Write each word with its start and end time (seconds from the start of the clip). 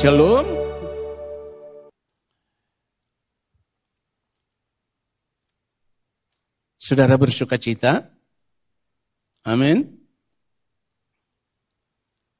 Shalom. 0.00 0.48
Saudara 6.80 7.20
bersuka 7.20 7.60
cita? 7.60 8.08
Amin. 9.44 9.84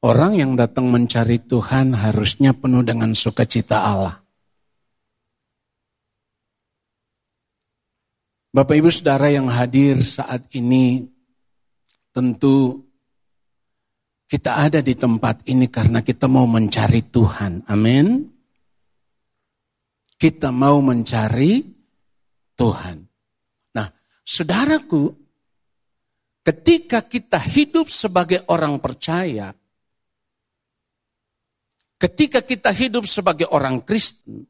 Orang 0.01 0.41
yang 0.41 0.57
datang 0.57 0.89
mencari 0.89 1.37
Tuhan 1.37 1.93
harusnya 2.01 2.57
penuh 2.57 2.81
dengan 2.81 3.13
sukacita 3.13 3.93
Allah. 3.93 4.25
Bapak 8.57 8.73
Ibu 8.73 8.89
Saudara 8.89 9.29
yang 9.29 9.53
hadir 9.53 10.01
saat 10.01 10.49
ini, 10.57 11.05
tentu 12.09 12.89
kita 14.31 14.63
ada 14.63 14.79
di 14.79 14.95
tempat 14.95 15.43
ini 15.51 15.67
karena 15.67 16.07
kita 16.07 16.31
mau 16.31 16.47
mencari 16.47 17.03
Tuhan. 17.11 17.67
Amin. 17.67 18.31
Kita 20.15 20.55
mau 20.55 20.79
mencari 20.79 21.59
Tuhan. 22.55 22.97
Nah, 23.75 23.89
saudaraku, 24.23 25.11
ketika 26.47 27.03
kita 27.03 27.43
hidup 27.43 27.91
sebagai 27.91 28.47
orang 28.47 28.79
percaya, 28.79 29.51
Ketika 32.01 32.41
kita 32.41 32.73
hidup 32.73 33.05
sebagai 33.05 33.45
orang 33.53 33.85
Kristen, 33.85 34.49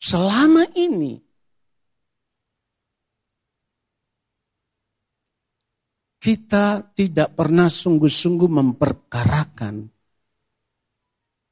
selama 0.00 0.64
ini 0.72 1.20
kita 6.24 6.96
tidak 6.96 7.36
pernah 7.36 7.68
sungguh-sungguh 7.68 8.48
memperkarakan 8.48 9.92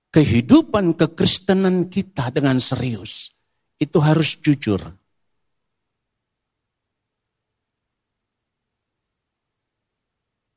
kehidupan 0.09 0.97
kekristenan 0.97 1.92
kita 1.92 2.33
dengan 2.33 2.56
serius. 2.56 3.28
Itu 3.77 4.00
harus 4.00 4.41
jujur. 4.41 4.81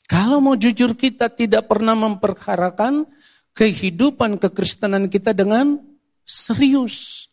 Kalau 0.08 0.40
mau 0.40 0.56
jujur 0.56 0.96
kita 0.96 1.28
tidak 1.36 1.68
pernah 1.68 2.00
memperkarakan 2.00 3.04
kehidupan 3.52 4.40
kekristenan 4.40 5.12
kita 5.12 5.36
dengan 5.36 5.76
serius. 6.24 7.28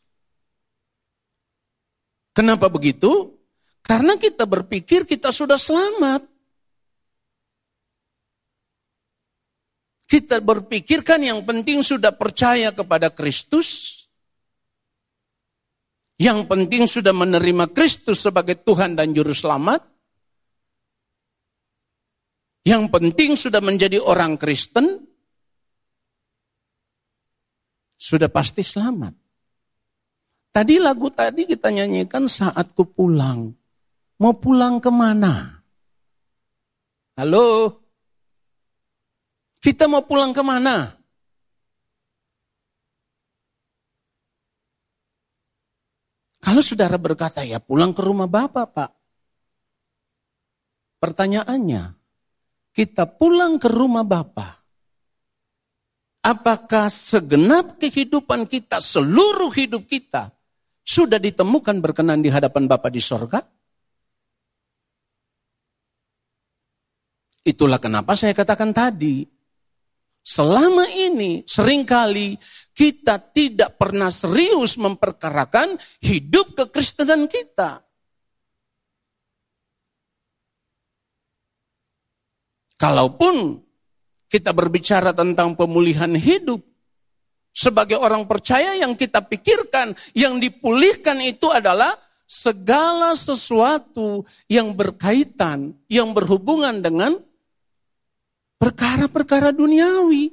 Kenapa 2.35 2.67
begitu? 2.67 3.39
Karena 3.87 4.19
kita 4.19 4.51
berpikir 4.51 5.07
kita 5.07 5.31
sudah 5.31 5.61
selamat. 5.61 6.32
Kita 10.13 10.45
berpikirkan 10.45 11.25
yang 11.25 11.41
penting 11.41 11.81
sudah 11.81 12.13
percaya 12.13 12.69
kepada 12.69 13.09
Kristus. 13.09 13.97
Yang 16.21 16.53
penting 16.53 16.85
sudah 16.85 17.17
menerima 17.17 17.73
Kristus 17.73 18.21
sebagai 18.21 18.61
Tuhan 18.61 18.93
dan 18.93 19.17
Juru 19.17 19.33
Selamat. 19.33 19.81
Yang 22.69 22.93
penting 22.93 23.41
sudah 23.41 23.65
menjadi 23.65 24.05
orang 24.05 24.37
Kristen, 24.37 25.01
sudah 27.97 28.29
pasti 28.29 28.61
selamat. 28.61 29.17
Tadi 30.53 30.77
lagu 30.77 31.09
tadi 31.09 31.49
kita 31.49 31.73
nyanyikan 31.73 32.29
saat 32.29 32.77
ku 32.77 32.85
pulang. 32.85 33.49
Mau 34.21 34.37
pulang 34.37 34.77
ke 34.77 34.93
mana? 34.93 35.65
Halo? 37.17 37.82
Kita 39.63 39.87
mau 39.87 40.03
pulang 40.03 40.35
ke 40.35 40.43
mana? 40.43 40.91
Kalau 46.43 46.59
saudara 46.59 46.99
berkata, 46.99 47.47
ya 47.47 47.63
pulang 47.63 47.95
ke 47.95 48.03
rumah 48.03 48.27
Bapak, 48.27 48.67
Pak. 48.75 48.91
Pertanyaannya, 50.99 51.95
kita 52.75 53.07
pulang 53.07 53.63
ke 53.63 53.71
rumah 53.71 54.03
Bapa, 54.03 54.59
apakah 56.27 56.91
segenap 56.91 57.79
kehidupan 57.79 58.51
kita, 58.51 58.83
seluruh 58.83 59.55
hidup 59.55 59.87
kita, 59.87 60.35
sudah 60.83 61.23
ditemukan 61.23 61.79
berkenan 61.79 62.19
di 62.19 62.31
hadapan 62.31 62.67
Bapa 62.67 62.91
di 62.91 62.99
sorga? 62.99 63.39
Itulah 67.43 67.79
kenapa 67.83 68.15
saya 68.15 68.35
katakan 68.35 68.71
tadi, 68.71 69.27
selama 70.23 70.87
ini 70.89 71.43
sering 71.45 71.83
kali 71.83 72.39
kita 72.73 73.21
tidak 73.21 73.77
pernah 73.77 74.09
serius 74.09 74.81
memperkarakan 74.81 75.77
hidup 76.01 76.57
kekristenan 76.57 77.29
kita. 77.29 77.85
Kalaupun 82.81 83.63
kita 84.27 84.51
berbicara 84.51 85.15
tentang 85.15 85.55
pemulihan 85.55 86.11
hidup, 86.19 86.59
sebagai 87.53 88.01
orang 88.01 88.25
percaya 88.27 88.75
yang 88.75 88.97
kita 88.97 89.23
pikirkan, 89.23 89.95
yang 90.17 90.41
dipulihkan 90.41 91.21
itu 91.21 91.53
adalah 91.53 91.95
segala 92.25 93.13
sesuatu 93.13 94.25
yang 94.49 94.73
berkaitan, 94.73 95.77
yang 95.87 96.17
berhubungan 96.17 96.81
dengan 96.81 97.21
perkara-perkara 98.63 99.51
duniawi. 99.51 100.31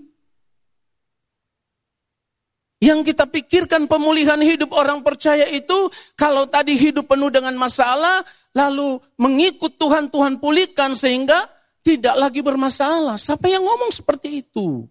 Yang 2.79 3.11
kita 3.11 3.25
pikirkan 3.27 3.89
pemulihan 3.89 4.39
hidup 4.39 4.71
orang 4.71 5.01
percaya 5.01 5.49
itu, 5.49 5.89
kalau 6.13 6.45
tadi 6.47 6.77
hidup 6.77 7.09
penuh 7.09 7.27
dengan 7.27 7.57
masalah, 7.57 8.23
lalu 8.53 9.01
mengikut 9.19 9.75
Tuhan, 9.75 10.07
Tuhan 10.07 10.39
pulihkan 10.39 10.95
sehingga 10.95 11.49
tidak 11.83 12.15
lagi 12.15 12.39
bermasalah. 12.39 13.19
Siapa 13.19 13.51
yang 13.51 13.65
ngomong 13.67 13.91
seperti 13.91 14.45
itu? 14.45 14.87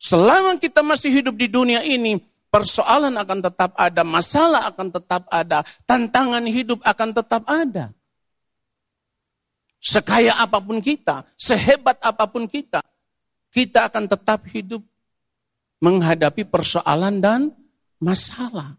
Selama 0.00 0.56
kita 0.56 0.80
masih 0.80 1.12
hidup 1.20 1.36
di 1.36 1.52
dunia 1.52 1.84
ini, 1.84 2.16
persoalan 2.48 3.12
akan 3.12 3.38
tetap 3.44 3.76
ada, 3.76 4.02
masalah 4.06 4.72
akan 4.72 4.88
tetap 4.88 5.28
ada, 5.28 5.66
tantangan 5.84 6.48
hidup 6.48 6.80
akan 6.80 7.12
tetap 7.12 7.42
ada. 7.44 7.92
Sekaya 9.82 10.38
apa 10.38 10.62
pun 10.62 10.78
kita, 10.78 11.26
sehebat 11.34 11.98
apa 11.98 12.30
pun 12.30 12.46
kita, 12.46 12.78
kita 13.50 13.90
akan 13.90 14.06
tetap 14.06 14.46
hidup 14.54 14.78
menghadapi 15.82 16.46
persoalan 16.46 17.18
dan 17.18 17.50
masalah. 17.98 18.78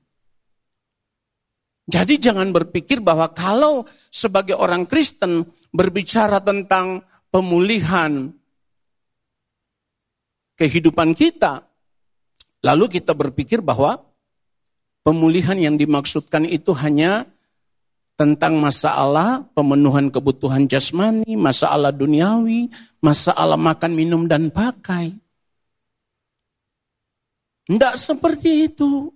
Jadi 1.84 2.16
jangan 2.16 2.47
berpikir 2.56 3.03
bahwa 3.03 3.28
kalau 3.36 3.84
sebagai 4.08 4.56
orang 4.56 4.88
Kristen 4.88 5.44
berbicara 5.75 6.40
tentang 6.40 7.03
pemulihan 7.28 8.31
kehidupan 10.56 11.12
kita, 11.12 11.68
lalu 12.63 12.88
kita 12.88 13.12
berpikir 13.12 13.59
bahwa 13.59 14.00
pemulihan 15.03 15.59
yang 15.59 15.75
dimaksudkan 15.75 16.47
itu 16.47 16.72
hanya 16.80 17.28
tentang 18.24 18.56
masalah 18.56 19.44
pemenuhan 19.52 20.08
kebutuhan 20.08 20.64
jasmani, 20.64 21.36
masalah 21.36 21.92
duniawi, 21.92 22.72
masalah 23.04 23.60
makan, 23.60 23.92
minum, 23.92 24.24
dan 24.31 24.48
pakai. 24.48 25.12
Tidak 27.68 28.00
seperti 28.00 28.72
itu. 28.72 29.12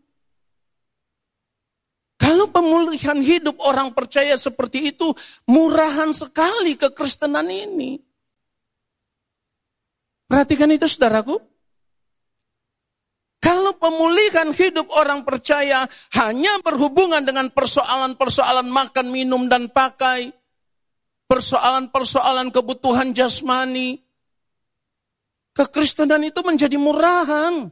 Kalau 2.20 2.52
pemulihan 2.52 3.16
hidup 3.24 3.56
orang 3.64 3.96
percaya 3.96 4.36
seperti 4.36 4.92
itu, 4.92 5.16
murahan 5.48 6.12
sekali 6.12 6.76
kekristenan 6.76 7.48
ini. 7.48 8.04
Perhatikan 10.28 10.68
itu 10.76 10.84
saudaraku. 10.84 11.40
Kalau 13.38 13.78
pemulihan 13.78 14.50
hidup 14.50 14.90
orang 14.98 15.22
percaya 15.22 15.86
hanya 16.18 16.58
berhubungan 16.66 17.22
dengan 17.22 17.54
persoalan-persoalan 17.54 18.66
makan, 18.66 19.08
minum, 19.14 19.46
dan 19.46 19.70
pakai, 19.70 20.34
persoalan-persoalan 21.30 22.50
kebutuhan 22.50 23.14
jasmani, 23.14 24.02
kekristenan 25.54 26.26
itu 26.26 26.42
menjadi 26.42 26.76
murahan. 26.82 27.70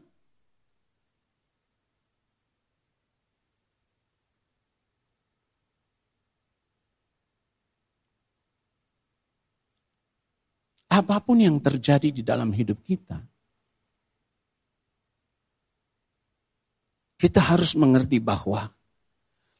apa 10.96 11.20
pun 11.20 11.36
yang 11.36 11.60
terjadi 11.60 12.08
di 12.08 12.24
dalam 12.24 12.56
hidup 12.56 12.80
kita, 12.80 13.20
kita 17.26 17.42
harus 17.42 17.74
mengerti 17.74 18.22
bahwa 18.22 18.70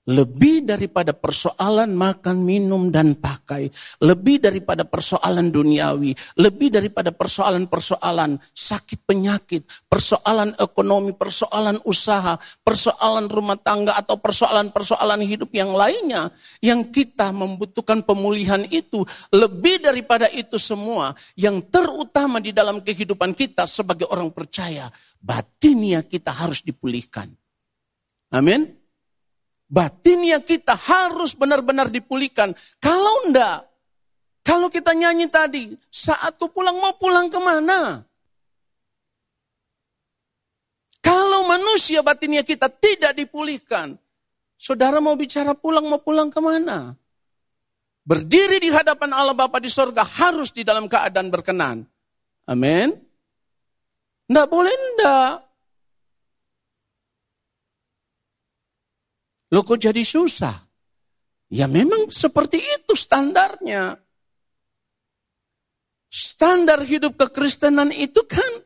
lebih 0.06 0.62
daripada 0.62 1.18
persoalan 1.18 1.90
makan, 1.98 2.46
minum, 2.46 2.94
dan 2.94 3.18
pakai, 3.18 3.74
lebih 4.06 4.38
daripada 4.38 4.86
persoalan 4.86 5.50
duniawi, 5.50 6.14
lebih 6.38 6.70
daripada 6.70 7.10
persoalan-persoalan 7.10 8.38
sakit 8.54 9.02
penyakit, 9.02 9.66
persoalan 9.90 10.54
ekonomi, 10.62 11.10
persoalan 11.18 11.82
usaha, 11.90 12.38
persoalan 12.62 13.26
rumah 13.26 13.58
tangga, 13.58 13.98
atau 13.98 14.22
persoalan-persoalan 14.22 15.26
hidup 15.26 15.50
yang 15.58 15.74
lainnya, 15.74 16.30
yang 16.62 16.86
kita 16.94 17.34
membutuhkan 17.34 18.06
pemulihan 18.06 18.62
itu, 18.70 19.02
lebih 19.34 19.82
daripada 19.82 20.30
itu 20.30 20.62
semua, 20.62 21.18
yang 21.34 21.66
terutama 21.66 22.38
di 22.38 22.54
dalam 22.54 22.86
kehidupan 22.86 23.34
kita 23.34 23.66
sebagai 23.66 24.06
orang 24.14 24.30
percaya, 24.30 24.86
batinia 25.18 26.06
kita 26.06 26.30
harus 26.30 26.62
dipulihkan. 26.62 27.34
Amin 28.32 28.86
batinnya 29.66 30.42
kita 30.42 30.78
harus 30.78 31.34
benar-benar 31.34 31.90
dipulihkan. 31.90 32.54
Kalau 32.78 33.28
enggak, 33.28 33.66
kalau 34.46 34.70
kita 34.70 34.94
nyanyi 34.94 35.28
tadi, 35.30 35.74
saat 35.90 36.38
pulang 36.38 36.78
mau 36.78 36.94
pulang 36.98 37.28
ke 37.28 37.40
mana? 37.42 38.06
Kalau 41.02 41.46
manusia 41.46 42.02
batinnya 42.02 42.42
kita 42.42 42.66
tidak 42.70 43.14
dipulihkan, 43.14 43.94
saudara 44.58 44.98
mau 44.98 45.14
bicara 45.14 45.54
pulang 45.54 45.86
mau 45.86 46.02
pulang 46.02 46.34
ke 46.34 46.42
mana? 46.42 46.98
Berdiri 48.06 48.62
di 48.62 48.70
hadapan 48.70 49.18
Allah 49.18 49.34
Bapa 49.34 49.58
di 49.58 49.70
sorga 49.70 50.06
harus 50.06 50.54
di 50.54 50.62
dalam 50.62 50.86
keadaan 50.86 51.30
berkenan. 51.34 51.82
Amin. 52.46 52.94
Enggak 54.30 54.50
boleh 54.50 54.74
enggak. 54.74 55.45
Lo 59.54 59.62
kok 59.62 59.78
jadi 59.78 60.02
susah? 60.02 60.66
Ya 61.54 61.70
memang 61.70 62.10
seperti 62.10 62.58
itu 62.58 62.98
standarnya. 62.98 64.02
Standar 66.10 66.82
hidup 66.88 67.20
kekristenan 67.20 67.92
itu 67.92 68.24
kan 68.26 68.66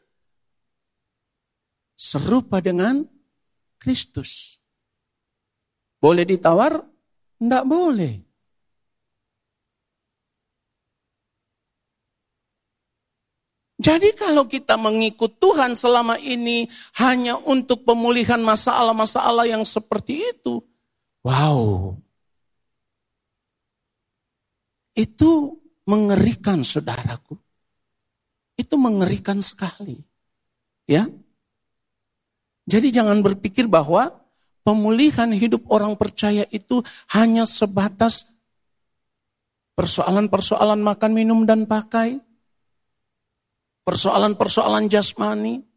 serupa 2.00 2.64
dengan 2.64 3.04
Kristus. 3.82 4.62
Boleh 6.00 6.24
ditawar? 6.24 6.80
Tidak 7.40 7.64
boleh. 7.68 8.30
Jadi 13.80 14.12
kalau 14.12 14.44
kita 14.44 14.76
mengikut 14.76 15.40
Tuhan 15.40 15.72
selama 15.72 16.20
ini 16.20 16.68
hanya 17.00 17.40
untuk 17.40 17.88
pemulihan 17.88 18.44
masalah-masalah 18.44 19.48
yang 19.48 19.64
seperti 19.64 20.20
itu, 20.20 20.60
Wow. 21.24 21.96
Itu 24.96 25.60
mengerikan 25.88 26.64
saudaraku. 26.64 27.36
Itu 28.60 28.76
mengerikan 28.76 29.40
sekali. 29.40 29.96
Ya. 30.88 31.08
Jadi 32.70 32.94
jangan 32.94 33.24
berpikir 33.24 33.66
bahwa 33.66 34.14
pemulihan 34.62 35.32
hidup 35.34 35.66
orang 35.72 35.96
percaya 35.96 36.46
itu 36.54 36.84
hanya 37.16 37.48
sebatas 37.48 38.30
persoalan-persoalan 39.80 40.84
makan, 40.84 41.12
minum, 41.16 41.48
dan 41.48 41.64
pakai. 41.64 42.20
Persoalan-persoalan 43.88 44.92
jasmani. 44.92 45.69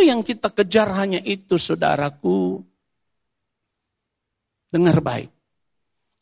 Yang 0.00 0.20
kita 0.24 0.52
kejar 0.52 0.92
hanya 0.96 1.20
itu, 1.22 1.60
saudaraku. 1.60 2.60
Dengar 4.72 4.98
baik. 5.00 5.30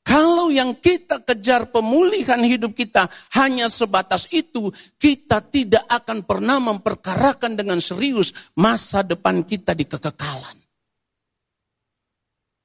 Kalau 0.05 0.53
yang 0.53 0.77
kita 0.77 1.25
kejar 1.25 1.73
pemulihan 1.73 2.37
hidup 2.45 2.77
kita 2.77 3.09
hanya 3.41 3.73
sebatas 3.73 4.29
itu, 4.29 4.69
kita 5.01 5.41
tidak 5.49 5.89
akan 5.89 6.21
pernah 6.29 6.61
memperkarakan 6.61 7.57
dengan 7.57 7.81
serius 7.81 8.37
masa 8.53 9.01
depan 9.01 9.41
kita 9.41 9.73
di 9.73 9.89
kekekalan. 9.89 10.61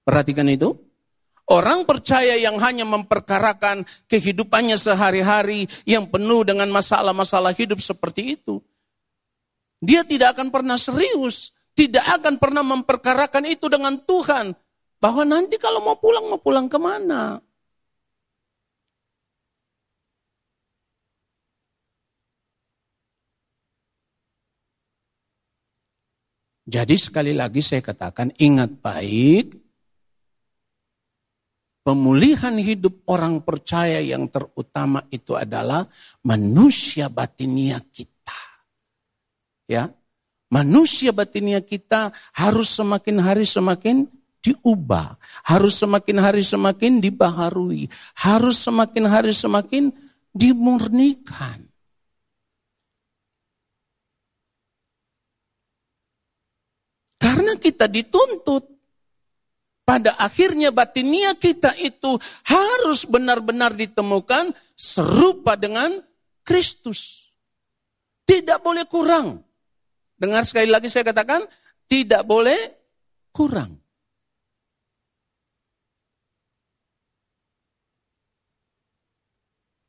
Perhatikan 0.04 0.52
itu. 0.52 0.76
Orang 1.50 1.88
percaya 1.88 2.38
yang 2.38 2.62
hanya 2.62 2.86
memperkarakan 2.86 3.82
kehidupannya 4.06 4.78
sehari-hari 4.78 5.66
yang 5.82 6.06
penuh 6.06 6.46
dengan 6.46 6.70
masalah-masalah 6.70 7.58
hidup 7.58 7.82
seperti 7.82 8.38
itu. 8.38 8.62
Dia 9.80 10.04
tidak 10.04 10.36
akan 10.36 10.52
pernah 10.52 10.76
serius, 10.76 11.56
tidak 11.72 12.04
akan 12.20 12.36
pernah 12.36 12.64
memperkarakan 12.64 13.48
itu 13.48 13.72
dengan 13.72 13.96
Tuhan. 14.04 14.52
Bahwa 15.00 15.24
nanti 15.24 15.56
kalau 15.56 15.80
mau 15.80 15.96
pulang, 15.96 16.28
mau 16.28 16.40
pulang 16.44 16.68
ke 16.68 16.76
mana? 16.76 17.40
Jadi 26.70 26.96
sekali 27.02 27.34
lagi 27.34 27.66
saya 27.66 27.82
katakan 27.82 28.30
ingat 28.38 28.78
baik, 28.78 29.58
pemulihan 31.82 32.54
hidup 32.62 33.10
orang 33.10 33.42
percaya 33.42 33.98
yang 33.98 34.30
terutama 34.30 35.02
itu 35.10 35.34
adalah 35.34 35.90
manusia 36.22 37.10
batinia 37.10 37.82
kita 37.90 38.19
ya 39.70 39.94
manusia 40.50 41.14
batinnya 41.14 41.62
kita 41.62 42.10
harus 42.34 42.74
semakin 42.74 43.22
hari 43.22 43.46
semakin 43.46 44.10
diubah, 44.40 45.20
harus 45.46 45.78
semakin 45.78 46.18
hari 46.20 46.44
semakin 46.44 47.04
dibaharui, 47.04 47.92
harus 48.18 48.58
semakin 48.58 49.06
hari 49.06 49.34
semakin 49.36 49.92
dimurnikan. 50.32 51.68
Karena 57.20 57.60
kita 57.60 57.92
dituntut 57.92 58.64
pada 59.84 60.16
akhirnya 60.16 60.72
batinia 60.72 61.36
kita 61.36 61.76
itu 61.76 62.16
harus 62.48 63.04
benar-benar 63.04 63.76
ditemukan 63.76 64.56
serupa 64.78 65.60
dengan 65.60 66.00
Kristus. 66.48 67.28
Tidak 68.24 68.64
boleh 68.64 68.88
kurang. 68.88 69.49
Dengar 70.20 70.44
sekali 70.44 70.68
lagi 70.68 70.92
saya 70.92 71.08
katakan, 71.08 71.48
tidak 71.88 72.28
boleh 72.28 72.60
kurang. 73.32 73.80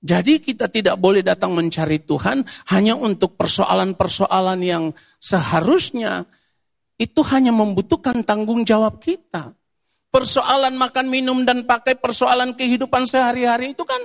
Jadi 0.00 0.40
kita 0.40 0.72
tidak 0.72 0.96
boleh 0.96 1.20
datang 1.20 1.52
mencari 1.52 2.00
Tuhan 2.00 2.40
hanya 2.72 2.96
untuk 2.96 3.36
persoalan-persoalan 3.36 4.60
yang 4.64 4.84
seharusnya 5.20 6.24
itu 6.96 7.20
hanya 7.28 7.52
membutuhkan 7.52 8.24
tanggung 8.24 8.64
jawab 8.64 8.96
kita. 8.96 9.52
Persoalan 10.08 10.74
makan, 10.80 11.06
minum, 11.12 11.44
dan 11.44 11.68
pakai 11.68 12.00
persoalan 12.00 12.56
kehidupan 12.56 13.04
sehari-hari 13.04 13.76
itu 13.76 13.84
kan 13.84 14.00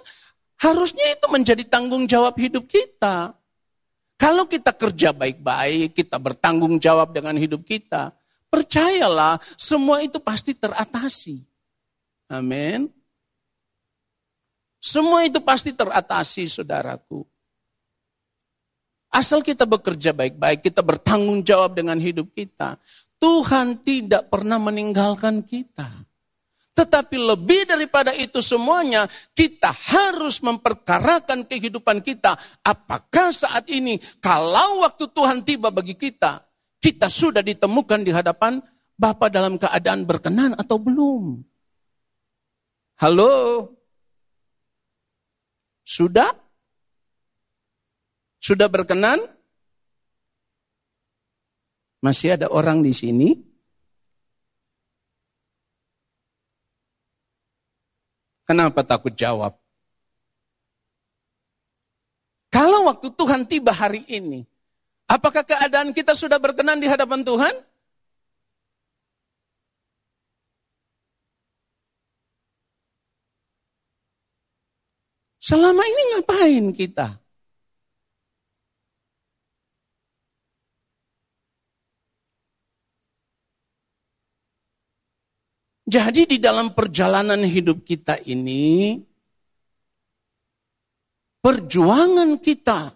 harusnya 0.60 1.15
itu 1.15 1.25
menjadi 1.32 1.63
tanggung 1.63 2.05
jawab 2.12 2.36
hidup 2.44 2.67
kita. 2.67 3.32
Kalau 4.15 4.48
kita 4.48 4.72
kerja 4.72 5.12
baik-baik, 5.12 5.91
kita 5.91 6.15
bertanggung 6.15 6.79
jawab 6.79 7.12
dengan 7.12 7.36
hidup 7.36 7.67
kita, 7.67 8.15
percayalah 8.48 9.41
semua 9.60 10.00
itu 10.00 10.24
pasti 10.24 10.55
teratasi. 10.55 11.43
Amin. 12.31 12.88
Semua 14.79 15.25
itu 15.25 15.41
pasti 15.41 15.74
teratasi, 15.74 16.45
saudaraku. 16.45 17.25
Asal 19.10 19.41
kita 19.41 19.65
bekerja 19.65 20.13
baik-baik, 20.13 20.62
kita 20.62 20.86
bertanggung 20.86 21.41
jawab 21.41 21.74
dengan 21.74 21.98
hidup 21.98 22.29
kita. 22.38 22.77
Tuhan 23.17 23.81
tidak 23.81 24.29
pernah 24.29 24.62
meninggalkan 24.62 25.41
kita. 25.41 26.04
Tetapi 26.75 27.15
lebih 27.15 27.63
daripada 27.63 28.12
itu 28.12 28.44
semuanya, 28.44 29.08
kita 29.32 29.72
harus 29.72 30.44
memperkarakan 30.44 31.48
kehidupan 31.48 32.03
kita. 32.03 32.36
Apakah 32.67 33.32
saat 33.32 33.72
ini, 33.72 33.96
kalau 34.20 34.84
waktu 34.84 35.08
Tuhan 35.08 35.48
tiba 35.48 35.72
bagi 35.72 35.96
kita, 35.96 36.44
kita 36.84 37.08
sudah 37.08 37.39
ditemukan 37.39 38.03
di 38.03 38.12
hadapan 38.12 38.60
Bapa 38.96 39.32
dalam 39.32 39.55
keadaan 39.55 40.03
berkenan 40.03 40.51
atau 40.60 40.75
belum? 40.75 41.39
Halo? 43.00 43.72
Sudah? 45.88 46.36
Sudah 48.44 48.67
berkenan? 48.67 49.24
Masih 52.03 52.36
ada 52.36 52.51
orang 52.51 52.84
di 52.84 52.91
sini 52.91 53.54
Kenapa 58.45 58.85
takut 58.85 59.09
jawab? 59.17 59.57
Kalau 62.53 62.87
waktu 62.87 63.09
Tuhan 63.11 63.43
tiba 63.49 63.73
hari 63.73 64.05
ini, 64.07 64.45
apakah 65.09 65.43
keadaan 65.43 65.91
kita 65.91 66.13
sudah 66.15 66.39
berkenan 66.39 66.79
di 66.79 66.87
hadapan 66.87 67.25
Tuhan? 67.25 67.51
Selama 75.41 75.83
ini 75.85 76.01
ngapain 76.15 76.65
kita? 76.73 77.25
Jadi 85.95 86.27
di 86.27 86.37
dalam 86.43 86.75
perjalanan 86.75 87.39
hidup 87.47 87.87
kita 87.87 88.19
ini, 88.27 88.99
perjuangan 91.39 92.35
kita 92.35 92.91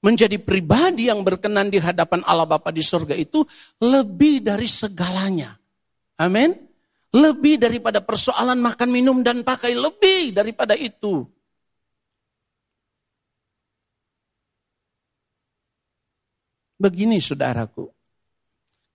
menjadi 0.00 0.40
pribadi 0.40 1.12
yang 1.12 1.20
berkenan 1.20 1.68
di 1.68 1.76
hadapan 1.76 2.24
Allah 2.24 2.48
Bapa 2.48 2.72
di 2.72 2.80
surga 2.80 3.12
itu 3.12 3.44
lebih 3.84 4.40
dari 4.40 4.64
segalanya. 4.64 5.52
Amin. 6.16 6.56
Lebih 7.12 7.60
daripada 7.60 8.00
persoalan 8.00 8.56
makan, 8.56 8.88
minum, 8.88 9.20
dan 9.20 9.44
pakai. 9.44 9.76
Lebih 9.76 10.32
daripada 10.32 10.72
itu. 10.72 11.28
Begini 16.80 17.20
saudaraku. 17.20 17.92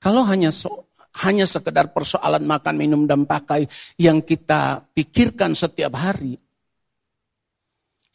Kalau 0.02 0.26
hanya 0.26 0.50
so, 0.50 0.90
hanya 1.24 1.48
sekedar 1.48 1.96
persoalan 1.96 2.44
makan, 2.44 2.76
minum, 2.76 3.08
dan 3.08 3.24
pakai 3.24 3.64
yang 3.96 4.20
kita 4.20 4.84
pikirkan 4.92 5.56
setiap 5.56 5.96
hari. 5.96 6.36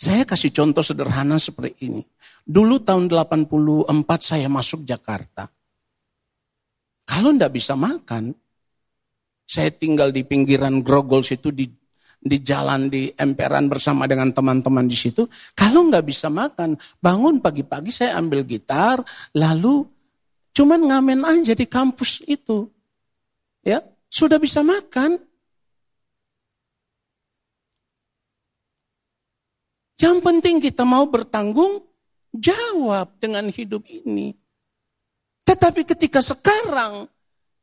Saya 0.00 0.24
kasih 0.24 0.52
contoh 0.52 0.84
sederhana 0.84 1.36
seperti 1.36 1.88
ini. 1.88 2.02
Dulu 2.44 2.80
tahun 2.80 3.08
84 3.08 3.88
saya 4.20 4.48
masuk 4.48 4.84
Jakarta. 4.84 5.48
Kalau 7.04 7.36
ndak 7.36 7.52
bisa 7.52 7.76
makan, 7.76 8.32
saya 9.44 9.68
tinggal 9.72 10.08
di 10.08 10.24
pinggiran 10.24 10.80
Grogol 10.80 11.20
situ 11.20 11.52
di 11.52 11.68
di 12.20 12.36
jalan 12.44 12.92
di 12.92 13.08
emperan 13.16 13.64
bersama 13.66 14.04
dengan 14.04 14.28
teman-teman 14.32 14.84
di 14.84 14.96
situ. 14.96 15.24
Kalau 15.56 15.88
nggak 15.88 16.04
bisa 16.04 16.28
makan, 16.28 16.76
bangun 17.00 17.40
pagi-pagi 17.40 17.88
saya 17.88 18.20
ambil 18.20 18.44
gitar, 18.44 19.00
lalu 19.32 19.88
cuman 20.52 20.80
ngamen 20.84 21.20
aja 21.24 21.56
di 21.56 21.64
kampus 21.64 22.20
itu 22.28 22.68
ya 23.64 23.84
sudah 24.10 24.36
bisa 24.36 24.60
makan. 24.64 25.20
Yang 30.00 30.18
penting 30.24 30.56
kita 30.64 30.82
mau 30.88 31.04
bertanggung 31.04 31.84
jawab 32.32 33.20
dengan 33.20 33.52
hidup 33.52 33.84
ini. 33.84 34.32
Tetapi 35.44 35.84
ketika 35.84 36.24
sekarang 36.24 37.04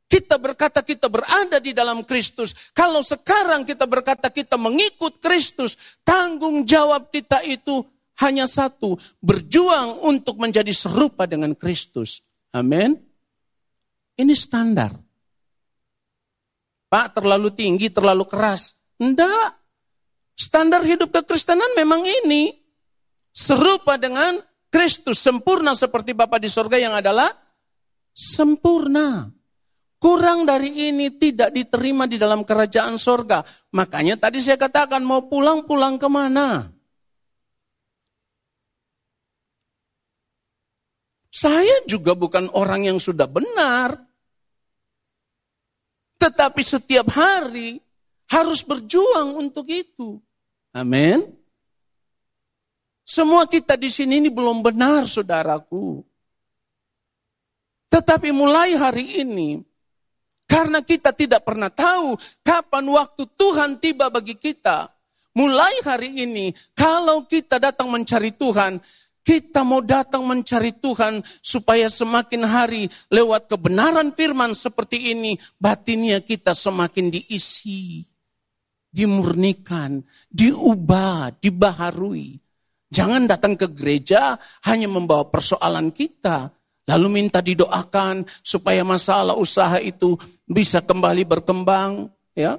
kita 0.08 0.40
berkata 0.40 0.80
kita 0.80 1.12
berada 1.12 1.60
di 1.60 1.76
dalam 1.76 2.00
Kristus. 2.06 2.56
Kalau 2.72 3.04
sekarang 3.04 3.68
kita 3.68 3.84
berkata 3.84 4.32
kita 4.32 4.56
mengikut 4.56 5.20
Kristus, 5.20 5.76
tanggung 6.00 6.64
jawab 6.64 7.12
kita 7.12 7.44
itu 7.44 7.84
hanya 8.24 8.48
satu, 8.48 8.96
berjuang 9.20 10.00
untuk 10.02 10.40
menjadi 10.40 10.72
serupa 10.72 11.28
dengan 11.28 11.52
Kristus. 11.52 12.24
Amin. 12.56 12.96
Ini 14.16 14.34
standar. 14.34 15.07
Pak 16.88 17.20
terlalu 17.20 17.52
tinggi, 17.52 17.92
terlalu 17.92 18.24
keras. 18.24 18.72
Enggak. 18.96 19.60
Standar 20.32 20.80
hidup 20.88 21.12
kekristenan 21.12 21.76
memang 21.76 22.00
ini. 22.02 22.56
Serupa 23.28 24.00
dengan 24.00 24.40
Kristus. 24.72 25.20
Sempurna 25.20 25.76
seperti 25.76 26.16
Bapa 26.16 26.40
di 26.40 26.48
sorga 26.48 26.80
yang 26.80 26.96
adalah 26.96 27.28
sempurna. 28.16 29.28
Kurang 29.98 30.46
dari 30.46 30.88
ini 30.88 31.10
tidak 31.18 31.52
diterima 31.52 32.06
di 32.08 32.16
dalam 32.16 32.46
kerajaan 32.46 32.96
sorga. 32.96 33.42
Makanya 33.74 34.16
tadi 34.16 34.40
saya 34.40 34.56
katakan 34.56 35.02
mau 35.02 35.26
pulang-pulang 35.26 35.98
ke 35.98 36.08
mana? 36.08 36.70
Saya 41.28 41.82
juga 41.84 42.16
bukan 42.16 42.48
orang 42.56 42.88
yang 42.88 42.98
sudah 42.98 43.26
benar. 43.26 44.07
Tetapi 46.18 46.62
setiap 46.66 47.14
hari 47.14 47.78
harus 48.28 48.60
berjuang 48.66 49.38
untuk 49.38 49.70
itu. 49.70 50.18
Amin. 50.74 51.24
Semua 53.08 53.48
kita 53.48 53.78
di 53.80 53.88
sini 53.88 54.20
ini 54.20 54.28
belum 54.28 54.60
benar, 54.60 55.08
saudaraku. 55.08 56.04
Tetapi 57.88 58.28
mulai 58.36 58.76
hari 58.76 59.24
ini, 59.24 59.64
karena 60.44 60.84
kita 60.84 61.16
tidak 61.16 61.40
pernah 61.40 61.72
tahu 61.72 62.20
kapan 62.44 62.84
waktu 62.92 63.24
Tuhan 63.32 63.80
tiba 63.80 64.12
bagi 64.12 64.36
kita, 64.36 64.92
mulai 65.32 65.72
hari 65.88 66.20
ini, 66.20 66.52
kalau 66.76 67.24
kita 67.24 67.56
datang 67.56 67.88
mencari 67.88 68.36
Tuhan, 68.36 68.76
kita 69.28 69.60
mau 69.60 69.84
datang 69.84 70.24
mencari 70.24 70.72
Tuhan 70.72 71.20
supaya 71.44 71.92
semakin 71.92 72.48
hari 72.48 72.88
lewat 73.12 73.52
kebenaran 73.52 74.16
firman 74.16 74.56
seperti 74.56 75.12
ini, 75.12 75.36
batinnya 75.60 76.24
kita 76.24 76.56
semakin 76.56 77.12
diisi, 77.12 78.08
dimurnikan, 78.88 80.00
diubah, 80.32 81.36
dibaharui. 81.44 82.40
Jangan 82.88 83.28
datang 83.28 83.52
ke 83.52 83.68
gereja 83.68 84.40
hanya 84.64 84.88
membawa 84.88 85.28
persoalan 85.28 85.92
kita, 85.92 86.48
lalu 86.88 87.20
minta 87.20 87.44
didoakan 87.44 88.24
supaya 88.40 88.80
masalah 88.80 89.36
usaha 89.36 89.76
itu 89.76 90.16
bisa 90.48 90.80
kembali 90.80 91.28
berkembang, 91.28 92.08
ya. 92.32 92.56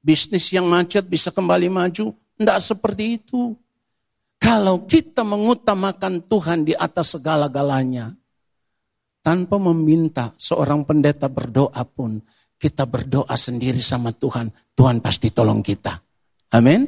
Bisnis 0.00 0.48
yang 0.56 0.64
macet 0.72 1.04
bisa 1.04 1.28
kembali 1.28 1.68
maju. 1.68 2.16
Tidak 2.16 2.58
seperti 2.64 3.20
itu. 3.20 3.52
Kalau 4.42 4.90
kita 4.90 5.22
mengutamakan 5.22 6.26
Tuhan 6.26 6.66
di 6.66 6.74
atas 6.74 7.14
segala-galanya, 7.14 8.10
tanpa 9.22 9.54
meminta 9.62 10.34
seorang 10.34 10.82
pendeta 10.82 11.30
berdoa 11.30 11.86
pun, 11.86 12.18
kita 12.58 12.82
berdoa 12.90 13.38
sendiri 13.38 13.78
sama 13.78 14.10
Tuhan, 14.10 14.50
Tuhan 14.74 14.98
pasti 14.98 15.30
tolong 15.30 15.62
kita. 15.62 15.94
Amin. 16.58 16.82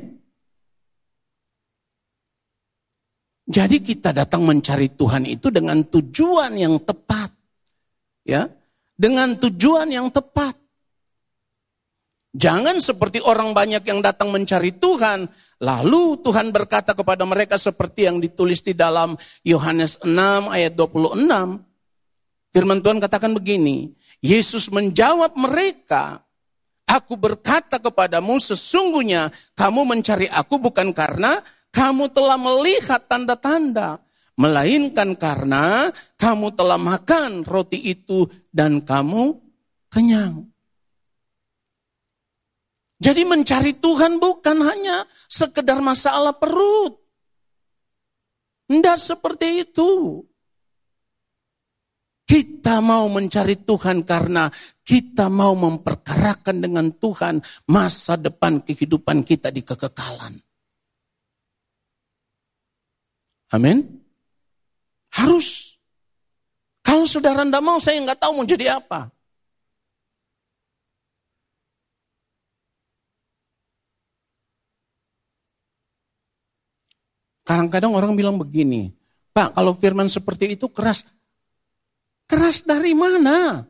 Jadi 3.44 3.76
kita 3.87 4.11
datang 4.11 4.42
mencari 4.42 4.90
Tuhan 4.90 5.23
itu 5.28 5.52
dengan 5.54 5.78
tujuan 5.87 6.58
yang 6.58 6.82
tepat. 6.82 7.30
Ya, 8.25 8.50
dengan 8.99 9.37
tujuan 9.38 9.94
yang 9.94 10.08
tepat. 10.11 10.56
Jangan 12.35 12.83
seperti 12.83 13.23
orang 13.23 13.55
banyak 13.55 13.87
yang 13.87 14.03
datang 14.03 14.35
mencari 14.35 14.75
Tuhan, 14.75 15.31
lalu 15.62 16.19
Tuhan 16.19 16.50
berkata 16.50 16.91
kepada 16.91 17.23
mereka 17.23 17.55
seperti 17.55 18.11
yang 18.11 18.19
ditulis 18.19 18.59
di 18.59 18.75
dalam 18.75 19.14
Yohanes 19.47 20.03
6 20.03 20.11
ayat 20.50 20.75
26. 20.75 21.31
Firman 22.50 22.83
Tuhan 22.83 22.99
katakan 22.99 23.38
begini, 23.38 23.95
Yesus 24.19 24.67
menjawab 24.75 25.38
mereka, 25.38 26.26
Aku 26.85 27.17
berkata 27.17 27.81
kepadamu 27.81 28.37
sesungguhnya 28.37 29.33
kamu 29.57 29.88
mencari 29.88 30.29
aku 30.29 30.61
bukan 30.61 30.93
karena 30.93 31.41
kamu 31.73 32.12
telah 32.12 32.37
melihat 32.37 33.03
tanda-tanda, 33.09 33.99
melainkan 34.37 35.17
karena 35.17 35.91
kamu 36.14 36.53
telah 36.55 36.76
makan 36.76 37.43
roti 37.43 37.81
itu 37.83 38.29
dan 38.53 38.85
kamu 38.85 39.38
kenyang. 39.91 40.53
Jadi 42.98 43.22
mencari 43.26 43.74
Tuhan 43.76 44.22
bukan 44.22 44.58
hanya 44.62 45.04
sekedar 45.26 45.82
masalah 45.82 46.34
perut. 46.34 46.94
Tidak 48.70 48.98
seperti 48.98 49.66
itu. 49.66 50.22
Kita 52.24 52.80
mau 52.80 53.04
mencari 53.12 53.60
Tuhan 53.60 54.00
karena 54.00 54.48
kita 54.80 55.28
mau 55.28 55.52
memperkarakan 55.52 56.56
dengan 56.56 56.88
Tuhan 56.96 57.44
masa 57.68 58.16
depan 58.16 58.64
kehidupan 58.64 59.20
kita 59.28 59.52
di 59.52 59.60
kekekalan. 59.60 60.40
Amin. 63.52 63.86
Harus. 65.14 65.78
Kalau 66.82 67.06
saudara 67.06 67.46
tidak 67.46 67.62
mau, 67.62 67.78
saya 67.78 68.02
nggak 68.02 68.18
tahu 68.18 68.42
mau 68.42 68.48
jadi 68.48 68.80
apa. 68.82 69.13
Kadang-kadang 77.44 77.92
orang 77.92 78.16
bilang 78.16 78.40
begini, 78.40 78.88
Pak 79.36 79.52
kalau 79.52 79.76
firman 79.76 80.08
seperti 80.08 80.56
itu 80.56 80.72
keras. 80.72 81.04
Keras 82.24 82.64
dari 82.64 82.96
mana? 82.96 83.68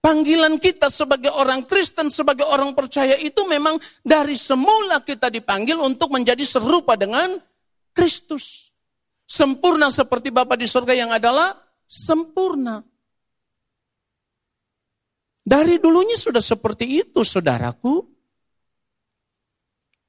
Panggilan 0.00 0.56
kita 0.56 0.88
sebagai 0.88 1.28
orang 1.34 1.68
Kristen, 1.68 2.08
sebagai 2.08 2.48
orang 2.48 2.72
percaya 2.72 3.20
itu 3.20 3.44
memang 3.44 3.76
dari 4.00 4.32
semula 4.32 5.04
kita 5.04 5.28
dipanggil 5.28 5.76
untuk 5.76 6.08
menjadi 6.14 6.40
serupa 6.46 6.96
dengan 6.96 7.36
Kristus. 7.92 8.72
Sempurna 9.28 9.92
seperti 9.92 10.32
Bapa 10.32 10.56
di 10.56 10.64
surga 10.64 10.96
yang 10.96 11.12
adalah 11.12 11.52
sempurna. 11.84 12.80
Dari 15.44 15.76
dulunya 15.82 16.16
sudah 16.16 16.42
seperti 16.42 17.02
itu, 17.04 17.20
saudaraku. 17.26 18.09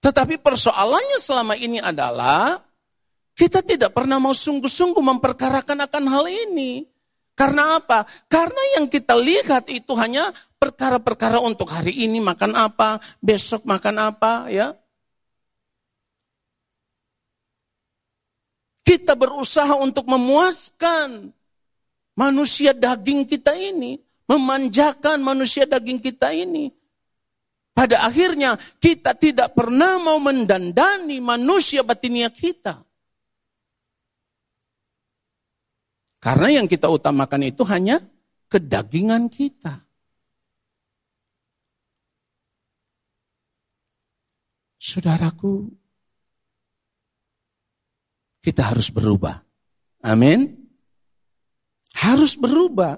Tetapi 0.01 0.41
persoalannya 0.41 1.22
selama 1.22 1.53
ini 1.53 1.77
adalah 1.77 2.58
kita 3.38 3.62
tidak 3.62 3.93
pernah 3.93 4.17
mau 4.17 4.34
sungguh-sungguh 4.34 5.00
memperkarakan 5.01 5.86
akan 5.86 6.03
hal 6.10 6.25
ini. 6.25 6.89
Karena 7.38 7.77
apa? 7.79 8.03
Karena 8.27 8.60
yang 8.77 8.89
kita 8.89 9.15
lihat 9.15 9.70
itu 9.72 9.93
hanya 9.96 10.34
perkara-perkara 10.62 11.41
untuk 11.41 11.70
hari 11.70 12.05
ini 12.05 12.22
makan 12.22 12.53
apa, 12.53 13.01
besok 13.22 13.65
makan 13.65 13.98
apa, 13.98 14.51
ya. 14.51 14.77
Kita 18.81 19.13
berusaha 19.13 19.77
untuk 19.77 20.10
memuaskan 20.10 21.31
manusia 22.17 22.74
daging 22.74 23.24
kita 23.25 23.53
ini, 23.53 24.01
memanjakan 24.25 25.22
manusia 25.22 25.63
daging 25.63 26.01
kita 26.01 26.34
ini. 26.34 26.80
Pada 27.71 28.03
akhirnya 28.03 28.59
kita 28.77 29.15
tidak 29.15 29.55
pernah 29.55 29.95
mau 29.95 30.19
mendandani 30.19 31.23
manusia 31.23 31.81
batinia 31.81 32.27
kita. 32.27 32.83
Karena 36.21 36.61
yang 36.61 36.67
kita 36.69 36.85
utamakan 36.85 37.49
itu 37.49 37.65
hanya 37.65 37.97
kedagingan 38.45 39.25
kita. 39.31 39.81
Saudaraku, 44.77 45.71
kita 48.41 48.73
harus 48.73 48.89
berubah. 48.89 49.41
Amin. 50.01 50.57
Harus 51.97 52.33
berubah. 52.37 52.97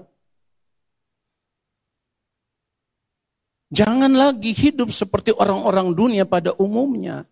Jangan 3.74 4.14
lagi 4.14 4.54
hidup 4.54 4.94
seperti 4.94 5.34
orang-orang 5.34 5.90
dunia 5.98 6.22
pada 6.22 6.54
umumnya. 6.62 7.26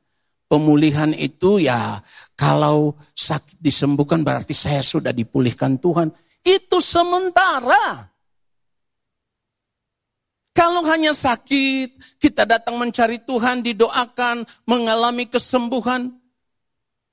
Pemulihan 0.50 1.14
itu 1.14 1.62
ya 1.62 2.02
kalau 2.34 2.99
sakit 3.14 3.62
disembuhkan 3.62 4.26
berarti 4.26 4.50
saya 4.50 4.82
sudah 4.82 5.14
dipulihkan 5.14 5.78
Tuhan. 5.78 6.11
Itu 6.42 6.82
sementara. 6.82 8.11
Kalau 10.52 10.84
hanya 10.84 11.16
sakit, 11.16 12.20
kita 12.20 12.44
datang 12.44 12.76
mencari 12.76 13.16
Tuhan, 13.22 13.64
didoakan, 13.64 14.44
mengalami 14.68 15.25
kesembuhan, 15.25 16.12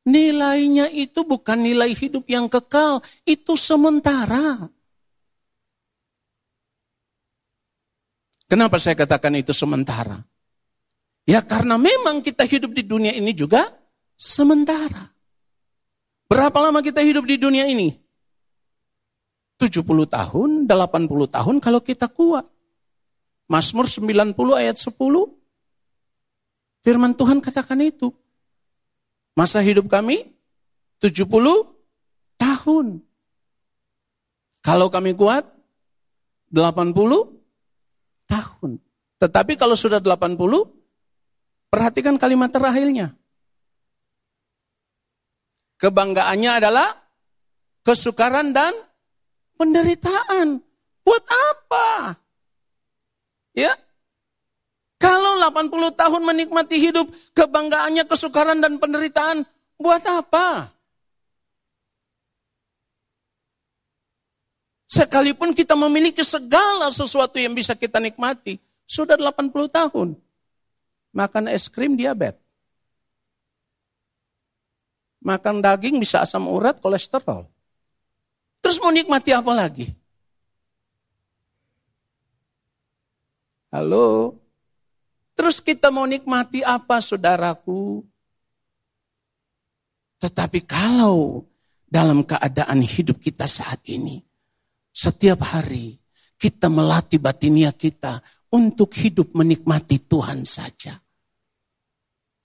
Nilainya 0.10 0.90
itu 0.90 1.22
bukan 1.22 1.60
nilai 1.62 1.94
hidup 1.94 2.26
yang 2.26 2.50
kekal, 2.50 3.06
itu 3.30 3.54
sementara. 3.54 4.72
Kenapa 8.50 8.82
saya 8.82 8.98
katakan 8.98 9.38
itu 9.38 9.54
sementara? 9.54 10.26
Ya 11.30 11.46
karena 11.46 11.78
memang 11.78 12.26
kita 12.26 12.50
hidup 12.50 12.74
di 12.74 12.82
dunia 12.82 13.14
ini 13.14 13.30
juga 13.38 13.70
sementara. 14.18 15.14
Berapa 16.26 16.58
lama 16.58 16.82
kita 16.82 17.06
hidup 17.06 17.30
di 17.30 17.38
dunia 17.38 17.70
ini? 17.70 17.94
70 19.62 19.86
tahun, 19.86 20.66
80 20.66 21.30
tahun 21.30 21.56
kalau 21.62 21.80
kita 21.86 22.10
kuat. 22.10 22.50
Mazmur 23.46 23.86
90 23.86 24.34
ayat 24.58 24.82
10. 24.82 24.98
Firman 26.82 27.14
Tuhan 27.14 27.38
katakan 27.46 27.86
itu. 27.86 28.10
Masa 29.38 29.62
hidup 29.62 29.86
kami 29.86 30.34
70 30.98 31.26
tahun. 32.34 33.02
Kalau 34.66 34.88
kami 34.90 35.14
kuat 35.14 35.46
80 36.50 37.39
tahun. 38.30 38.78
Tetapi 39.18 39.58
kalau 39.58 39.74
sudah 39.74 39.98
80, 39.98 40.38
perhatikan 41.74 42.16
kalimat 42.22 42.54
terakhirnya. 42.54 43.18
Kebanggaannya 45.82 46.52
adalah 46.62 46.88
kesukaran 47.82 48.54
dan 48.54 48.72
penderitaan. 49.58 50.62
Buat 51.04 51.26
apa? 51.26 52.16
Ya, 53.58 53.74
kalau 55.00 55.40
80 55.40 55.96
tahun 55.96 56.22
menikmati 56.28 56.76
hidup, 56.76 57.08
kebanggaannya, 57.32 58.04
kesukaran, 58.04 58.60
dan 58.60 58.76
penderitaan, 58.84 59.48
buat 59.80 60.04
apa? 60.04 60.68
Sekalipun 64.90 65.54
kita 65.54 65.78
memiliki 65.78 66.26
segala 66.26 66.90
sesuatu 66.90 67.38
yang 67.38 67.54
bisa 67.54 67.78
kita 67.78 68.02
nikmati, 68.02 68.58
sudah 68.90 69.14
80 69.14 69.70
tahun. 69.70 70.18
Makan 71.14 71.46
es 71.54 71.70
krim 71.70 71.94
diabetes. 71.94 72.42
Makan 75.22 75.62
daging 75.62 76.02
bisa 76.02 76.26
asam 76.26 76.50
urat, 76.50 76.82
kolesterol. 76.82 77.46
Terus 78.66 78.82
mau 78.82 78.90
nikmati 78.90 79.30
apa 79.30 79.54
lagi? 79.54 79.94
Halo? 83.70 84.34
Terus 85.38 85.62
kita 85.62 85.94
mau 85.94 86.10
nikmati 86.10 86.66
apa 86.66 86.98
saudaraku? 86.98 88.02
Tetapi 90.18 90.66
kalau 90.66 91.46
dalam 91.86 92.26
keadaan 92.26 92.82
hidup 92.82 93.22
kita 93.22 93.46
saat 93.46 93.86
ini, 93.86 94.29
setiap 94.90 95.46
hari 95.56 96.00
kita 96.40 96.72
melatih 96.72 97.20
batinia 97.20 97.76
kita 97.76 98.24
untuk 98.50 98.96
hidup 98.96 99.36
menikmati 99.36 100.02
Tuhan 100.08 100.48
saja. 100.48 100.98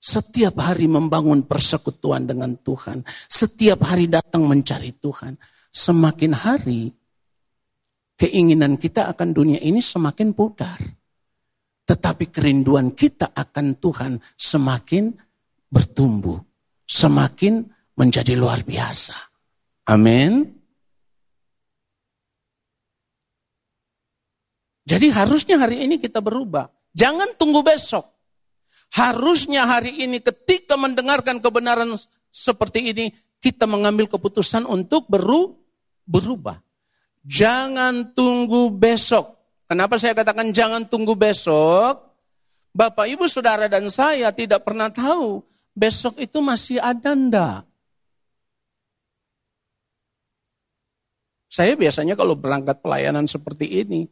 Setiap 0.04 0.60
hari 0.60 0.84
membangun 0.84 1.48
persekutuan 1.48 2.28
dengan 2.28 2.60
Tuhan. 2.60 3.00
Setiap 3.24 3.88
hari 3.88 4.04
datang 4.04 4.44
mencari 4.44 4.92
Tuhan. 5.00 5.40
Semakin 5.72 6.32
hari 6.36 6.92
keinginan 8.20 8.76
kita 8.76 9.08
akan 9.08 9.32
dunia 9.32 9.58
ini 9.64 9.80
semakin 9.80 10.36
pudar. 10.36 10.76
Tetapi 11.88 12.28
kerinduan 12.28 12.92
kita 12.92 13.32
akan 13.32 13.80
Tuhan 13.80 14.12
semakin 14.36 15.08
bertumbuh, 15.72 16.40
semakin 16.84 17.64
menjadi 17.96 18.36
luar 18.36 18.60
biasa. 18.64 19.16
Amin. 19.88 20.63
Jadi 24.84 25.08
harusnya 25.08 25.56
hari 25.56 25.84
ini 25.84 25.96
kita 25.96 26.20
berubah. 26.20 26.68
Jangan 26.92 27.34
tunggu 27.40 27.64
besok. 27.64 28.04
Harusnya 28.94 29.66
hari 29.66 30.04
ini 30.04 30.20
ketika 30.20 30.78
mendengarkan 30.78 31.40
kebenaran 31.42 31.96
seperti 32.30 32.94
ini, 32.94 33.10
kita 33.42 33.66
mengambil 33.66 34.06
keputusan 34.06 34.68
untuk 34.68 35.10
beru, 35.10 35.56
berubah. 36.06 36.60
Jangan 37.24 38.12
tunggu 38.12 38.70
besok. 38.70 39.40
Kenapa 39.64 39.96
saya 39.96 40.12
katakan 40.12 40.52
jangan 40.52 40.84
tunggu 40.86 41.16
besok? 41.16 42.12
Bapak, 42.76 43.08
Ibu, 43.08 43.24
Saudara, 43.26 43.66
dan 43.66 43.88
saya 43.88 44.30
tidak 44.30 44.62
pernah 44.62 44.92
tahu 44.92 45.40
besok 45.74 46.20
itu 46.22 46.38
masih 46.38 46.78
ada 46.78 47.16
ndak. 47.16 47.66
Saya 51.50 51.78
biasanya 51.78 52.18
kalau 52.18 52.34
berangkat 52.34 52.82
pelayanan 52.82 53.30
seperti 53.30 53.82
ini, 53.82 54.10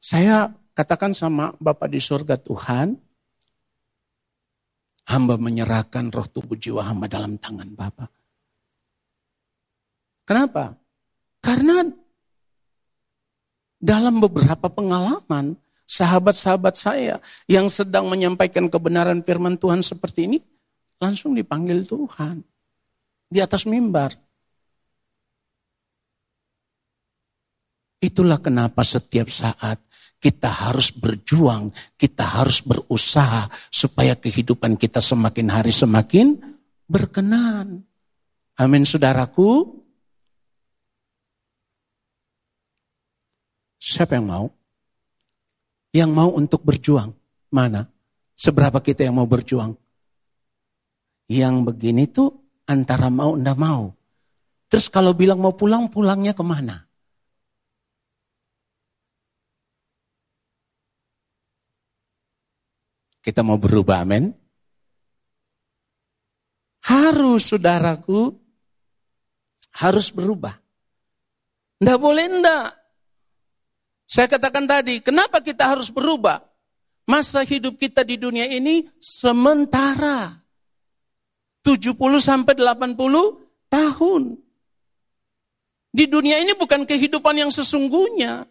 saya 0.00 0.52
katakan 0.76 1.16
sama 1.16 1.56
Bapak 1.56 1.88
di 1.90 2.00
surga 2.00 2.36
Tuhan, 2.36 2.96
hamba 5.06 5.34
menyerahkan 5.38 6.10
roh 6.10 6.26
tubuh 6.26 6.58
jiwa 6.58 6.82
hamba 6.84 7.06
dalam 7.06 7.38
tangan 7.38 7.70
Bapak. 7.72 8.10
Kenapa? 10.26 10.74
Karena 11.38 11.86
dalam 13.78 14.18
beberapa 14.18 14.66
pengalaman, 14.66 15.54
sahabat-sahabat 15.86 16.74
saya 16.74 17.22
yang 17.46 17.70
sedang 17.70 18.10
menyampaikan 18.10 18.66
kebenaran 18.66 19.22
firman 19.22 19.54
Tuhan 19.54 19.86
seperti 19.86 20.26
ini, 20.26 20.38
langsung 20.98 21.38
dipanggil 21.38 21.86
Tuhan 21.86 22.42
di 23.30 23.38
atas 23.38 23.62
mimbar. 23.70 24.18
Itulah 28.02 28.42
kenapa 28.42 28.82
setiap 28.82 29.30
saat 29.30 29.85
kita 30.16 30.48
harus 30.48 30.90
berjuang, 30.90 31.70
kita 31.94 32.24
harus 32.24 32.64
berusaha 32.64 33.48
supaya 33.68 34.16
kehidupan 34.16 34.80
kita 34.80 34.98
semakin 34.98 35.46
hari 35.52 35.72
semakin 35.72 36.40
berkenan. 36.88 37.84
Amin 38.56 38.88
saudaraku. 38.88 39.82
Siapa 43.76 44.18
yang 44.18 44.26
mau? 44.26 44.46
Yang 45.92 46.10
mau 46.10 46.30
untuk 46.34 46.64
berjuang. 46.64 47.12
Mana? 47.52 47.86
Seberapa 48.34 48.82
kita 48.82 49.06
yang 49.06 49.20
mau 49.20 49.28
berjuang? 49.28 49.76
Yang 51.30 51.54
begini 51.62 52.04
tuh 52.10 52.28
antara 52.66 53.12
mau 53.12 53.36
ndak 53.38 53.58
mau. 53.58 53.94
Terus 54.66 54.90
kalau 54.90 55.14
bilang 55.14 55.38
mau 55.38 55.54
pulang, 55.54 55.86
pulangnya 55.86 56.34
ke 56.34 56.42
mana? 56.42 56.85
Kita 63.26 63.42
mau 63.42 63.58
berubah, 63.58 64.06
amin? 64.06 64.30
harus 66.86 67.50
saudaraku, 67.50 68.30
harus 69.74 70.08
berubah. 70.14 70.54
Tidak 71.76 71.98
boleh 71.98 72.24
enggak. 72.30 72.70
Saya 74.06 74.30
katakan 74.30 74.70
tadi, 74.70 75.02
kenapa 75.02 75.42
kita 75.42 75.76
harus 75.76 75.90
berubah? 75.90 76.38
Masa 77.06 77.42
hidup 77.42 77.74
kita 77.74 78.06
di 78.06 78.18
dunia 78.18 78.46
ini 78.46 78.86
sementara. 79.02 80.30
70 81.66 81.98
sampai 82.22 82.54
80 82.54 82.94
tahun. 83.66 84.22
Di 85.90 86.06
dunia 86.06 86.38
ini 86.38 86.54
bukan 86.54 86.86
kehidupan 86.86 87.34
yang 87.34 87.50
sesungguhnya. 87.50 88.46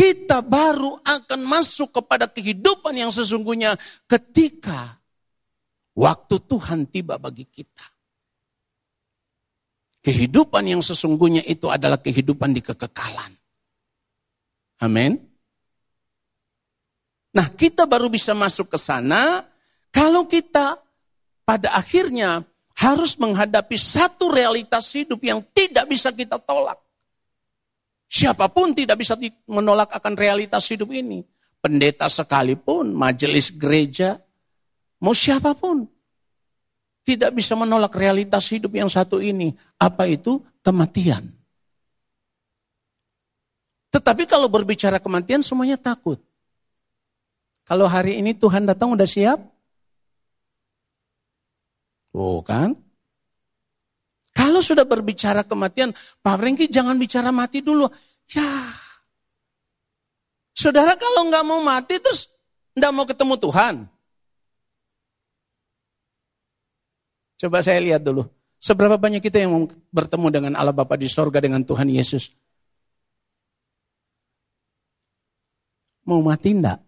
Kita 0.00 0.40
baru 0.40 0.96
akan 1.04 1.40
masuk 1.44 2.00
kepada 2.00 2.24
kehidupan 2.24 2.96
yang 2.96 3.12
sesungguhnya 3.12 3.76
ketika 4.08 4.96
waktu 5.92 6.40
Tuhan 6.40 6.88
tiba 6.88 7.20
bagi 7.20 7.44
kita. 7.44 7.84
Kehidupan 10.00 10.64
yang 10.64 10.80
sesungguhnya 10.80 11.44
itu 11.44 11.68
adalah 11.68 12.00
kehidupan 12.00 12.56
di 12.56 12.64
kekekalan. 12.64 13.36
Amin. 14.80 15.20
Nah, 17.36 17.52
kita 17.52 17.84
baru 17.84 18.08
bisa 18.08 18.32
masuk 18.32 18.72
ke 18.72 18.80
sana 18.80 19.44
kalau 19.92 20.24
kita 20.24 20.80
pada 21.44 21.76
akhirnya 21.76 22.40
harus 22.80 23.20
menghadapi 23.20 23.76
satu 23.76 24.32
realitas 24.32 24.88
hidup 24.96 25.20
yang 25.20 25.44
tidak 25.52 25.84
bisa 25.92 26.08
kita 26.08 26.40
tolak. 26.40 26.80
Siapa 28.10 28.50
pun 28.50 28.74
tidak 28.74 28.98
bisa 28.98 29.14
menolak 29.46 29.94
akan 29.94 30.18
realitas 30.18 30.66
hidup 30.66 30.90
ini. 30.90 31.22
Pendeta 31.62 32.10
sekalipun, 32.10 32.90
majelis 32.90 33.54
gereja, 33.54 34.18
mau 34.98 35.14
siapa 35.14 35.54
pun. 35.54 35.86
Tidak 37.06 37.30
bisa 37.30 37.54
menolak 37.54 37.94
realitas 37.94 38.50
hidup 38.50 38.74
yang 38.74 38.90
satu 38.90 39.22
ini. 39.22 39.54
Apa 39.78 40.10
itu? 40.10 40.42
Kematian. 40.60 41.30
Tetapi 43.94 44.26
kalau 44.26 44.50
berbicara 44.50 44.98
kematian 44.98 45.46
semuanya 45.46 45.78
takut. 45.78 46.18
Kalau 47.62 47.86
hari 47.86 48.18
ini 48.18 48.34
Tuhan 48.34 48.66
datang 48.66 48.90
udah 48.90 49.06
siap? 49.06 49.38
Oh 52.10 52.42
kan? 52.42 52.74
Kalau 54.50 54.66
sudah 54.66 54.82
berbicara 54.82 55.46
kematian, 55.46 55.94
Pak 56.26 56.42
Franky 56.42 56.66
jangan 56.66 56.98
bicara 56.98 57.30
mati 57.30 57.62
dulu. 57.62 57.86
Ya, 58.34 58.50
saudara 60.50 60.98
kalau 60.98 61.30
nggak 61.30 61.46
mau 61.46 61.62
mati 61.62 62.02
terus 62.02 62.26
nggak 62.74 62.90
mau 62.90 63.06
ketemu 63.06 63.38
Tuhan. 63.38 63.74
Coba 67.38 67.62
saya 67.62 67.78
lihat 67.78 68.02
dulu. 68.02 68.26
Seberapa 68.58 68.98
banyak 68.98 69.22
kita 69.22 69.38
yang 69.38 69.54
mau 69.54 69.70
bertemu 69.94 70.26
dengan 70.34 70.52
Allah 70.58 70.74
Bapa 70.74 70.98
di 70.98 71.06
sorga 71.06 71.38
dengan 71.38 71.62
Tuhan 71.62 71.86
Yesus? 71.86 72.34
Mau 76.10 76.18
mati 76.26 76.58
enggak? 76.58 76.82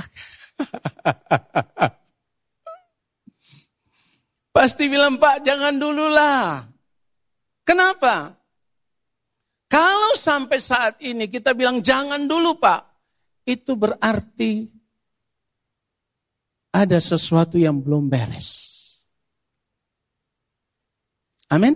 Pasti 4.54 4.86
bilang, 4.86 5.18
Pak 5.18 5.42
jangan 5.42 5.74
dulu 5.74 6.06
lah. 6.14 6.62
Kenapa? 7.66 8.38
Kalau 9.66 10.14
sampai 10.14 10.62
saat 10.62 11.02
ini 11.02 11.26
kita 11.26 11.58
bilang 11.58 11.82
jangan 11.82 12.30
dulu 12.30 12.54
Pak. 12.62 12.82
Itu 13.42 13.74
berarti 13.74 14.70
ada 16.70 16.98
sesuatu 17.02 17.58
yang 17.58 17.82
belum 17.82 18.06
beres. 18.06 18.70
Amin. 21.50 21.74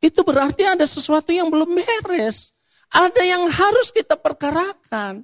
Itu 0.00 0.24
berarti 0.24 0.64
ada 0.64 0.88
sesuatu 0.88 1.36
yang 1.36 1.52
belum 1.52 1.76
beres. 1.76 2.56
Ada 2.88 3.22
yang 3.28 3.44
harus 3.50 3.92
kita 3.92 4.16
perkarakan. 4.16 5.20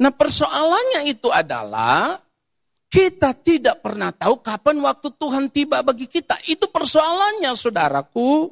Nah 0.00 0.12
persoalannya 0.16 1.06
itu 1.06 1.28
adalah 1.28 2.18
kita 2.90 3.38
tidak 3.38 3.86
pernah 3.86 4.10
tahu 4.10 4.42
kapan 4.42 4.82
waktu 4.82 5.14
Tuhan 5.14 5.46
tiba 5.54 5.78
bagi 5.86 6.10
kita. 6.10 6.34
Itu 6.50 6.66
persoalannya 6.74 7.54
saudaraku. 7.54 8.50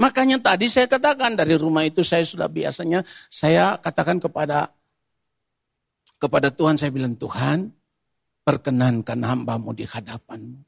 Makanya 0.00 0.40
tadi 0.40 0.66
saya 0.66 0.88
katakan 0.88 1.36
dari 1.36 1.54
rumah 1.54 1.84
itu 1.84 2.02
saya 2.02 2.24
sudah 2.24 2.48
biasanya 2.50 3.04
saya 3.30 3.78
katakan 3.78 4.18
kepada 4.18 4.72
kepada 6.18 6.48
Tuhan 6.50 6.80
saya 6.80 6.90
bilang 6.90 7.14
Tuhan 7.14 7.68
perkenankan 8.42 9.20
hambamu 9.22 9.76
di 9.76 9.84
hadapanmu. 9.86 10.60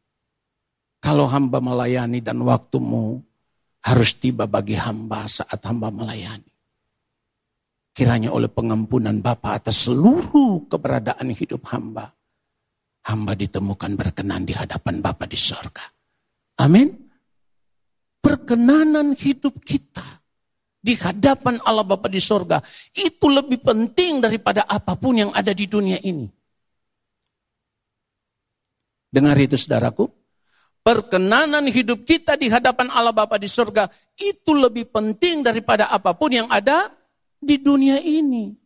Kalau 1.01 1.27
hamba 1.27 1.59
melayani 1.65 2.21
dan 2.21 2.45
waktumu 2.45 3.19
harus 3.89 4.15
tiba 4.21 4.45
bagi 4.45 4.77
hamba 4.77 5.25
saat 5.27 5.59
hamba 5.65 5.89
melayani. 5.89 6.53
Kiranya 7.97 8.29
oleh 8.29 8.53
pengampunan 8.53 9.25
Bapa 9.25 9.57
atas 9.57 9.89
seluruh 9.89 10.69
keberadaan 10.69 11.33
hidup 11.33 11.65
hamba. 11.73 12.16
Hamba 13.07 13.39
ditemukan 13.39 13.95
berkenan 13.95 14.43
di 14.43 14.51
hadapan 14.51 14.99
Bapa 14.99 15.31
di 15.31 15.39
sorga. 15.39 15.87
Amin. 16.59 16.91
Perkenanan 18.19 19.15
hidup 19.15 19.63
kita 19.63 20.03
di 20.83 20.99
hadapan 20.99 21.63
Allah 21.63 21.87
Bapa 21.87 22.11
di 22.11 22.19
sorga 22.19 22.59
itu 22.99 23.31
lebih 23.31 23.63
penting 23.63 24.19
daripada 24.19 24.67
apa 24.67 24.99
pun 24.99 25.15
yang 25.15 25.31
ada 25.31 25.55
di 25.55 25.71
dunia 25.71 26.03
ini. 26.03 26.27
Dengar 29.07 29.39
itu 29.39 29.55
saudaraku, 29.55 30.11
perkenanan 30.83 31.71
hidup 31.71 32.03
kita 32.03 32.35
di 32.35 32.51
hadapan 32.51 32.91
Allah 32.91 33.15
Bapa 33.15 33.39
di 33.39 33.47
surga 33.47 33.87
itu 34.19 34.51
lebih 34.51 34.91
penting 34.91 35.47
daripada 35.47 35.89
apa 35.95 36.11
pun 36.11 36.35
yang 36.35 36.51
ada 36.51 36.91
di 37.39 37.55
dunia 37.63 38.03
ini. 38.03 38.66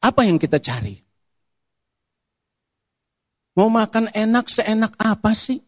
Apa 0.00 0.24
yang 0.24 0.40
kita 0.40 0.56
cari? 0.56 0.96
Mau 3.52 3.68
makan 3.68 4.08
enak 4.16 4.48
seenak 4.48 4.96
apa 4.96 5.36
sih? 5.36 5.60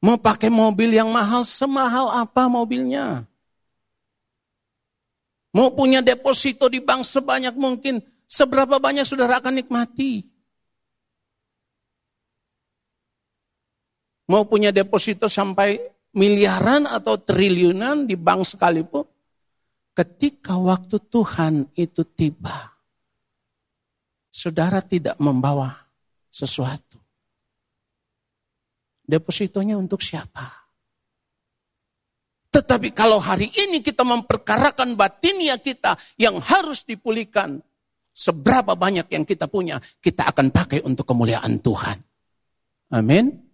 Mau 0.00 0.16
pakai 0.16 0.48
mobil 0.48 0.96
yang 0.96 1.12
mahal 1.12 1.44
semahal 1.44 2.08
apa 2.08 2.48
mobilnya? 2.48 3.28
Mau 5.52 5.68
punya 5.76 6.00
deposito 6.00 6.72
di 6.72 6.80
bank 6.80 7.04
sebanyak 7.04 7.52
mungkin, 7.52 8.00
seberapa 8.24 8.80
banyak 8.80 9.04
saudara 9.04 9.44
akan 9.44 9.60
nikmati. 9.60 10.24
Mau 14.30 14.46
punya 14.48 14.72
deposito 14.72 15.28
sampai 15.28 15.99
miliaran 16.14 16.90
atau 16.90 17.18
triliunan 17.20 18.06
di 18.06 18.18
bank 18.18 18.42
sekalipun, 18.42 19.06
ketika 19.94 20.58
waktu 20.58 20.96
Tuhan 21.10 21.70
itu 21.76 22.02
tiba, 22.06 22.74
saudara 24.30 24.82
tidak 24.82 25.18
membawa 25.22 25.70
sesuatu. 26.30 26.98
Depositonya 29.06 29.74
untuk 29.74 29.98
siapa? 29.98 30.60
Tetapi 32.50 32.90
kalau 32.90 33.22
hari 33.22 33.46
ini 33.46 33.78
kita 33.82 34.02
memperkarakan 34.02 34.98
batinia 34.98 35.58
kita 35.58 35.94
yang 36.18 36.38
harus 36.42 36.82
dipulihkan, 36.82 37.62
seberapa 38.10 38.74
banyak 38.74 39.06
yang 39.10 39.22
kita 39.22 39.46
punya, 39.46 39.78
kita 40.02 40.26
akan 40.30 40.50
pakai 40.50 40.82
untuk 40.82 41.06
kemuliaan 41.06 41.62
Tuhan. 41.62 41.98
Amin. 42.90 43.49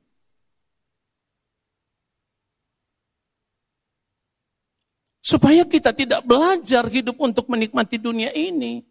Supaya 5.27 5.67
kita 5.67 5.91
tidak 5.91 6.23
belajar 6.23 6.87
hidup 6.87 7.19
untuk 7.19 7.51
menikmati 7.51 7.99
dunia 7.99 8.31
ini. 8.31 8.87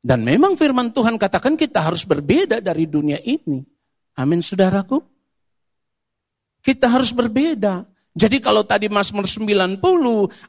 Dan 0.00 0.24
memang 0.24 0.56
firman 0.56 0.88
Tuhan 0.96 1.20
katakan 1.20 1.60
kita 1.60 1.84
harus 1.84 2.08
berbeda 2.08 2.64
dari 2.64 2.88
dunia 2.88 3.20
ini. 3.20 3.60
Amin 4.16 4.40
saudaraku. 4.40 5.04
Kita 6.64 6.88
harus 6.88 7.12
berbeda. 7.12 7.84
Jadi 8.20 8.36
kalau 8.36 8.60
tadi 8.60 8.92
Mazmur 8.92 9.24
90 9.24 9.80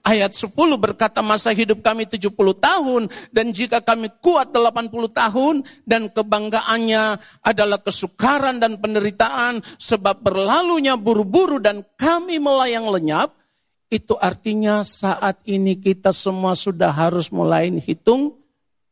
ayat 0.03 0.31
10 0.35 0.51
berkata 0.75 1.23
masa 1.23 1.55
hidup 1.55 1.79
kami 1.79 2.03
70 2.03 2.35
tahun 2.59 3.07
dan 3.31 3.55
jika 3.55 3.79
kami 3.79 4.11
kuat 4.19 4.51
80 4.51 4.91
tahun 4.91 5.63
dan 5.87 6.11
kebanggaannya 6.11 7.03
adalah 7.39 7.79
kesukaran 7.79 8.59
dan 8.59 8.75
penderitaan 8.75 9.63
sebab 9.79 10.19
berlalunya 10.19 10.99
buru-buru 10.99 11.63
dan 11.63 11.87
kami 11.95 12.43
melayang 12.43 12.91
lenyap 12.91 13.39
itu 13.87 14.19
artinya 14.19 14.83
saat 14.83 15.39
ini 15.47 15.79
kita 15.79 16.11
semua 16.11 16.59
sudah 16.59 16.91
harus 16.91 17.31
mulai 17.31 17.71
hitung 17.79 18.35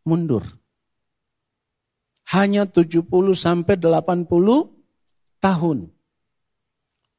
mundur. 0.08 0.44
hanya 2.32 2.63
70 2.63 3.04
sampai 3.36 3.76
80 3.76 4.24
tahun. 5.44 5.99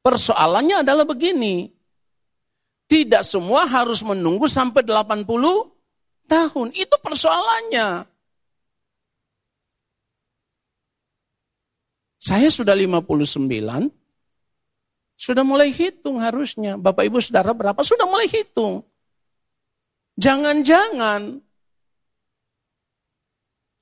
Persoalannya 0.01 0.81
adalah 0.81 1.05
begini. 1.05 1.69
Tidak 2.89 3.23
semua 3.23 3.69
harus 3.69 4.03
menunggu 4.03 4.49
sampai 4.49 4.83
80 4.83 5.23
tahun. 6.27 6.67
Itu 6.75 6.95
persoalannya. 6.99 8.09
Saya 12.21 12.53
sudah 12.53 12.77
59, 12.77 13.89
sudah 15.17 15.43
mulai 15.45 15.73
hitung 15.73 16.21
harusnya. 16.21 16.77
Bapak 16.77 17.09
ibu 17.09 17.17
saudara 17.17 17.49
berapa? 17.53 17.81
Sudah 17.81 18.05
mulai 18.05 18.29
hitung. 18.29 18.85
Jangan-jangan 20.21 21.41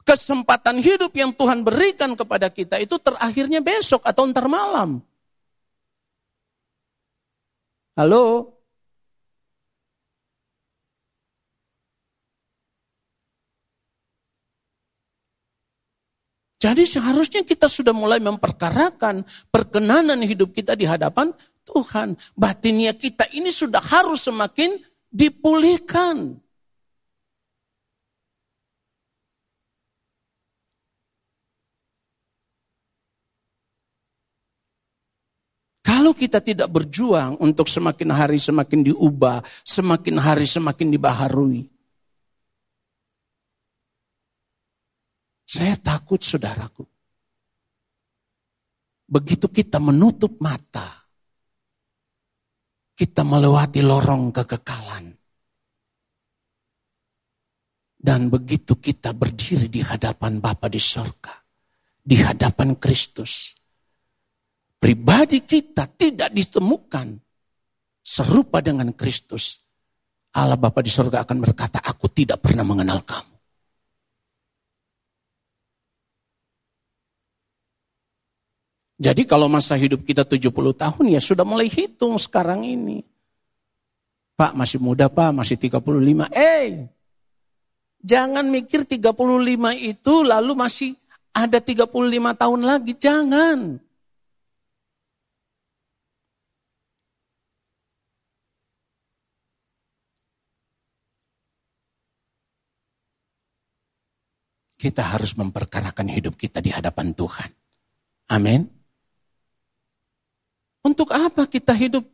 kesempatan 0.08 0.80
hidup 0.80 1.12
yang 1.12 1.36
Tuhan 1.36 1.68
berikan 1.68 2.16
kepada 2.16 2.48
kita 2.48 2.80
itu 2.80 2.96
terakhirnya 2.98 3.60
besok 3.60 4.08
atau 4.08 4.24
ntar 4.30 4.48
malam. 4.48 5.04
Halo? 8.00 8.56
Jadi 16.64 16.88
seharusnya 16.88 17.44
kita 17.44 17.68
sudah 17.68 17.92
mulai 17.92 18.24
memperkarakan 18.24 19.28
perkenanan 19.52 20.24
hidup 20.24 20.56
kita 20.56 20.80
di 20.80 20.88
hadapan 20.88 21.36
Tuhan. 21.68 22.16
Batinnya 22.40 22.96
kita 22.96 23.28
ini 23.36 23.52
sudah 23.52 23.84
harus 23.84 24.24
semakin 24.32 24.80
dipulihkan. 25.12 26.40
Kalau 35.90 36.14
kita 36.14 36.38
tidak 36.38 36.70
berjuang 36.70 37.42
untuk 37.42 37.66
semakin 37.66 38.14
hari 38.14 38.38
semakin 38.38 38.86
diubah, 38.94 39.42
semakin 39.66 40.22
hari 40.22 40.46
semakin 40.46 40.94
dibaharui, 40.94 41.66
Saya 45.50 45.74
takut 45.82 46.22
saudaraku. 46.22 46.86
Begitu 49.10 49.50
kita 49.50 49.82
menutup 49.82 50.38
mata, 50.38 51.10
kita 52.94 53.26
melewati 53.26 53.82
lorong 53.82 54.30
kekekalan. 54.30 55.10
Dan 57.98 58.30
begitu 58.30 58.78
kita 58.78 59.18
berdiri 59.18 59.74
di 59.74 59.82
hadapan 59.82 60.38
Bapa 60.38 60.70
di 60.70 60.78
sorga, 60.78 61.34
di 61.98 62.22
hadapan 62.22 62.78
Kristus, 62.78 63.58
pribadi 64.80 65.44
kita 65.44 65.86
tidak 65.94 66.32
ditemukan 66.32 67.20
serupa 68.00 68.64
dengan 68.64 68.90
Kristus. 68.96 69.60
Allah 70.34 70.56
Bapa 70.56 70.80
di 70.80 70.90
sorga 70.90 71.22
akan 71.28 71.38
berkata, 71.44 71.84
aku 71.84 72.08
tidak 72.10 72.40
pernah 72.40 72.64
mengenal 72.64 73.04
kamu. 73.04 73.36
Jadi 79.00 79.24
kalau 79.24 79.48
masa 79.48 79.80
hidup 79.80 80.04
kita 80.04 80.28
70 80.28 80.52
tahun 80.52 81.06
ya 81.08 81.24
sudah 81.24 81.48
mulai 81.48 81.72
hitung 81.72 82.20
sekarang 82.20 82.68
ini. 82.68 83.00
Pak 84.36 84.52
masih 84.52 84.80
muda 84.80 85.08
pak, 85.08 85.32
masih 85.32 85.56
35. 85.56 86.28
Eh, 86.36 86.84
jangan 88.04 88.44
mikir 88.44 88.84
35 88.84 89.72
itu 89.80 90.14
lalu 90.24 90.52
masih 90.52 91.00
ada 91.32 91.64
35 91.64 92.36
tahun 92.36 92.62
lagi. 92.64 92.92
Jangan. 93.00 93.80
Kita 104.80 105.04
harus 105.04 105.36
memperkarakan 105.36 106.08
hidup 106.08 106.40
kita 106.40 106.64
di 106.64 106.72
hadapan 106.72 107.12
Tuhan. 107.12 107.52
Amin. 108.32 108.64
Untuk 110.88 111.12
apa 111.12 111.44
kita 111.52 111.76
hidup 111.76 112.08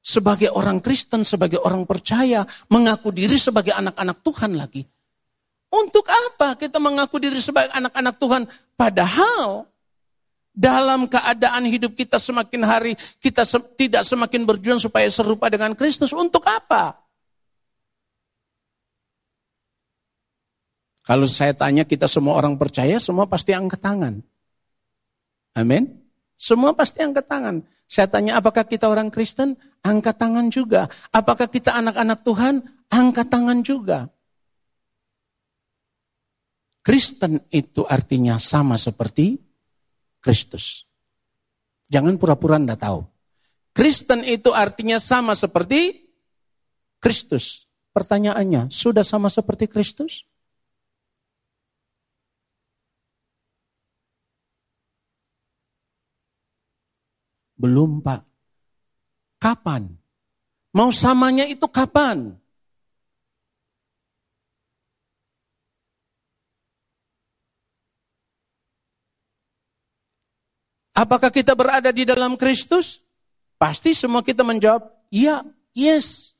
sebagai 0.00 0.48
orang 0.48 0.80
Kristen, 0.80 1.28
sebagai 1.28 1.60
orang 1.60 1.84
percaya, 1.84 2.48
mengaku 2.72 3.12
diri 3.12 3.36
sebagai 3.36 3.76
anak-anak 3.76 4.24
Tuhan 4.24 4.56
lagi? 4.56 4.88
Untuk 5.68 6.08
apa 6.08 6.56
kita 6.56 6.80
mengaku 6.80 7.20
diri 7.20 7.36
sebagai 7.44 7.76
anak-anak 7.76 8.14
Tuhan? 8.16 8.42
Padahal 8.72 9.68
dalam 10.58 11.06
keadaan 11.06 11.68
hidup 11.68 11.92
kita 11.92 12.16
semakin 12.16 12.66
hari 12.66 12.92
kita 13.22 13.44
se 13.44 13.60
tidak 13.76 14.02
semakin 14.02 14.42
berjuang 14.48 14.80
supaya 14.80 15.06
serupa 15.12 15.52
dengan 15.52 15.76
Kristus. 15.76 16.10
Untuk 16.16 16.42
apa? 16.48 16.96
Kalau 21.08 21.24
saya 21.24 21.56
tanya 21.56 21.88
kita 21.88 22.04
semua 22.04 22.36
orang 22.36 22.60
percaya, 22.60 23.00
semua 23.00 23.24
pasti 23.24 23.56
angkat 23.56 23.80
tangan. 23.80 24.20
Amin. 25.56 26.04
Semua 26.36 26.76
pasti 26.76 27.00
angkat 27.00 27.24
tangan. 27.24 27.64
Saya 27.88 28.12
tanya 28.12 28.36
apakah 28.36 28.68
kita 28.68 28.84
orang 28.92 29.08
Kristen? 29.08 29.56
Angkat 29.80 30.20
tangan 30.20 30.52
juga. 30.52 30.92
Apakah 31.08 31.48
kita 31.48 31.72
anak-anak 31.72 32.20
Tuhan? 32.20 32.60
Angkat 32.92 33.24
tangan 33.32 33.64
juga. 33.64 34.12
Kristen 36.84 37.40
itu 37.48 37.88
artinya 37.88 38.36
sama 38.36 38.76
seperti 38.76 39.40
Kristus. 40.20 40.84
Jangan 41.88 42.20
pura-pura 42.20 42.60
Anda 42.60 42.76
tahu. 42.76 43.00
Kristen 43.72 44.28
itu 44.28 44.52
artinya 44.52 45.00
sama 45.00 45.32
seperti 45.32 46.04
Kristus. 47.00 47.64
Pertanyaannya, 47.96 48.68
sudah 48.68 49.08
sama 49.08 49.32
seperti 49.32 49.64
Kristus? 49.72 50.27
Belum 57.58 57.98
pak. 57.98 58.22
Kapan? 59.42 59.90
Mau 60.72 60.94
samanya 60.94 61.42
itu 61.44 61.66
kapan? 61.66 62.38
Apakah 70.98 71.30
kita 71.30 71.54
berada 71.54 71.94
di 71.94 72.02
dalam 72.02 72.34
Kristus? 72.34 72.98
Pasti 73.54 73.94
semua 73.94 74.22
kita 74.22 74.42
menjawab, 74.42 74.82
iya, 75.14 75.46
yes. 75.70 76.34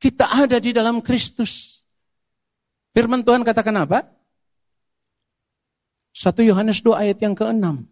Kita 0.00 0.32
ada 0.32 0.56
di 0.56 0.72
dalam 0.72 1.04
Kristus. 1.04 1.84
Firman 2.96 3.20
Tuhan 3.20 3.44
katakan 3.44 3.76
apa? 3.76 4.08
1 6.12 6.48
Yohanes 6.48 6.80
2 6.80 6.92
ayat 7.04 7.18
yang 7.20 7.36
ke-6. 7.36 7.91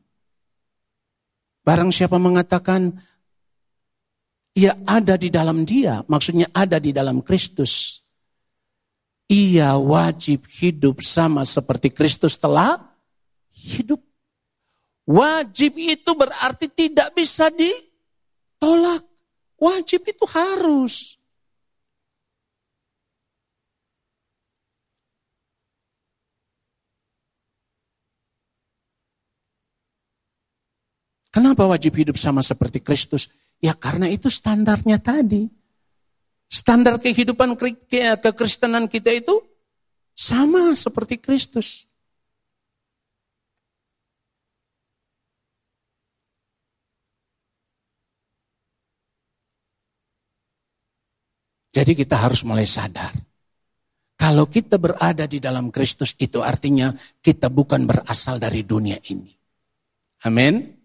Barang 1.60 1.92
siapa 1.92 2.16
mengatakan 2.16 2.96
ia 4.56 4.74
ada 4.88 5.14
di 5.14 5.28
dalam 5.30 5.62
dia, 5.62 6.02
maksudnya 6.08 6.48
ada 6.50 6.80
di 6.80 6.90
dalam 6.90 7.22
Kristus. 7.22 8.02
Ia 9.30 9.78
wajib 9.78 10.50
hidup 10.50 11.06
sama 11.06 11.46
seperti 11.46 11.94
Kristus 11.94 12.34
telah 12.34 12.82
hidup. 13.54 14.02
Wajib 15.06 15.78
itu 15.78 16.10
berarti 16.18 16.66
tidak 16.66 17.14
bisa 17.14 17.46
ditolak. 17.54 19.06
Wajib 19.60 20.02
itu 20.08 20.24
harus. 20.26 21.19
Kenapa 31.30 31.62
wajib 31.62 31.94
hidup 31.94 32.18
sama 32.18 32.42
seperti 32.42 32.82
Kristus? 32.82 33.30
Ya 33.62 33.70
karena 33.78 34.10
itu 34.10 34.26
standarnya 34.26 34.98
tadi. 34.98 35.46
Standar 36.50 36.98
kehidupan 36.98 37.54
kekristenan 37.54 38.90
kita 38.90 39.14
itu 39.14 39.38
sama 40.18 40.74
seperti 40.74 41.22
Kristus. 41.22 41.86
Jadi 51.70 51.94
kita 51.94 52.18
harus 52.18 52.42
mulai 52.42 52.66
sadar. 52.66 53.14
Kalau 54.18 54.50
kita 54.50 54.76
berada 54.76 55.24
di 55.30 55.38
dalam 55.38 55.70
Kristus 55.70 56.18
itu 56.18 56.42
artinya 56.42 56.90
kita 57.22 57.46
bukan 57.46 57.86
berasal 57.86 58.42
dari 58.42 58.66
dunia 58.66 58.98
ini. 59.06 59.30
Amin. 60.26 60.79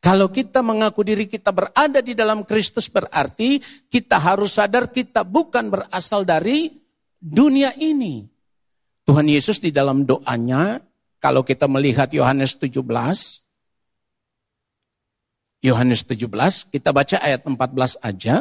Kalau 0.00 0.32
kita 0.32 0.64
mengaku 0.64 1.04
diri 1.04 1.28
kita 1.28 1.52
berada 1.52 2.00
di 2.00 2.16
dalam 2.16 2.40
Kristus 2.48 2.88
berarti 2.88 3.60
kita 3.92 4.16
harus 4.16 4.56
sadar 4.56 4.88
kita 4.88 5.28
bukan 5.28 5.68
berasal 5.68 6.24
dari 6.24 6.72
dunia 7.20 7.76
ini. 7.76 8.24
Tuhan 9.04 9.28
Yesus 9.28 9.60
di 9.60 9.68
dalam 9.68 10.08
doanya 10.08 10.80
kalau 11.20 11.44
kita 11.44 11.68
melihat 11.68 12.08
Yohanes 12.16 12.56
17, 12.56 12.80
Yohanes 15.60 16.00
17, 16.08 16.72
kita 16.72 16.88
baca 16.96 17.16
ayat 17.20 17.44
14 17.44 18.00
aja. 18.00 18.40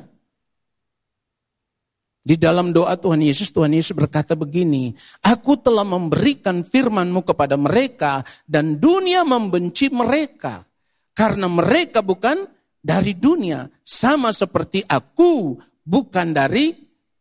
Di 2.23 2.39
dalam 2.39 2.71
doa 2.71 2.95
Tuhan 2.95 3.19
Yesus, 3.19 3.51
Tuhan 3.51 3.75
Yesus 3.75 3.91
berkata 3.91 4.31
begini, 4.31 4.95
Aku 5.27 5.59
telah 5.59 5.83
memberikan 5.83 6.63
firmanmu 6.63 7.27
kepada 7.27 7.59
mereka 7.59 8.23
dan 8.47 8.79
dunia 8.79 9.27
membenci 9.27 9.91
mereka. 9.91 10.68
Karena 11.13 11.51
mereka 11.51 11.99
bukan 11.99 12.47
dari 12.79 13.15
dunia, 13.15 13.67
sama 13.83 14.31
seperti 14.31 14.83
aku 14.87 15.59
bukan 15.83 16.31
dari 16.31 16.73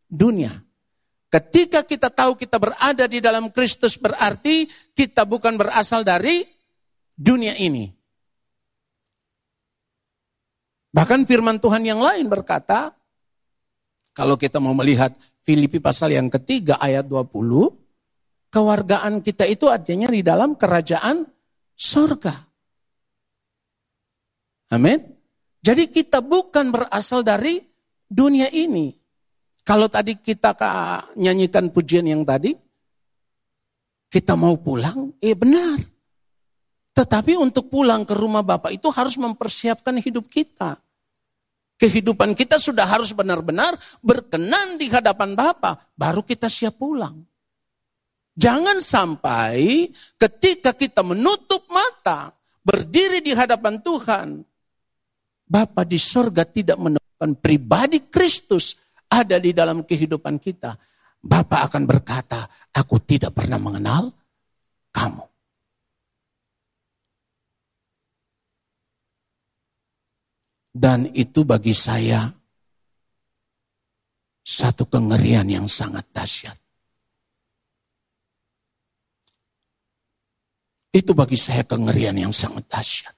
dunia. 0.06 0.54
Ketika 1.28 1.84
kita 1.84 2.08
tahu 2.08 2.40
kita 2.40 2.56
berada 2.56 3.04
di 3.04 3.20
dalam 3.20 3.52
Kristus 3.52 4.00
berarti 4.00 4.64
kita 4.96 5.28
bukan 5.28 5.60
berasal 5.60 6.00
dari 6.00 6.40
dunia 7.12 7.52
ini. 7.60 7.92
Bahkan 10.88 11.28
firman 11.28 11.60
Tuhan 11.60 11.84
yang 11.84 12.00
lain 12.00 12.32
berkata, 12.32 12.96
kalau 14.16 14.40
kita 14.40 14.56
mau 14.56 14.72
melihat 14.72 15.12
Filipi 15.44 15.84
pasal 15.84 16.16
yang 16.16 16.32
ketiga 16.32 16.80
ayat 16.80 17.04
20, 17.04 18.48
kewargaan 18.48 19.20
kita 19.20 19.44
itu 19.44 19.68
artinya 19.68 20.08
di 20.08 20.24
dalam 20.24 20.56
kerajaan 20.56 21.28
sorga. 21.76 22.47
Amin. 24.68 25.00
Jadi 25.64 25.88
kita 25.88 26.20
bukan 26.20 26.70
berasal 26.70 27.24
dari 27.24 27.60
dunia 28.08 28.48
ini. 28.52 28.92
Kalau 29.64 29.88
tadi 29.88 30.16
kita 30.16 30.56
nyanyikan 31.16 31.68
pujian 31.68 32.08
yang 32.08 32.24
tadi, 32.24 32.56
kita 34.08 34.32
mau 34.32 34.56
pulang, 34.56 35.12
eh 35.20 35.36
benar. 35.36 35.76
Tetapi 36.96 37.36
untuk 37.36 37.68
pulang 37.68 38.08
ke 38.08 38.16
rumah 38.16 38.40
Bapak 38.40 38.72
itu 38.72 38.88
harus 38.88 39.20
mempersiapkan 39.20 40.00
hidup 40.00 40.24
kita. 40.26 40.80
Kehidupan 41.78 42.34
kita 42.34 42.58
sudah 42.58 42.88
harus 42.88 43.14
benar-benar 43.14 43.76
berkenan 44.02 44.80
di 44.80 44.90
hadapan 44.90 45.36
Bapak, 45.36 45.94
baru 45.94 46.24
kita 46.26 46.50
siap 46.50 46.80
pulang. 46.80 47.22
Jangan 48.34 48.82
sampai 48.82 49.86
ketika 50.18 50.74
kita 50.74 51.06
menutup 51.06 51.68
mata, 51.70 52.34
berdiri 52.66 53.22
di 53.22 53.30
hadapan 53.30 53.78
Tuhan, 53.78 54.42
Bapak 55.48 55.88
di 55.88 55.96
sorga 55.96 56.44
tidak 56.44 56.76
menemukan 56.76 57.32
pribadi 57.40 58.04
Kristus 58.12 58.76
ada 59.08 59.40
di 59.40 59.56
dalam 59.56 59.82
kehidupan 59.82 60.36
kita, 60.36 60.76
Bapak 61.18 61.72
akan 61.72 61.82
berkata, 61.88 62.46
aku 62.70 63.00
tidak 63.02 63.34
pernah 63.34 63.58
mengenal 63.58 64.12
kamu. 64.92 65.24
Dan 70.78 71.10
itu 71.10 71.42
bagi 71.42 71.74
saya 71.74 72.30
satu 74.46 74.86
kengerian 74.86 75.50
yang 75.50 75.66
sangat 75.66 76.06
dahsyat. 76.14 76.54
Itu 80.94 81.18
bagi 81.18 81.34
saya 81.34 81.66
kengerian 81.66 82.14
yang 82.14 82.30
sangat 82.30 82.64
dahsyat. 82.70 83.17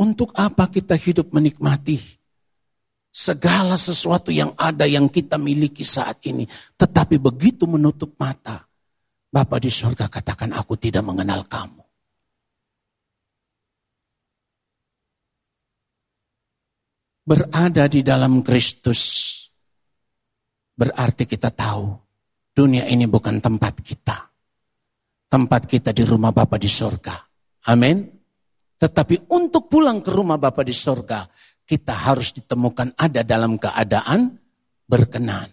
Untuk 0.00 0.32
apa 0.32 0.64
kita 0.72 0.96
hidup 0.96 1.28
menikmati 1.36 2.00
segala 3.10 3.74
sesuatu 3.74 4.30
yang 4.30 4.54
ada 4.54 4.86
yang 4.86 5.10
kita 5.10 5.36
miliki 5.36 5.82
saat 5.82 6.22
ini. 6.30 6.46
Tetapi 6.78 7.18
begitu 7.18 7.66
menutup 7.66 8.14
mata, 8.16 8.64
Bapak 9.30 9.62
di 9.62 9.70
surga 9.70 10.10
katakan 10.10 10.50
aku 10.50 10.74
tidak 10.74 11.06
mengenal 11.06 11.46
kamu. 11.46 11.82
Berada 17.22 17.86
di 17.86 18.02
dalam 18.02 18.42
Kristus 18.42 19.30
berarti 20.74 21.30
kita 21.30 21.54
tahu 21.54 21.94
dunia 22.50 22.90
ini 22.90 23.06
bukan 23.06 23.38
tempat 23.38 23.78
kita. 23.86 24.18
Tempat 25.30 25.62
kita 25.70 25.94
di 25.94 26.02
rumah 26.02 26.34
Bapak 26.34 26.58
di 26.58 26.66
surga. 26.66 27.14
Amin. 27.70 28.19
Tetapi 28.80 29.28
untuk 29.36 29.68
pulang 29.68 30.00
ke 30.00 30.08
rumah 30.08 30.40
Bapa 30.40 30.64
di 30.64 30.72
sorga, 30.72 31.28
kita 31.68 32.08
harus 32.08 32.32
ditemukan 32.32 32.96
ada 32.96 33.20
dalam 33.20 33.60
keadaan 33.60 34.40
berkenan. 34.88 35.52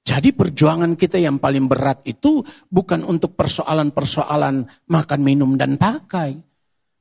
Jadi 0.00 0.32
perjuangan 0.34 0.96
kita 0.96 1.20
yang 1.20 1.36
paling 1.38 1.68
berat 1.70 2.02
itu 2.08 2.40
bukan 2.66 3.04
untuk 3.04 3.36
persoalan-persoalan 3.36 4.88
makan, 4.90 5.20
minum, 5.20 5.54
dan 5.54 5.76
pakai. 5.76 6.34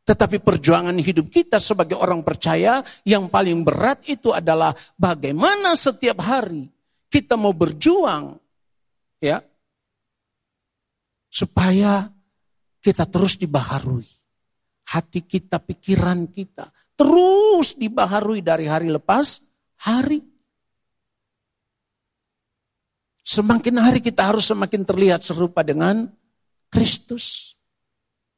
Tetapi 0.04 0.38
perjuangan 0.44 0.94
hidup 1.00 1.32
kita 1.32 1.58
sebagai 1.64 1.98
orang 1.98 2.22
percaya 2.28 2.84
yang 3.08 3.32
paling 3.32 3.64
berat 3.66 4.04
itu 4.06 4.30
adalah 4.36 4.76
bagaimana 5.00 5.74
setiap 5.74 6.22
hari 6.22 6.70
kita 7.10 7.34
mau 7.36 7.52
berjuang 7.52 8.38
ya 9.20 9.42
supaya 11.28 12.08
kita 12.80 13.04
terus 13.10 13.36
dibaharui. 13.36 14.08
Hati 14.90 15.22
kita, 15.22 15.62
pikiran 15.62 16.26
kita 16.34 16.74
terus 17.00 17.80
dibaharui 17.80 18.44
dari 18.44 18.66
hari 18.66 18.92
lepas 18.92 19.40
hari. 19.86 20.20
Semakin 23.24 23.80
hari 23.80 24.02
kita 24.02 24.26
harus 24.26 24.50
semakin 24.50 24.84
terlihat 24.84 25.22
serupa 25.22 25.62
dengan 25.62 26.10
Kristus. 26.74 27.54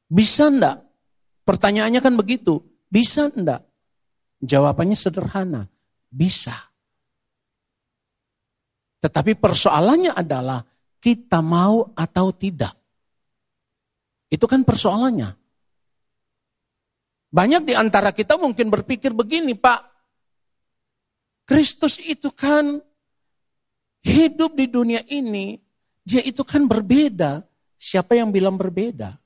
Bisa 0.06 0.52
enggak? 0.52 0.84
Pertanyaannya 1.48 2.04
kan 2.04 2.14
begitu. 2.14 2.60
Bisa 2.92 3.32
enggak? 3.32 3.64
Jawabannya 4.44 4.94
sederhana. 4.94 5.66
Bisa. 6.12 6.71
Tetapi 9.02 9.34
persoalannya 9.34 10.14
adalah 10.14 10.62
kita 11.02 11.42
mau 11.42 11.90
atau 11.90 12.30
tidak. 12.30 12.70
Itu 14.30 14.46
kan 14.46 14.62
persoalannya. 14.62 15.34
Banyak 17.34 17.62
di 17.66 17.74
antara 17.74 18.14
kita 18.14 18.38
mungkin 18.38 18.70
berpikir 18.70 19.10
begini, 19.10 19.58
Pak. 19.58 19.90
Kristus 21.42 21.98
itu 21.98 22.30
kan 22.30 22.78
hidup 24.06 24.54
di 24.54 24.70
dunia 24.70 25.02
ini, 25.10 25.58
dia 26.06 26.22
itu 26.22 26.46
kan 26.46 26.70
berbeda. 26.70 27.42
Siapa 27.82 28.14
yang 28.14 28.30
bilang 28.30 28.54
berbeda? 28.54 29.18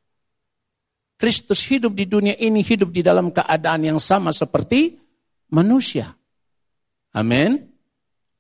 Kristus 1.21 1.61
hidup 1.69 1.93
di 1.93 2.09
dunia 2.09 2.33
ini, 2.41 2.65
hidup 2.65 2.89
di 2.89 3.05
dalam 3.05 3.29
keadaan 3.29 3.85
yang 3.85 4.01
sama 4.01 4.33
seperti 4.33 4.97
manusia. 5.53 6.17
Amin 7.13 7.76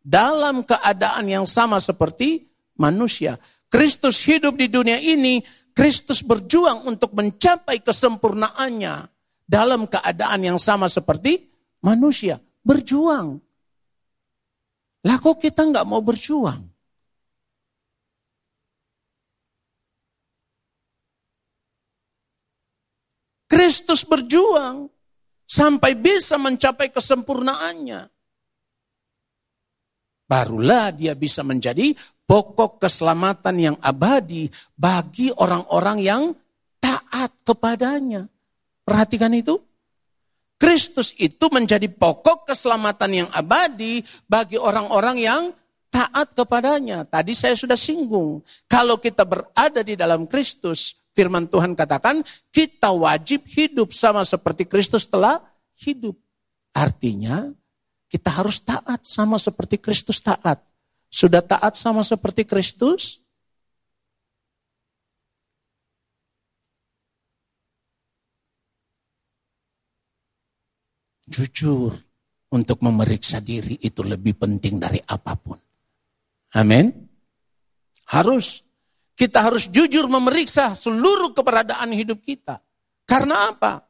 dalam 0.06 0.62
keadaan 0.62 1.26
yang 1.26 1.42
sama 1.42 1.82
seperti 1.82 2.46
manusia. 2.78 3.42
Kristus 3.66 4.22
hidup 4.22 4.54
di 4.54 4.70
dunia 4.70 5.02
ini, 5.02 5.42
Kristus 5.74 6.22
berjuang 6.22 6.86
untuk 6.86 7.10
mencapai 7.18 7.82
kesempurnaannya 7.82 9.10
dalam 9.42 9.90
keadaan 9.90 10.46
yang 10.46 10.58
sama 10.62 10.86
seperti 10.86 11.50
manusia. 11.82 12.38
Berjuang. 12.62 13.42
Lah 15.02 15.18
kok 15.18 15.42
kita 15.42 15.66
nggak 15.66 15.86
mau 15.86 15.98
berjuang? 15.98 16.62
Kristus 23.46 24.02
berjuang 24.02 24.90
sampai 25.46 25.94
bisa 25.94 26.34
mencapai 26.34 26.90
kesempurnaannya 26.90 28.15
barulah 30.26 30.90
dia 30.90 31.14
bisa 31.14 31.46
menjadi 31.46 31.94
pokok 32.26 32.82
keselamatan 32.82 33.56
yang 33.56 33.76
abadi 33.78 34.50
bagi 34.74 35.30
orang-orang 35.30 35.98
yang 36.02 36.22
taat 36.82 37.32
kepadanya. 37.46 38.26
Perhatikan 38.82 39.32
itu. 39.34 39.58
Kristus 40.56 41.12
itu 41.20 41.52
menjadi 41.52 41.84
pokok 41.84 42.48
keselamatan 42.48 43.10
yang 43.24 43.28
abadi 43.28 44.00
bagi 44.24 44.56
orang-orang 44.56 45.16
yang 45.20 45.42
taat 45.92 46.32
kepadanya. 46.32 47.04
Tadi 47.04 47.36
saya 47.36 47.52
sudah 47.52 47.76
singgung, 47.76 48.40
kalau 48.64 48.96
kita 48.96 49.28
berada 49.28 49.84
di 49.84 49.92
dalam 50.00 50.24
Kristus, 50.24 50.96
firman 51.12 51.44
Tuhan 51.48 51.76
katakan, 51.76 52.24
kita 52.48 52.88
wajib 52.88 53.44
hidup 53.52 53.92
sama 53.92 54.24
seperti 54.24 54.64
Kristus 54.64 55.04
telah 55.04 55.44
hidup. 55.76 56.16
Artinya, 56.72 57.52
kita 58.06 58.30
harus 58.30 58.62
taat 58.62 59.02
sama 59.02 59.36
seperti 59.36 59.82
Kristus 59.82 60.22
taat. 60.22 60.62
Sudah 61.10 61.42
taat 61.42 61.74
sama 61.78 62.02
seperti 62.02 62.46
Kristus? 62.46 63.26
jujur 71.26 71.92
untuk 72.54 72.78
memeriksa 72.80 73.42
diri 73.42 73.76
itu 73.82 74.00
lebih 74.06 74.38
penting 74.38 74.78
dari 74.78 75.02
apa 75.02 75.34
pun. 75.34 75.58
Amin. 76.54 76.94
Harus. 78.08 78.62
Kita 79.16 79.48
harus 79.48 79.66
jujur 79.72 80.06
memeriksa 80.06 80.76
seluruh 80.78 81.34
keberadaan 81.34 81.90
hidup 81.92 82.22
kita. 82.22 82.62
Karena 83.08 83.50
apa? 83.50 83.82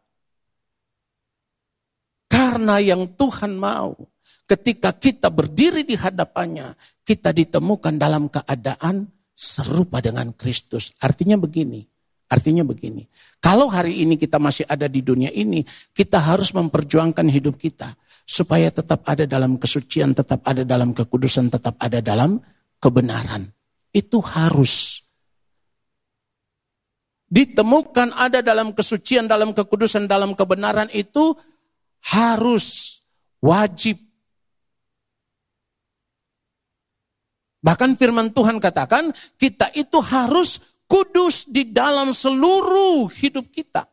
Karena 2.46 2.78
yang 2.78 3.18
Tuhan 3.18 3.58
mau 3.58 3.90
ketika 4.46 4.94
kita 4.94 5.34
berdiri 5.34 5.82
di 5.82 5.98
hadapannya, 5.98 6.78
kita 7.02 7.34
ditemukan 7.34 7.98
dalam 7.98 8.30
keadaan 8.30 9.10
serupa 9.34 9.98
dengan 9.98 10.30
Kristus. 10.30 10.94
Artinya 11.02 11.34
begini, 11.34 11.82
artinya 12.30 12.62
begini. 12.62 13.02
Kalau 13.42 13.66
hari 13.66 13.98
ini 14.06 14.14
kita 14.14 14.38
masih 14.38 14.62
ada 14.70 14.86
di 14.86 15.02
dunia 15.02 15.34
ini, 15.34 15.66
kita 15.90 16.22
harus 16.22 16.54
memperjuangkan 16.54 17.26
hidup 17.26 17.58
kita 17.58 17.98
supaya 18.22 18.70
tetap 18.70 19.02
ada 19.10 19.26
dalam 19.26 19.58
kesucian, 19.58 20.14
tetap 20.14 20.46
ada 20.46 20.62
dalam 20.62 20.94
kekudusan, 20.94 21.50
tetap 21.50 21.74
ada 21.82 21.98
dalam 21.98 22.38
kebenaran. 22.78 23.50
Itu 23.90 24.22
harus 24.22 25.02
ditemukan 27.26 28.14
ada 28.14 28.38
dalam 28.38 28.70
kesucian, 28.70 29.26
dalam 29.26 29.50
kekudusan, 29.50 30.06
dalam 30.06 30.38
kebenaran 30.38 30.86
itu 30.94 31.34
harus 32.12 32.98
wajib. 33.42 33.98
Bahkan 37.62 37.98
firman 37.98 38.30
Tuhan 38.30 38.62
katakan 38.62 39.10
kita 39.34 39.74
itu 39.74 39.98
harus 39.98 40.62
kudus 40.86 41.50
di 41.50 41.66
dalam 41.66 42.14
seluruh 42.14 43.10
hidup 43.10 43.50
kita. 43.50 43.90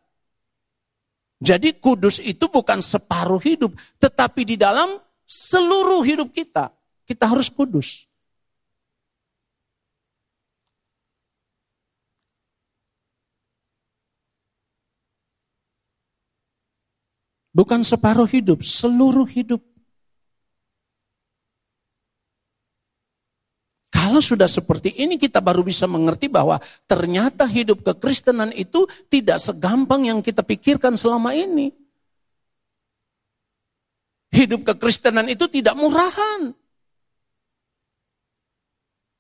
Jadi 1.43 1.76
kudus 1.82 2.22
itu 2.24 2.47
bukan 2.47 2.80
separuh 2.80 3.41
hidup, 3.41 3.76
tetapi 3.99 4.47
di 4.47 4.55
dalam 4.55 4.95
seluruh 5.28 6.05
hidup 6.05 6.32
kita. 6.32 6.72
Kita 7.03 7.28
harus 7.28 7.51
kudus. 7.51 8.07
Bukan 17.54 17.86
separuh 17.86 18.26
hidup, 18.26 18.66
seluruh 18.66 19.30
hidup. 19.30 19.62
Kalau 23.93 24.20
sudah 24.26 24.49
seperti 24.49 24.89
ini 24.97 25.22
kita 25.22 25.38
baru 25.38 25.62
bisa 25.62 25.86
mengerti 25.86 26.28
bahwa 26.28 26.58
ternyata 26.89 27.45
hidup 27.45 27.86
kekristenan 27.86 28.49
itu 28.58 28.89
tidak 29.06 29.38
segampang 29.38 30.10
yang 30.10 30.20
kita 30.26 30.41
pikirkan 30.41 30.97
selama 30.97 31.38
ini. 31.38 31.70
Hidup 34.34 34.66
kekristenan 34.66 35.30
itu 35.30 35.45
tidak 35.45 35.78
murahan. 35.78 36.58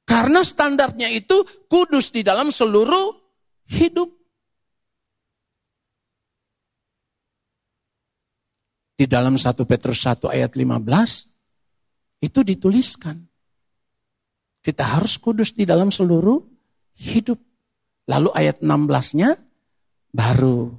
Karena 0.09 0.41
standarnya 0.41 1.09
itu 1.13 1.45
kudus 1.69 2.09
di 2.09 2.25
dalam 2.25 2.49
seluruh 2.49 3.13
hidup. 3.69 4.22
Di 9.03 9.11
dalam 9.11 9.35
1 9.35 9.67
Petrus 9.67 10.07
1 10.07 10.31
ayat 10.31 10.55
15 10.55 12.23
itu 12.23 12.39
dituliskan. 12.39 13.19
Kita 14.63 14.95
harus 14.95 15.19
kudus 15.19 15.51
di 15.51 15.67
dalam 15.67 15.91
seluruh 15.91 16.39
hidup. 16.95 17.35
Lalu 18.07 18.31
ayat 18.31 18.63
16-nya 18.63 19.35
baru 20.07 20.71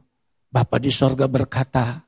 Bapak 0.48 0.80
di 0.80 0.88
sorga 0.88 1.28
berkata, 1.28 2.00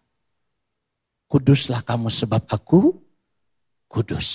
Kuduslah 1.29 1.85
kamu 1.85 2.09
sebab 2.09 2.49
aku 2.49 2.97
kudus. 3.85 4.29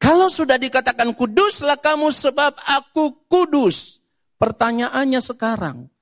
Kalau 0.00 0.32
sudah 0.32 0.56
dikatakan 0.56 1.12
kuduslah 1.12 1.76
kamu 1.76 2.08
sebab 2.08 2.56
aku 2.80 3.28
kudus. 3.28 4.00
Pertanyaannya 4.40 5.20
sekarang, 5.20 5.92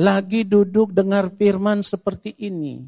lagi 0.00 0.48
duduk 0.48 0.96
dengar 0.96 1.28
firman 1.36 1.84
seperti 1.84 2.32
ini. 2.40 2.80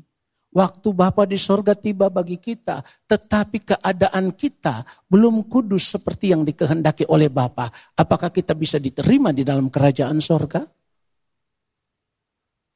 Waktu 0.52 0.92
Bapa 0.92 1.24
di 1.24 1.40
sorga 1.40 1.72
tiba 1.72 2.12
bagi 2.12 2.36
kita, 2.36 2.84
tetapi 3.08 3.72
keadaan 3.72 4.36
kita 4.36 4.84
belum 5.08 5.48
kudus 5.48 5.96
seperti 5.96 6.32
yang 6.36 6.44
dikehendaki 6.44 7.08
oleh 7.08 7.32
Bapa. 7.32 7.72
Apakah 7.96 8.28
kita 8.28 8.52
bisa 8.52 8.76
diterima 8.76 9.32
di 9.32 9.48
dalam 9.48 9.72
kerajaan 9.72 10.20
sorga? 10.20 10.60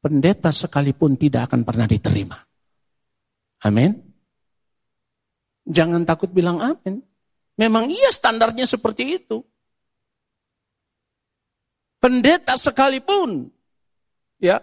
Pendeta 0.00 0.48
sekalipun 0.48 1.20
tidak 1.20 1.52
akan 1.52 1.68
pernah 1.68 1.84
diterima. 1.84 2.36
Amin. 3.68 3.92
Jangan 5.68 6.08
takut 6.08 6.32
bilang 6.32 6.62
amin. 6.64 7.04
Memang 7.60 7.92
iya 7.92 8.08
standarnya 8.08 8.64
seperti 8.64 9.20
itu. 9.20 9.44
Pendeta 12.00 12.56
sekalipun 12.56 13.55
ya 14.40 14.60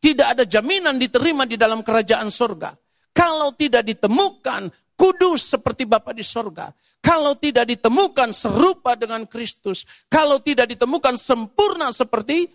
tidak 0.00 0.26
ada 0.38 0.44
jaminan 0.48 0.96
diterima 0.96 1.44
di 1.44 1.60
dalam 1.60 1.84
kerajaan 1.84 2.32
sorga. 2.32 2.72
Kalau 3.12 3.52
tidak 3.52 3.84
ditemukan 3.84 4.72
kudus 4.96 5.56
seperti 5.56 5.84
Bapa 5.84 6.16
di 6.16 6.24
sorga. 6.24 6.72
Kalau 7.00 7.36
tidak 7.36 7.68
ditemukan 7.68 8.32
serupa 8.32 8.96
dengan 8.96 9.28
Kristus. 9.28 9.84
Kalau 10.08 10.40
tidak 10.40 10.72
ditemukan 10.72 11.16
sempurna 11.20 11.92
seperti 11.92 12.48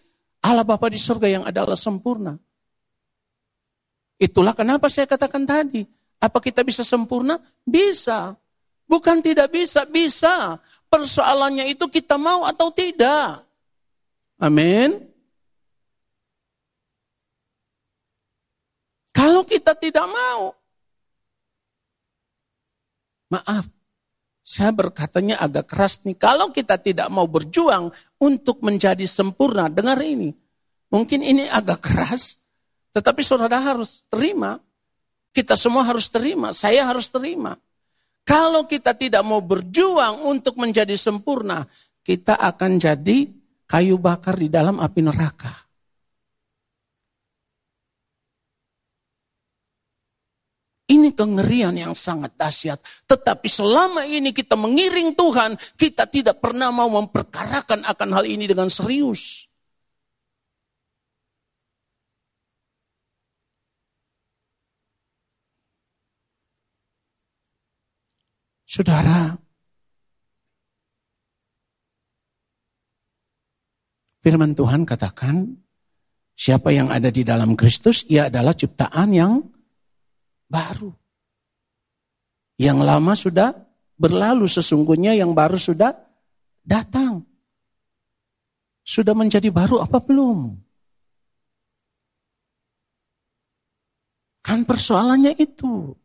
Allah 0.45 0.65
Bapa 0.65 0.89
di 0.89 0.97
sorga 1.01 1.29
yang 1.29 1.45
adalah 1.45 1.77
sempurna. 1.77 2.33
Itulah 4.21 4.53
kenapa 4.57 4.89
saya 4.89 5.05
katakan 5.05 5.45
tadi. 5.45 5.85
Apa 6.21 6.41
kita 6.41 6.65
bisa 6.65 6.81
sempurna? 6.81 7.37
Bisa. 7.61 8.33
Bukan 8.85 9.21
tidak 9.21 9.49
bisa, 9.49 9.85
bisa. 9.85 10.57
Persoalannya 10.89 11.69
itu 11.69 11.89
kita 11.89 12.15
mau 12.15 12.45
atau 12.45 12.69
tidak. 12.69 13.41
Amin. 14.37 15.15
Kalau 19.15 19.34
kita 19.47 19.77
tidak 19.77 20.09
mau, 20.09 20.51
maaf, 23.31 23.65
saya 24.45 24.69
berkatanya 24.69 25.41
agak 25.41 25.73
keras 25.73 26.05
nih. 26.05 26.13
Kalau 26.13 26.53
kita 26.53 26.77
tidak 26.77 27.09
mau 27.09 27.25
berjuang 27.25 27.89
untuk 28.21 28.61
menjadi 28.61 29.09
sempurna, 29.09 29.65
dengar 29.73 29.97
ini. 30.05 30.29
Mungkin 30.93 31.25
ini 31.25 31.49
agak 31.49 31.81
keras, 31.81 32.45
tetapi 32.93 33.25
saudara 33.25 33.57
harus 33.57 34.05
terima. 34.05 34.61
Kita 35.33 35.57
semua 35.57 35.83
harus 35.83 36.07
terima, 36.07 36.53
saya 36.53 36.85
harus 36.85 37.09
terima. 37.09 37.57
Kalau 38.21 38.69
kita 38.69 38.93
tidak 38.93 39.25
mau 39.25 39.41
berjuang 39.41 40.23
untuk 40.29 40.61
menjadi 40.61 40.95
sempurna, 40.95 41.65
kita 42.05 42.37
akan 42.37 42.77
jadi 42.77 43.27
kayu 43.65 43.97
bakar 43.97 44.37
di 44.37 44.47
dalam 44.47 44.77
api 44.77 45.01
neraka. 45.01 45.64
Ini 50.85 51.17
kengerian 51.17 51.73
yang 51.73 51.97
sangat 51.97 52.37
dahsyat. 52.37 52.77
Tetapi 53.09 53.49
selama 53.49 54.05
ini 54.05 54.29
kita 54.29 54.53
mengiring 54.53 55.17
Tuhan, 55.17 55.57
kita 55.81 56.05
tidak 56.05 56.37
pernah 56.37 56.69
mau 56.69 56.85
memperkarakan 56.93 57.81
akan 57.89 58.09
hal 58.13 58.25
ini 58.29 58.45
dengan 58.45 58.69
serius. 58.69 59.49
Saudara, 68.69 69.33
firman 74.21 74.53
Tuhan 74.53 74.85
katakan, 74.85 75.49
siapa 76.37 76.69
yang 76.69 76.93
ada 76.93 77.09
di 77.09 77.25
dalam 77.25 77.57
Kristus, 77.57 78.05
ia 78.05 78.29
adalah 78.29 78.53
ciptaan 78.53 79.09
yang 79.15 79.54
baru. 80.45 80.93
Yang 82.55 82.79
lama 82.81 83.13
sudah 83.13 83.49
berlalu 83.99 84.47
sesungguhnya 84.47 85.15
yang 85.15 85.35
baru 85.35 85.59
sudah 85.59 85.91
datang. 86.63 87.23
Sudah 88.85 89.17
menjadi 89.17 89.49
baru 89.49 89.81
apa 89.81 89.97
belum? 89.97 90.55
Kan 94.45 94.61
persoalannya 94.61 95.33
itu. 95.41 95.97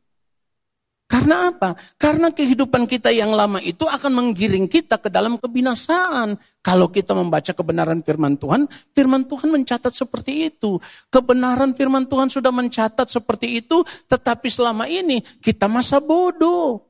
Karena 1.11 1.51
apa? 1.51 1.75
Karena 1.99 2.31
kehidupan 2.31 2.87
kita 2.87 3.11
yang 3.11 3.35
lama 3.35 3.59
itu 3.59 3.83
akan 3.83 4.15
menggiring 4.15 4.71
kita 4.71 4.95
ke 4.95 5.11
dalam 5.11 5.43
kebinasaan. 5.43 6.39
Kalau 6.63 6.87
kita 6.87 7.19
membaca 7.19 7.51
kebenaran 7.51 7.99
firman 8.07 8.39
Tuhan, 8.39 8.71
firman 8.95 9.27
Tuhan 9.27 9.51
mencatat 9.51 9.91
seperti 9.91 10.55
itu. 10.55 10.79
Kebenaran 11.11 11.75
firman 11.75 12.07
Tuhan 12.07 12.31
sudah 12.31 12.55
mencatat 12.55 13.11
seperti 13.11 13.59
itu, 13.59 13.83
tetapi 14.07 14.55
selama 14.55 14.87
ini 14.87 15.19
kita 15.43 15.67
masa 15.67 15.99
bodoh. 15.99 16.87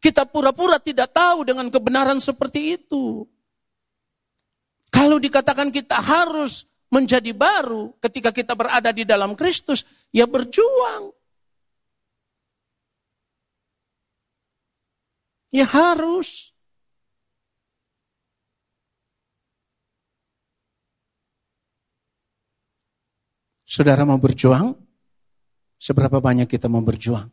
Kita 0.00 0.24
pura-pura 0.24 0.80
tidak 0.80 1.12
tahu 1.12 1.44
dengan 1.44 1.68
kebenaran 1.68 2.16
seperti 2.16 2.80
itu. 2.80 3.28
Kalau 4.88 5.20
dikatakan 5.20 5.68
kita 5.68 6.00
harus 6.00 6.64
menjadi 6.88 7.36
baru 7.36 7.92
ketika 8.00 8.32
kita 8.32 8.56
berada 8.56 8.88
di 8.88 9.04
dalam 9.04 9.36
Kristus, 9.36 9.84
ya 10.08 10.24
berjuang. 10.24 11.21
Ya 15.52 15.68
harus. 15.68 16.56
Saudara 23.68 24.08
mau 24.08 24.16
berjuang? 24.16 24.72
Seberapa 25.76 26.24
banyak 26.24 26.48
kita 26.48 26.72
mau 26.72 26.80
berjuang? 26.80 27.28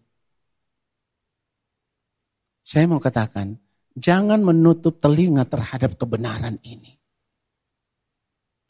Saya 2.64 2.86
mau 2.92 3.00
katakan, 3.00 3.56
jangan 3.96 4.44
menutup 4.44 5.00
telinga 5.00 5.48
terhadap 5.48 5.96
kebenaran 5.96 6.60
ini. 6.64 7.00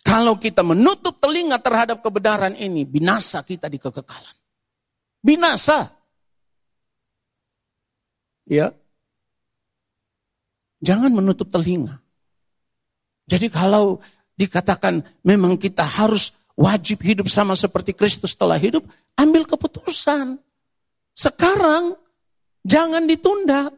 Kalau 0.06 0.42
kita 0.42 0.66
menutup 0.66 1.22
telinga 1.22 1.62
terhadap 1.62 2.02
kebenaran 2.02 2.58
ini, 2.58 2.86
binasa 2.86 3.46
kita 3.46 3.70
di 3.70 3.78
kekekalan. 3.78 4.38
Binasa. 5.22 5.90
Ya. 8.50 8.74
Jangan 10.80 11.12
menutup 11.12 11.52
telinga. 11.52 12.00
Jadi 13.30 13.52
kalau 13.52 14.00
dikatakan 14.40 15.04
memang 15.22 15.60
kita 15.60 15.84
harus 15.84 16.32
wajib 16.56 17.04
hidup 17.04 17.28
sama 17.28 17.54
seperti 17.54 17.92
Kristus 17.92 18.34
telah 18.34 18.56
hidup, 18.56 18.88
ambil 19.20 19.44
keputusan. 19.44 20.40
Sekarang 21.14 22.00
jangan 22.64 23.04
ditunda. 23.04 23.72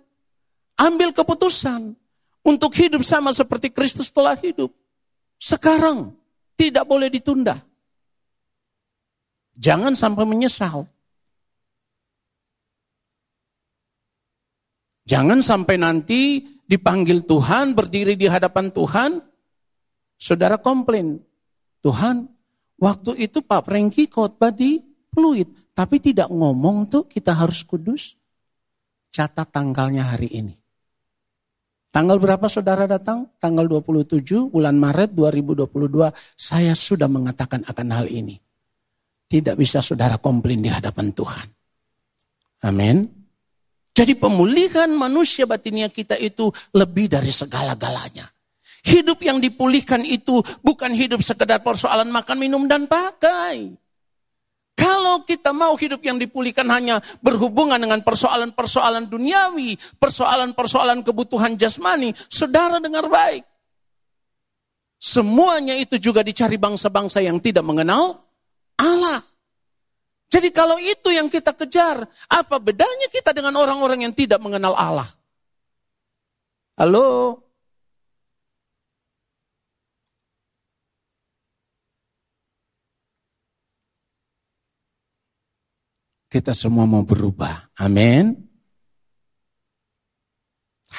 Ambil 0.81 1.13
keputusan 1.13 1.93
untuk 2.41 2.73
hidup 2.73 3.05
sama 3.05 3.29
seperti 3.37 3.69
Kristus 3.69 4.09
telah 4.09 4.33
hidup. 4.33 4.73
Sekarang 5.37 6.13
tidak 6.57 6.85
boleh 6.89 7.05
ditunda. 7.09 7.61
Jangan 9.57 9.93
sampai 9.93 10.25
menyesal. 10.25 10.89
Jangan 15.05 15.43
sampai 15.43 15.75
nanti 15.77 16.49
dipanggil 16.71 17.27
Tuhan, 17.27 17.75
berdiri 17.75 18.15
di 18.15 18.31
hadapan 18.31 18.71
Tuhan, 18.71 19.19
saudara 20.15 20.55
komplain. 20.55 21.19
Tuhan, 21.83 22.31
waktu 22.79 23.19
itu 23.19 23.43
Pak 23.43 23.67
Prengki 23.67 24.07
khotbah 24.07 24.55
di 24.55 24.79
Pluit, 25.11 25.51
tapi 25.75 25.99
tidak 25.99 26.31
ngomong 26.31 26.87
tuh 26.87 27.03
kita 27.03 27.35
harus 27.35 27.67
kudus. 27.67 28.15
Catat 29.11 29.51
tanggalnya 29.51 30.15
hari 30.15 30.31
ini. 30.31 30.55
Tanggal 31.91 32.15
berapa 32.15 32.47
saudara 32.47 32.87
datang? 32.87 33.27
Tanggal 33.43 33.67
27 33.67 34.47
bulan 34.47 34.79
Maret 34.79 35.11
2022 35.11 35.67
saya 36.39 36.71
sudah 36.71 37.11
mengatakan 37.11 37.67
akan 37.67 37.87
hal 37.91 38.07
ini. 38.07 38.39
Tidak 39.27 39.59
bisa 39.59 39.83
saudara 39.83 40.15
komplain 40.15 40.63
di 40.63 40.71
hadapan 40.71 41.11
Tuhan. 41.11 41.47
Amin. 42.63 43.20
Jadi 43.91 44.15
pemulihan 44.15 44.87
manusia 44.87 45.43
batinnya 45.43 45.91
kita 45.91 46.15
itu 46.15 46.47
lebih 46.71 47.11
dari 47.11 47.31
segala-galanya. 47.31 48.31
Hidup 48.81 49.21
yang 49.21 49.37
dipulihkan 49.37 50.01
itu 50.07 50.41
bukan 50.63 50.95
hidup 50.95 51.21
sekedar 51.21 51.61
persoalan 51.61 52.09
makan, 52.09 52.37
minum, 52.39 52.63
dan 52.65 52.89
pakai. 52.89 53.77
Kalau 54.73 55.21
kita 55.21 55.53
mau 55.53 55.77
hidup 55.77 56.01
yang 56.01 56.17
dipulihkan 56.17 56.65
hanya 56.73 56.97
berhubungan 57.21 57.77
dengan 57.77 58.01
persoalan-persoalan 58.01 59.05
duniawi, 59.11 59.77
persoalan-persoalan 60.01 61.05
kebutuhan 61.05 61.53
jasmani, 61.53 62.15
saudara 62.31 62.81
dengar 62.81 63.05
baik. 63.05 63.45
Semuanya 64.97 65.77
itu 65.77 66.01
juga 66.01 66.25
dicari 66.25 66.57
bangsa-bangsa 66.57 67.21
yang 67.21 67.37
tidak 67.37 67.65
mengenal 67.65 68.25
Allah. 68.77 69.21
Jadi 70.31 70.47
kalau 70.55 70.79
itu 70.79 71.11
yang 71.11 71.27
kita 71.27 71.51
kejar, 71.51 72.07
apa 72.31 72.55
bedanya 72.63 73.11
kita 73.11 73.35
dengan 73.35 73.51
orang-orang 73.59 74.07
yang 74.07 74.15
tidak 74.15 74.39
mengenal 74.39 74.71
Allah? 74.79 75.11
Halo? 76.79 77.35
Kita 86.31 86.55
semua 86.55 86.87
mau 86.87 87.03
berubah. 87.03 87.75
Amin. 87.75 88.31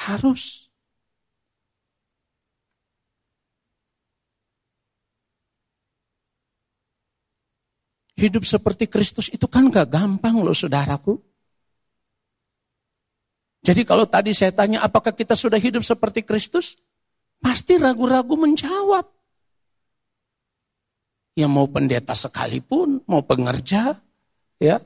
Harus. 0.05 0.62
Hidup 8.23 8.47
seperti 8.47 8.87
Kristus 8.87 9.27
itu 9.27 9.43
kan 9.51 9.67
gak 9.67 9.91
gampang 9.91 10.39
loh 10.39 10.55
saudaraku. 10.55 11.19
Jadi 13.59 13.83
kalau 13.83 14.07
tadi 14.07 14.31
saya 14.31 14.55
tanya 14.55 14.79
apakah 14.79 15.11
kita 15.11 15.35
sudah 15.35 15.59
hidup 15.59 15.83
seperti 15.83 16.23
Kristus? 16.23 16.79
Pasti 17.43 17.75
ragu-ragu 17.75 18.39
menjawab. 18.39 19.03
Ya 21.35 21.51
mau 21.51 21.67
pendeta 21.67 22.15
sekalipun, 22.15 23.03
mau 23.03 23.27
pengerja, 23.27 23.99
ya 24.55 24.79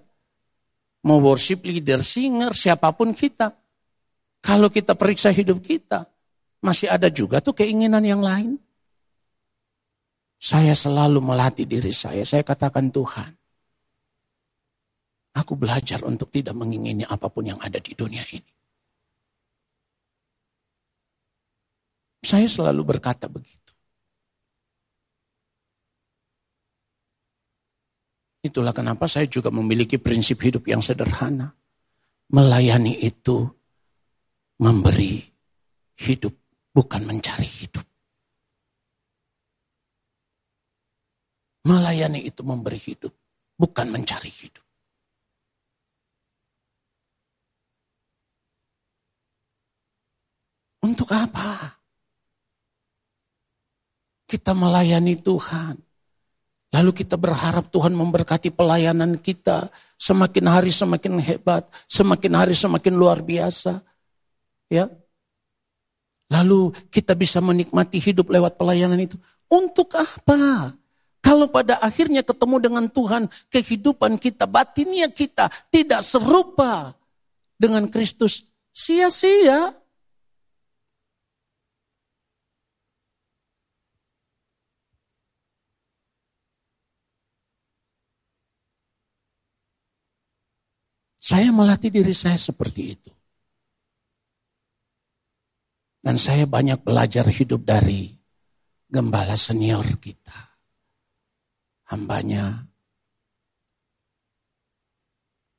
mau 1.06 1.22
worship 1.22 1.62
leader, 1.64 2.02
singer, 2.02 2.58
siapa 2.58 2.90
pun 2.92 3.14
kita. 3.14 3.54
Kalau 4.42 4.74
kita 4.74 4.98
periksa 4.98 5.30
hidup 5.30 5.62
kita, 5.62 6.10
masih 6.60 6.90
ada 6.90 7.08
juga 7.14 7.38
tuh 7.38 7.54
keinginan 7.54 8.02
yang 8.02 8.20
lain. 8.20 8.58
Saya 10.38 10.78
selalu 10.78 11.18
melatih 11.18 11.66
diri 11.66 11.90
saya, 11.90 12.22
saya 12.22 12.46
katakan 12.46 12.94
Tuhan, 12.94 13.34
aku 15.34 15.54
belajar 15.58 16.06
untuk 16.06 16.30
tidak 16.30 16.54
mengingini 16.54 17.06
apa 17.10 17.26
pun 17.30 17.50
yang 17.50 17.60
ada 17.62 17.82
di 17.82 17.94
dunia 17.98 18.22
ini. 18.30 18.52
Saya 22.22 22.46
selalu 22.46 22.82
berkata 22.84 23.26
begitu. 23.26 23.68
Itulah 28.44 28.72
kenapa 28.72 29.10
saya 29.10 29.26
juga 29.28 29.50
memiliki 29.50 29.98
prinsip 29.98 30.40
hidup 30.44 30.70
yang 30.70 30.80
sederhana. 30.80 31.52
Melayani 32.28 33.00
itu 33.00 33.48
memberi 34.60 35.24
hidup, 36.04 36.36
bukan 36.76 37.08
mencari 37.08 37.48
hidup. 37.48 37.88
Melayani 41.68 42.24
itu 42.24 42.48
memberi 42.48 42.80
hidup, 42.80 43.12
bukan 43.60 43.92
mencari 43.92 44.32
hidup. 44.32 44.64
Untuk 50.88 51.12
apa? 51.12 51.76
Kita 54.28 54.56
melayani 54.56 55.20
Tuhan 55.20 55.76
Lalu 56.76 56.92
kita 56.92 57.16
berharap 57.16 57.72
Tuhan 57.72 57.96
memberkati 57.96 58.52
pelayanan 58.52 59.16
kita. 59.24 59.72
Semakin 59.96 60.46
hari 60.52 60.72
semakin 60.76 61.18
hebat. 61.24 61.64
Semakin 61.88 62.34
hari 62.36 62.54
semakin 62.54 62.94
luar 62.94 63.24
biasa. 63.24 63.80
Ya. 64.68 64.92
Lalu 66.28 66.76
kita 66.92 67.16
bisa 67.16 67.40
menikmati 67.40 68.04
hidup 68.04 68.28
lewat 68.28 68.60
pelayanan 68.60 69.00
itu. 69.00 69.16
Untuk 69.48 69.96
apa? 69.96 70.76
Kalau 71.28 71.52
pada 71.52 71.76
akhirnya 71.84 72.24
ketemu 72.24 72.56
dengan 72.56 72.86
Tuhan, 72.88 73.28
kehidupan 73.52 74.16
kita, 74.16 74.48
batinnya 74.48 75.12
kita 75.12 75.52
tidak 75.68 76.00
serupa 76.00 76.96
dengan 77.60 77.92
Kristus, 77.92 78.48
sia-sia. 78.72 79.76
Saya 91.20 91.52
melatih 91.52 91.92
diri 91.92 92.16
saya 92.16 92.40
seperti 92.40 92.96
itu. 92.96 93.12
Dan 96.00 96.16
saya 96.16 96.48
banyak 96.48 96.80
belajar 96.88 97.28
hidup 97.28 97.68
dari 97.68 98.16
gembala 98.88 99.36
senior 99.36 99.84
kita. 100.00 100.47
Hambanya 101.88 102.68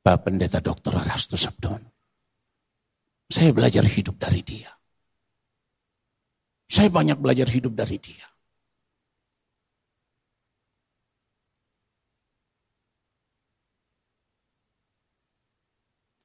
Pak 0.05 0.25
Pendeta 0.25 0.61
Dr. 0.61 1.05
Rastu 1.05 1.37
Sabdon. 1.37 1.85
Saya 3.29 3.53
belajar 3.53 3.85
hidup 3.85 4.17
dari 4.17 4.41
dia. 4.41 4.73
Saya 6.69 6.89
banyak 6.89 7.21
belajar 7.21 7.49
hidup 7.49 7.77
dari 7.77 8.01
dia. 8.01 8.29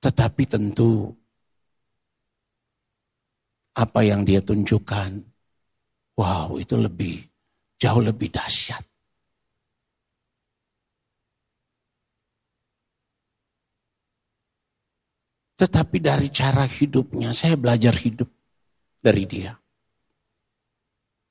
Tetapi 0.03 0.43
tentu 0.47 1.07
apa 3.75 3.99
yang 4.03 4.27
dia 4.27 4.43
tunjukkan, 4.43 5.11
wow 6.19 6.55
itu 6.59 6.75
lebih, 6.75 7.23
jauh 7.79 8.03
lebih 8.03 8.27
dahsyat. 8.31 8.92
Tetapi 15.63 16.03
dari 16.03 16.27
cara 16.27 16.67
hidupnya, 16.67 17.31
saya 17.31 17.55
belajar 17.55 17.95
hidup 17.95 18.27
dari 18.99 19.23
dia. 19.23 19.55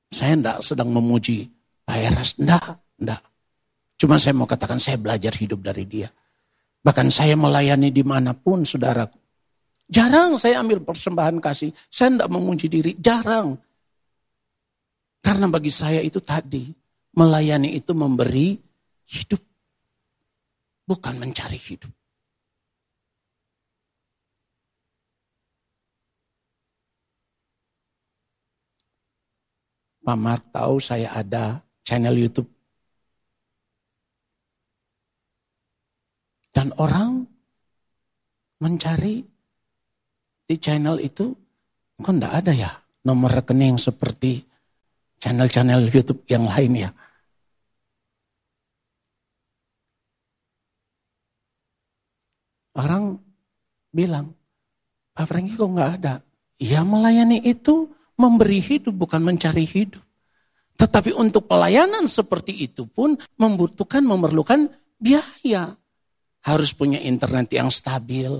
Saya 0.09 0.41
tidak 0.41 0.59
sedang 0.65 0.89
memuji 0.89 1.53
Pak 1.85 1.99
Eras, 2.01 2.33
tidak, 2.41 2.81
tidak. 2.97 3.21
Cuma 4.01 4.17
saya 4.17 4.33
mau 4.33 4.49
katakan 4.49 4.81
saya 4.81 4.97
belajar 4.97 5.37
hidup 5.37 5.61
dari 5.61 5.85
dia. 5.85 6.09
Bahkan 6.81 7.13
saya 7.13 7.37
melayani 7.37 7.93
di 7.93 8.01
mana 8.01 8.33
pun 8.33 8.65
saudaraku. 8.65 9.21
Jarang 9.93 10.41
saya 10.41 10.65
ambil 10.65 10.81
persembahan 10.81 11.37
kasih. 11.37 11.69
Saya 11.93 12.17
tidak 12.17 12.33
memuji 12.33 12.73
diri, 12.73 12.97
jarang. 12.97 13.61
Karena 15.21 15.45
bagi 15.53 15.69
saya 15.69 16.01
itu 16.01 16.25
tadi, 16.25 16.73
melayani 17.21 17.77
itu 17.77 17.93
memberi 17.93 18.57
hidup. 19.13 19.45
Bukan 20.89 21.21
mencari 21.21 21.61
hidup. 21.61 21.93
Pak 30.03 30.19
Mark 30.19 30.43
tahu 30.51 30.83
saya 30.83 31.15
ada 31.15 31.63
channel 31.87 32.19
YouTube. 32.19 32.51
Dan 36.53 36.75
orang 36.77 37.25
mencari 38.61 39.25
di 40.45 40.57
channel 40.59 41.01
itu, 41.01 41.33
kok 41.97 42.13
enggak 42.13 42.45
ada 42.45 42.53
ya 42.53 42.71
nomor 43.07 43.31
rekening 43.33 43.79
seperti 43.79 44.43
channel-channel 45.23 45.87
YouTube 45.87 46.27
yang 46.29 46.45
lain 46.51 46.73
ya. 46.77 46.91
Orang 52.75 53.23
bilang, 53.95 54.35
Pak 55.15 55.25
Franky 55.31 55.55
kok 55.55 55.71
enggak 55.73 55.93
ada? 56.03 56.15
Ya 56.59 56.83
melayani 56.83 57.39
itu 57.43 57.87
memberi 58.23 58.63
hidup 58.63 58.95
bukan 58.95 59.19
mencari 59.19 59.67
hidup. 59.67 60.03
Tetapi 60.79 61.15
untuk 61.15 61.51
pelayanan 61.51 62.07
seperti 62.07 62.67
itu 62.71 62.87
pun 62.87 63.19
membutuhkan, 63.39 64.03
memerlukan 64.07 64.71
biaya. 64.99 65.75
Harus 66.43 66.71
punya 66.75 66.99
internet 67.03 67.51
yang 67.55 67.71
stabil. 67.71 68.31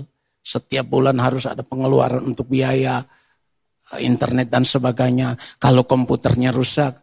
Setiap 0.43 0.83
bulan 0.87 1.19
harus 1.23 1.47
ada 1.47 1.63
pengeluaran 1.63 2.23
untuk 2.23 2.51
biaya 2.51 2.99
internet 3.99 4.51
dan 4.51 4.63
sebagainya. 4.67 5.35
Kalau 5.59 5.87
komputernya 5.87 6.51
rusak, 6.51 6.99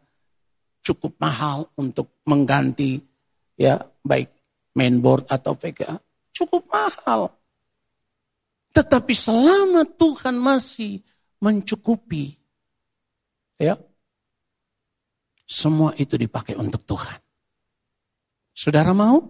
cukup 0.85 1.17
mahal 1.21 1.69
untuk 1.77 2.21
mengganti 2.29 3.01
ya 3.57 3.81
baik 3.81 4.29
mainboard 4.77 5.29
atau 5.29 5.57
VGA. 5.57 5.97
Cukup 6.33 6.69
mahal. 6.73 7.33
Tetapi 8.73 9.15
selama 9.17 9.85
Tuhan 9.85 10.37
masih 10.41 11.05
mencukupi 11.41 12.40
Ya. 13.61 13.77
Semua 15.45 15.93
itu 16.01 16.17
dipakai 16.17 16.57
untuk 16.57 16.81
Tuhan. 16.89 17.21
Saudara 18.57 18.97
mau? 18.97 19.21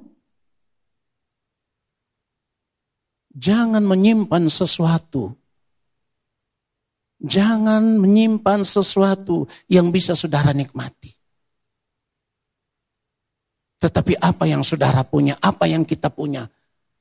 Jangan 3.35 3.83
menyimpan 3.83 4.47
sesuatu. 4.47 5.35
Jangan 7.21 8.01
menyimpan 8.01 8.65
sesuatu 8.65 9.45
yang 9.69 9.93
bisa 9.93 10.17
saudara 10.17 10.55
nikmati. 10.57 11.13
Tetapi 13.81 14.17
apa 14.21 14.45
yang 14.49 14.65
saudara 14.65 15.05
punya, 15.05 15.37
apa 15.41 15.69
yang 15.69 15.85
kita 15.85 16.13
punya, 16.13 16.49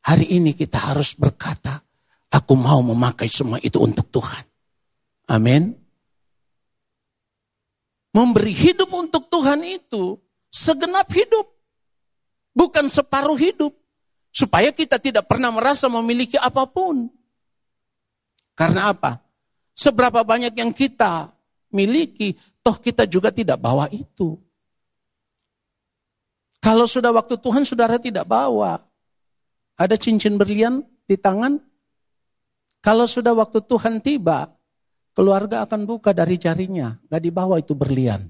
hari 0.03 0.32
ini 0.39 0.55
kita 0.55 0.91
harus 0.91 1.15
berkata, 1.15 1.84
aku 2.32 2.53
mau 2.55 2.80
memakai 2.84 3.27
semua 3.27 3.59
itu 3.63 3.80
untuk 3.80 4.07
Tuhan. 4.11 4.43
Amin. 5.32 5.78
Memberi 8.20 8.51
hidup 8.51 8.91
untuk 8.91 9.32
Tuhan 9.32 9.63
itu 9.63 10.20
segenap 10.51 11.07
hidup. 11.15 11.47
Bukan 12.51 12.91
separuh 12.91 13.39
hidup. 13.39 13.72
Supaya 14.36 14.76
kita 14.76 14.99
tidak 14.99 15.24
pernah 15.24 15.55
merasa 15.55 15.88
memiliki 15.88 16.36
apa 16.36 16.67
pun. 16.67 17.07
Karena 18.59 18.91
apa? 18.91 19.24
Seberapa 19.72 20.20
banyak 20.28 20.51
yang 20.51 20.76
kita 20.76 21.32
miliki, 21.72 22.36
toh 22.59 22.76
kita 22.76 23.07
juga 23.07 23.32
tidak 23.32 23.55
bawa 23.55 23.88
itu. 23.88 24.36
Kalau 26.59 26.84
sudah 26.91 27.15
waktu 27.15 27.39
Tuhan, 27.39 27.63
saudara 27.63 27.95
tidak 27.95 28.28
bawa. 28.28 28.84
Ada 29.80 29.95
cincin 29.95 30.36
berlian 30.36 30.84
di 31.07 31.15
tangan. 31.15 31.55
Kalau 32.84 33.07
sudah 33.07 33.32
waktu 33.32 33.63
Tuhan 33.63 34.03
tiba, 34.03 34.51
Keluarga 35.20 35.67
akan 35.67 35.84
buka 35.84 36.15
dari 36.15 36.39
jarinya, 36.39 36.95
gak 37.11 37.20
dibawa 37.20 37.59
itu 37.59 37.76
berlian. 37.76 38.24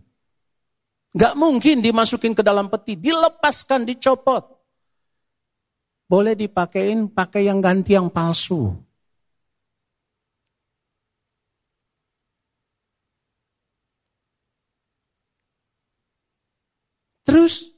Gak 1.13 1.37
mungkin 1.37 1.85
dimasukin 1.85 2.33
ke 2.33 2.41
dalam 2.41 2.65
peti, 2.65 2.97
dilepaskan, 2.97 3.85
dicopot. 3.85 4.41
Boleh 6.09 6.33
dipakein, 6.33 7.05
pakai 7.13 7.45
yang 7.45 7.61
ganti 7.61 7.93
yang 7.93 8.09
palsu. 8.09 8.73
Terus, 17.21 17.69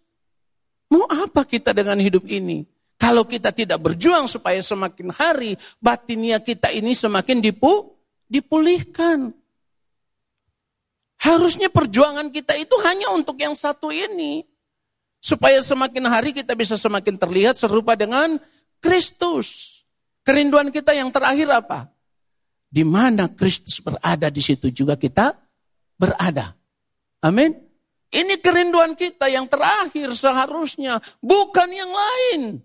mau 0.88 1.04
apa 1.12 1.44
kita 1.44 1.76
dengan 1.76 2.00
hidup 2.00 2.24
ini? 2.32 2.64
Kalau 2.96 3.28
kita 3.28 3.52
tidak 3.52 3.84
berjuang 3.84 4.32
supaya 4.32 4.64
semakin 4.64 5.12
hari 5.12 5.60
batinnya 5.84 6.40
kita 6.40 6.72
ini 6.72 6.96
semakin 6.96 7.44
dipu, 7.44 8.00
dipulihkan. 8.32 9.36
Harusnya 11.22 11.68
perjuangan 11.68 12.32
kita 12.32 12.56
itu 12.56 12.74
hanya 12.88 13.12
untuk 13.12 13.36
yang 13.36 13.52
satu 13.52 13.92
ini. 13.92 14.48
Supaya 15.22 15.62
semakin 15.62 16.10
hari 16.10 16.34
kita 16.34 16.58
bisa 16.58 16.80
semakin 16.80 17.20
terlihat 17.20 17.60
serupa 17.60 17.94
dengan 17.94 18.42
Kristus. 18.82 19.78
Kerinduan 20.26 20.74
kita 20.74 20.98
yang 20.98 21.14
terakhir 21.14 21.52
apa? 21.52 21.94
Di 22.72 22.82
mana 22.82 23.30
Kristus 23.30 23.84
berada 23.84 24.32
di 24.34 24.42
situ 24.42 24.74
juga 24.74 24.98
kita 24.98 25.36
berada. 26.00 26.58
Amin. 27.22 27.54
Ini 28.12 28.42
kerinduan 28.42 28.98
kita 28.98 29.30
yang 29.30 29.46
terakhir 29.46 30.12
seharusnya, 30.18 31.00
bukan 31.22 31.70
yang 31.70 31.92
lain. 31.94 32.60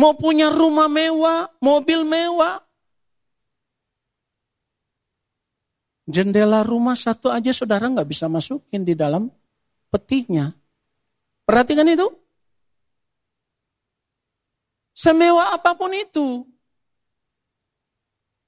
Mau 0.00 0.16
punya 0.16 0.48
rumah 0.48 0.88
mewah, 0.88 1.52
mobil 1.60 2.08
mewah. 2.08 2.64
Jendela 6.08 6.64
rumah 6.64 6.96
satu 6.96 7.28
aja 7.28 7.52
saudara 7.52 7.84
nggak 7.84 8.08
bisa 8.08 8.24
masukin 8.24 8.80
di 8.80 8.96
dalam 8.96 9.28
petinya. 9.92 10.56
Perhatikan 11.44 11.84
itu. 11.84 12.08
Semewah 14.96 15.60
apa 15.60 15.76
pun 15.76 15.92
itu. 15.92 16.48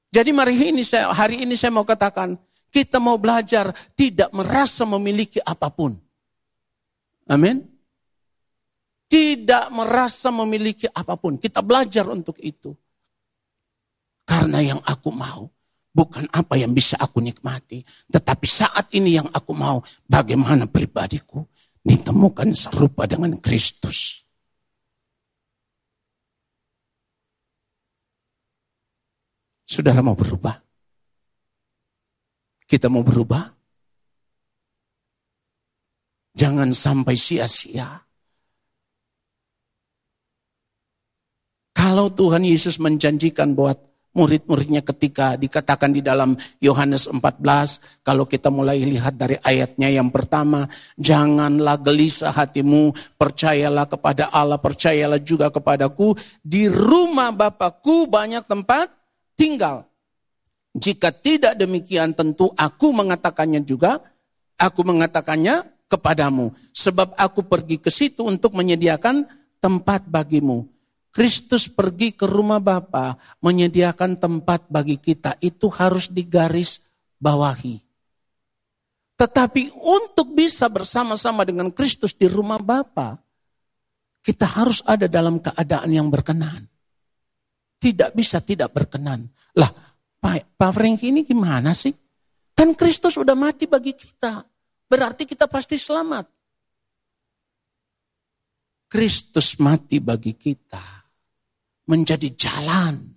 Jadi 0.08 0.32
mari 0.32 0.72
ini 0.72 0.80
saya, 0.80 1.12
hari 1.12 1.44
ini 1.44 1.52
saya 1.52 1.72
mau 1.72 1.84
katakan, 1.84 2.40
kita 2.72 2.96
mau 2.96 3.20
belajar 3.20 3.76
tidak 3.92 4.32
merasa 4.32 4.88
memiliki 4.88 5.36
apa 5.44 5.68
pun. 5.68 6.00
Amin 7.28 7.71
tidak 9.12 9.68
merasa 9.68 10.32
memiliki 10.32 10.88
apa 10.88 11.20
pun. 11.20 11.36
Kita 11.36 11.60
belajar 11.60 12.08
untuk 12.08 12.40
itu. 12.40 12.72
Karena 14.24 14.64
yang 14.64 14.80
aku 14.80 15.12
mau 15.12 15.44
bukan 15.92 16.24
apa 16.32 16.56
yang 16.56 16.72
bisa 16.72 16.96
aku 16.96 17.20
nikmati, 17.20 17.84
tetapi 18.08 18.46
saat 18.48 18.88
ini 18.96 19.20
yang 19.20 19.28
aku 19.28 19.52
mau 19.52 19.84
bagaimana 20.08 20.64
pribadiku 20.64 21.44
ditemukan 21.84 22.56
serupa 22.56 23.04
dengan 23.04 23.36
Kristus. 23.36 24.24
Saudara 29.68 30.00
mau 30.00 30.16
berubah? 30.16 30.56
Kita 32.64 32.88
mau 32.88 33.04
berubah? 33.04 33.44
Jangan 36.32 36.72
sampai 36.72 37.12
sia-sia 37.12 38.00
Kalau 41.92 42.08
Tuhan 42.08 42.40
Yesus 42.40 42.80
menjanjikan 42.80 43.52
buat 43.52 43.76
murid-muridnya 44.16 44.80
ketika 44.80 45.36
dikatakan 45.36 45.92
di 45.92 46.00
dalam 46.00 46.40
Yohanes 46.56 47.04
14, 47.04 47.20
kalau 48.00 48.24
kita 48.24 48.48
mulai 48.48 48.80
lihat 48.80 49.20
dari 49.20 49.36
ayatnya 49.44 49.92
yang 49.92 50.08
pertama, 50.08 50.72
janganlah 50.96 51.76
gelisah 51.76 52.32
hatimu, 52.32 52.96
percayalah 53.20 53.84
kepada 53.84 54.32
Allah, 54.32 54.56
percayalah 54.56 55.20
juga 55.20 55.52
kepadaku, 55.52 56.16
di 56.40 56.64
rumah 56.64 57.28
Bapakku 57.28 58.08
banyak 58.08 58.48
tempat 58.48 58.88
tinggal. 59.36 59.84
Jika 60.72 61.12
tidak 61.12 61.60
demikian 61.60 62.16
tentu 62.16 62.56
aku 62.56 62.88
mengatakannya 62.96 63.60
juga, 63.68 64.00
aku 64.56 64.80
mengatakannya 64.80 65.68
kepadamu. 65.92 66.56
Sebab 66.72 67.20
aku 67.20 67.44
pergi 67.44 67.76
ke 67.76 67.92
situ 67.92 68.24
untuk 68.24 68.56
menyediakan 68.56 69.28
tempat 69.60 70.08
bagimu. 70.08 70.71
Kristus 71.12 71.68
pergi 71.68 72.16
ke 72.16 72.24
rumah 72.24 72.56
Bapa 72.56 73.20
menyediakan 73.44 74.16
tempat 74.16 74.64
bagi 74.72 74.96
kita 74.96 75.36
itu 75.44 75.68
harus 75.68 76.08
digaris 76.08 76.80
bawahi. 77.20 77.76
Tetapi 79.20 79.76
untuk 79.76 80.32
bisa 80.32 80.72
bersama-sama 80.72 81.44
dengan 81.44 81.68
Kristus 81.68 82.16
di 82.16 82.24
rumah 82.24 82.56
Bapa, 82.56 83.20
kita 84.24 84.56
harus 84.56 84.80
ada 84.88 85.04
dalam 85.04 85.36
keadaan 85.36 85.92
yang 85.92 86.08
berkenan. 86.08 86.64
Tidak 87.76 88.16
bisa 88.16 88.40
tidak 88.40 88.72
berkenan. 88.72 89.28
Lah, 89.60 89.68
Pak, 90.16 90.56
Pak 90.56 90.80
ini 91.04 91.28
gimana 91.28 91.76
sih? 91.76 91.92
Kan 92.56 92.72
Kristus 92.72 93.20
udah 93.20 93.36
mati 93.36 93.68
bagi 93.68 93.92
kita. 93.92 94.48
Berarti 94.88 95.28
kita 95.28 95.44
pasti 95.44 95.76
selamat. 95.76 96.24
Kristus 98.88 99.60
mati 99.60 100.00
bagi 100.00 100.32
kita 100.36 101.01
menjadi 101.86 102.28
jalan. 102.36 103.14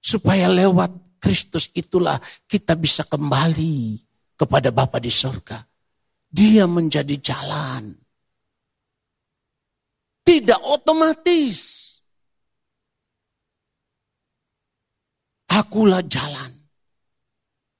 Supaya 0.00 0.48
lewat 0.48 1.20
Kristus 1.20 1.68
itulah 1.76 2.16
kita 2.48 2.72
bisa 2.72 3.04
kembali 3.04 4.00
kepada 4.34 4.72
Bapa 4.72 4.96
di 4.96 5.12
sorga. 5.12 5.60
Dia 6.30 6.64
menjadi 6.64 7.12
jalan. 7.20 7.92
Tidak 10.24 10.60
otomatis. 10.64 11.58
Akulah 15.50 16.00
jalan. 16.06 16.56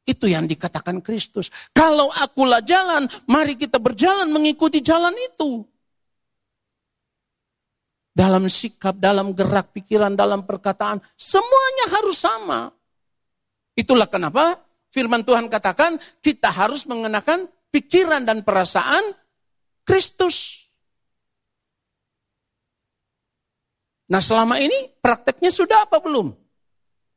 Itu 0.04 0.26
yang 0.26 0.50
dikatakan 0.50 0.98
Kristus. 1.00 1.48
Kalau 1.70 2.10
akulah 2.10 2.60
jalan, 2.60 3.06
mari 3.30 3.54
kita 3.54 3.78
berjalan 3.78 4.26
mengikuti 4.28 4.82
jalan 4.82 5.14
itu 5.14 5.69
dalam 8.10 8.50
sikap, 8.50 8.98
dalam 8.98 9.32
gerak 9.32 9.70
pikiran, 9.70 10.18
dalam 10.18 10.42
perkataan, 10.42 10.98
semuanya 11.14 11.86
harus 11.94 12.18
sama. 12.18 12.60
Itulah 13.78 14.10
kenapa 14.10 14.58
firman 14.90 15.22
Tuhan 15.22 15.46
katakan 15.46 15.96
kita 16.20 16.50
harus 16.50 16.84
mengenakan 16.90 17.46
pikiran 17.70 18.26
dan 18.26 18.42
perasaan 18.42 19.14
Kristus. 19.86 20.66
Nah 24.10 24.18
selama 24.18 24.58
ini 24.58 24.90
prakteknya 24.98 25.54
sudah 25.54 25.86
apa 25.86 26.02
belum? 26.02 26.34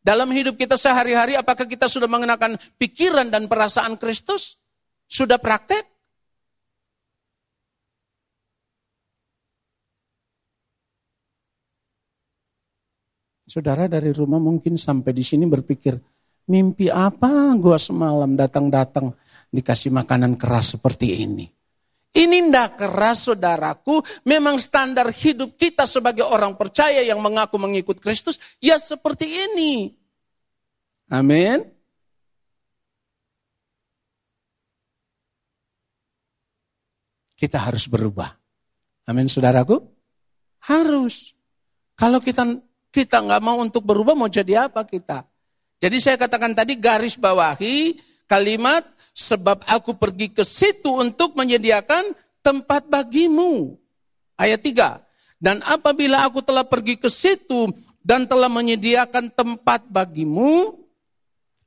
Dalam 0.04 0.30
hidup 0.30 0.60
kita 0.60 0.78
sehari-hari 0.78 1.34
apakah 1.34 1.66
kita 1.66 1.90
sudah 1.90 2.06
mengenakan 2.06 2.60
pikiran 2.78 3.34
dan 3.34 3.50
perasaan 3.50 3.98
Kristus? 3.98 4.62
Sudah 5.10 5.42
praktek? 5.42 5.93
Saudara 13.54 13.86
dari 13.86 14.10
rumah 14.10 14.42
mungkin 14.42 14.82
sampai 14.82 15.14
di 15.14 15.22
sini 15.22 15.46
berpikir, 15.46 15.94
mimpi 16.50 16.90
apa 16.90 17.54
gua 17.54 17.78
semalam 17.78 18.34
datang-datang 18.34 19.14
dikasih 19.54 19.94
makanan 19.94 20.42
keras 20.42 20.74
seperti 20.74 21.22
ini. 21.22 21.46
Ini 22.18 22.50
ndak 22.50 22.82
keras 22.82 23.30
saudaraku, 23.30 24.02
memang 24.26 24.58
standar 24.58 25.14
hidup 25.14 25.54
kita 25.54 25.86
sebagai 25.86 26.26
orang 26.26 26.58
percaya 26.58 27.06
yang 27.06 27.22
mengaku 27.22 27.62
mengikut 27.62 28.02
Kristus, 28.02 28.42
ya 28.58 28.82
seperti 28.82 29.30
ini. 29.30 29.94
Amin. 31.14 31.62
Kita 37.38 37.62
harus 37.62 37.86
berubah. 37.86 38.34
Amin 39.06 39.30
saudaraku. 39.30 39.78
Harus. 40.66 41.38
Kalau 41.94 42.18
kita 42.18 42.73
kita 42.94 43.26
nggak 43.26 43.42
mau 43.42 43.58
untuk 43.58 43.82
berubah, 43.82 44.14
mau 44.14 44.30
jadi 44.30 44.70
apa 44.70 44.86
kita? 44.86 45.26
Jadi 45.82 45.98
saya 45.98 46.16
katakan 46.16 46.54
tadi 46.54 46.78
garis 46.78 47.18
bawahi 47.18 47.98
kalimat 48.30 48.86
sebab 49.18 49.66
aku 49.66 49.98
pergi 49.98 50.30
ke 50.30 50.46
situ 50.46 51.02
untuk 51.02 51.34
menyediakan 51.34 52.14
tempat 52.46 52.86
bagimu. 52.86 53.74
Ayat 54.38 54.62
3. 54.62 55.02
Dan 55.42 55.60
apabila 55.66 56.24
aku 56.24 56.40
telah 56.46 56.64
pergi 56.64 56.96
ke 56.96 57.10
situ 57.10 57.68
dan 58.00 58.30
telah 58.30 58.48
menyediakan 58.48 59.34
tempat 59.34 59.90
bagimu, 59.90 60.78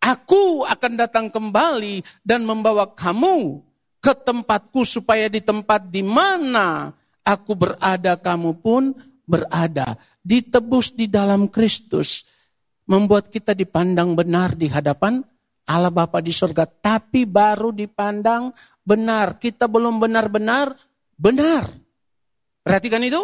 aku 0.01 0.63
akan 0.65 0.93
datang 0.95 1.27
kembali 1.29 2.01
dan 2.23 2.47
membawa 2.47 2.87
kamu 2.89 3.61
ke 4.01 4.15
tempatku 4.15 4.87
supaya 4.87 5.27
di 5.27 5.43
tempat 5.43 5.91
di 5.91 6.01
mana 6.01 6.95
aku 7.27 7.53
berada 7.59 8.15
kamu 8.15 8.55
pun 8.63 8.95
berada, 9.27 9.99
ditebus 10.27 10.99
di 10.99 11.07
dalam 11.07 11.47
Kristus, 11.47 12.27
membuat 12.91 13.31
kita 13.31 13.55
dipandang 13.55 14.19
benar 14.19 14.59
di 14.59 14.67
hadapan 14.67 15.23
Allah 15.67 15.91
Bapa 15.95 16.19
di 16.19 16.35
surga, 16.35 16.67
tapi 16.67 17.27
baru 17.27 17.71
dipandang 17.71 18.51
benar. 18.83 19.39
Kita 19.39 19.71
belum 19.71 20.03
benar-benar 20.03 20.75
benar. 21.15 21.71
Perhatikan 22.63 23.03
itu. 23.07 23.23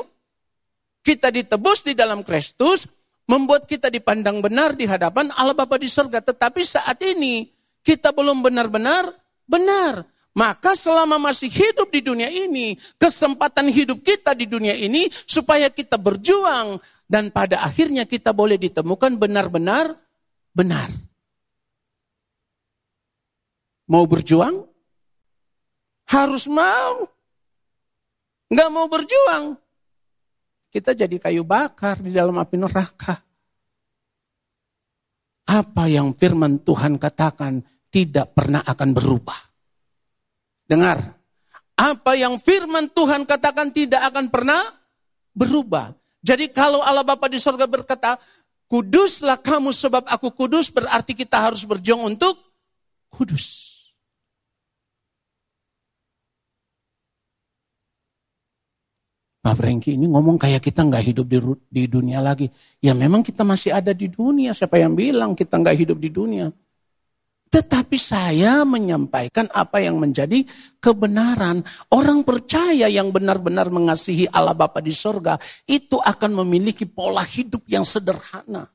Kita 1.02 1.34
ditebus 1.34 1.82
di 1.82 1.98
dalam 1.98 2.22
Kristus, 2.22 2.86
membuat 3.26 3.66
kita 3.66 3.90
dipandang 3.90 4.38
benar 4.38 4.78
di 4.78 4.86
hadapan 4.86 5.34
Allah 5.34 5.54
Bapa 5.54 5.74
di 5.74 5.90
surga. 5.90 6.22
Tetapi 6.22 6.62
saat 6.62 6.98
ini 7.02 7.50
kita 7.82 8.14
belum 8.14 8.42
benar-benar 8.42 9.10
benar. 9.46 10.06
Maka 10.32 10.72
selama 10.72 11.20
masih 11.20 11.52
hidup 11.52 11.92
di 11.92 12.00
dunia 12.00 12.32
ini, 12.32 12.80
kesempatan 12.96 13.68
hidup 13.68 14.00
kita 14.00 14.32
di 14.32 14.48
dunia 14.48 14.72
ini 14.72 15.12
supaya 15.28 15.68
kita 15.68 16.00
berjuang 16.00 16.80
dan 17.04 17.28
pada 17.28 17.60
akhirnya 17.60 18.08
kita 18.08 18.32
boleh 18.32 18.56
ditemukan 18.56 19.20
benar-benar 19.20 19.92
benar. 20.56 20.88
Mau 23.92 24.08
berjuang? 24.08 24.64
Harus 26.08 26.48
mau. 26.48 27.04
Nggak 28.48 28.70
mau 28.72 28.88
berjuang. 28.88 29.60
Kita 30.72 30.96
jadi 30.96 31.12
kayu 31.20 31.44
bakar 31.44 32.00
di 32.00 32.08
dalam 32.08 32.40
api 32.40 32.56
neraka. 32.56 33.20
Apa 35.52 35.84
yang 35.92 36.16
firman 36.16 36.64
Tuhan 36.64 36.96
katakan 36.96 37.60
tidak 37.92 38.32
pernah 38.32 38.64
akan 38.64 38.96
berubah. 38.96 39.51
Dengar, 40.72 41.20
apa 41.76 42.16
yang 42.16 42.40
firman 42.40 42.88
Tuhan 42.88 43.28
katakan 43.28 43.68
tidak 43.68 44.08
akan 44.08 44.32
pernah 44.32 44.56
berubah. 45.36 45.92
Jadi 46.24 46.48
kalau 46.48 46.80
Allah 46.80 47.04
Bapa 47.04 47.28
di 47.28 47.36
sorga 47.36 47.68
berkata, 47.68 48.16
kuduslah 48.72 49.36
kamu 49.36 49.68
sebab 49.68 50.08
aku 50.08 50.32
kudus, 50.32 50.72
berarti 50.72 51.12
kita 51.12 51.44
harus 51.44 51.68
berjuang 51.68 52.08
untuk 52.08 52.40
kudus. 53.12 53.68
Pak 59.44 59.58
Franky 59.58 60.00
ini 60.00 60.08
ngomong 60.08 60.40
kayak 60.40 60.64
kita 60.64 60.88
nggak 60.88 61.04
hidup 61.04 61.26
di, 61.28 61.36
di 61.68 61.82
dunia 61.84 62.24
lagi. 62.24 62.48
Ya 62.80 62.96
memang 62.96 63.20
kita 63.20 63.44
masih 63.44 63.76
ada 63.76 63.92
di 63.92 64.08
dunia. 64.08 64.56
Siapa 64.56 64.80
yang 64.80 64.96
bilang 64.96 65.36
kita 65.36 65.60
nggak 65.60 65.76
hidup 65.84 66.00
di 66.00 66.08
dunia? 66.08 66.48
Tetapi 67.52 68.00
saya 68.00 68.64
menyampaikan 68.64 69.44
apa 69.52 69.84
yang 69.84 70.00
menjadi 70.00 70.40
kebenaran. 70.80 71.60
Orang 71.92 72.24
percaya 72.24 72.88
yang 72.88 73.12
benar-benar 73.12 73.68
mengasihi 73.68 74.24
Allah 74.32 74.56
Bapa 74.56 74.80
di 74.80 74.96
sorga, 74.96 75.36
itu 75.68 76.00
akan 76.00 76.40
memiliki 76.40 76.88
pola 76.88 77.20
hidup 77.20 77.68
yang 77.68 77.84
sederhana. 77.84 78.72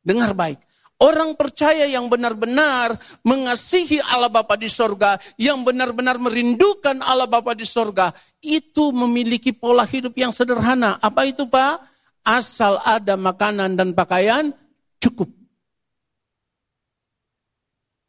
Dengar 0.00 0.32
baik. 0.32 0.64
Orang 0.96 1.36
percaya 1.36 1.84
yang 1.84 2.08
benar-benar 2.08 2.96
mengasihi 3.20 4.00
Allah 4.00 4.32
Bapa 4.32 4.56
di 4.56 4.72
sorga, 4.72 5.20
yang 5.36 5.60
benar-benar 5.60 6.16
merindukan 6.16 7.04
Allah 7.04 7.28
Bapa 7.28 7.52
di 7.52 7.68
sorga, 7.68 8.16
itu 8.40 8.96
memiliki 8.96 9.52
pola 9.52 9.84
hidup 9.84 10.16
yang 10.16 10.32
sederhana. 10.32 10.96
Apa 11.04 11.28
itu 11.28 11.44
Pak? 11.44 11.84
Asal 12.24 12.80
ada 12.80 13.20
makanan 13.20 13.76
dan 13.76 13.92
pakaian, 13.92 14.56
cukup. 14.96 15.43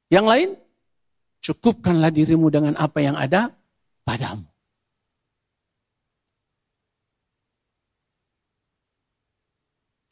Yang 0.10 0.26
lain, 0.26 0.50
cukupkanlah 1.42 2.14
dirimu 2.14 2.50
dengan 2.54 2.74
apa 2.78 3.02
yang 3.02 3.18
ada 3.18 3.54
padamu. 4.06 4.46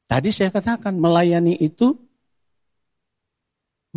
Tadi 0.10 0.30
saya 0.30 0.54
katakan 0.54 0.94
melayani 0.94 1.58
itu 1.58 1.98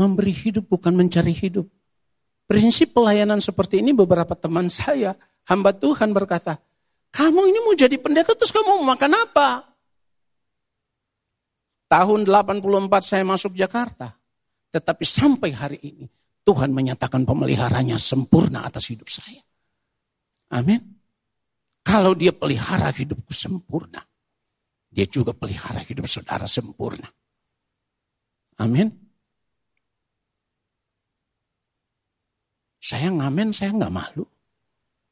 memberi 0.01 0.33
hidup 0.33 0.65
bukan 0.65 0.97
mencari 0.97 1.33
hidup. 1.33 1.69
Prinsip 2.49 2.97
pelayanan 2.97 3.43
seperti 3.45 3.85
ini 3.85 3.93
beberapa 3.93 4.33
teman 4.33 4.73
saya, 4.73 5.13
hamba 5.45 5.77
Tuhan 5.77 6.17
berkata, 6.17 6.57
kamu 7.13 7.53
ini 7.53 7.59
mau 7.65 7.77
jadi 7.77 8.01
pendeta 8.01 8.33
terus 8.33 8.49
kamu 8.49 8.81
mau 8.81 8.97
makan 8.97 9.13
apa? 9.13 9.77
Tahun 11.93 12.21
84 12.25 12.65
saya 13.05 13.25
masuk 13.27 13.53
Jakarta. 13.53 14.17
Tetapi 14.71 15.05
sampai 15.07 15.51
hari 15.55 15.79
ini 15.83 16.07
Tuhan 16.47 16.71
menyatakan 16.71 17.27
pemeliharanya 17.27 17.99
sempurna 17.99 18.62
atas 18.62 18.91
hidup 18.93 19.11
saya. 19.11 19.43
Amin. 20.55 20.79
Kalau 21.83 22.14
dia 22.14 22.35
pelihara 22.35 22.91
hidupku 22.91 23.31
sempurna. 23.35 24.03
dia 24.97 25.05
juga 25.05 25.37
pelihara 25.37 25.85
hidup 25.85 26.09
saudara 26.09 26.49
sempurna. 26.49 27.05
Amin. 28.57 28.89
Saya 32.81 33.12
ngamen, 33.12 33.53
saya 33.53 33.77
nggak 33.77 33.93
malu. 33.93 34.25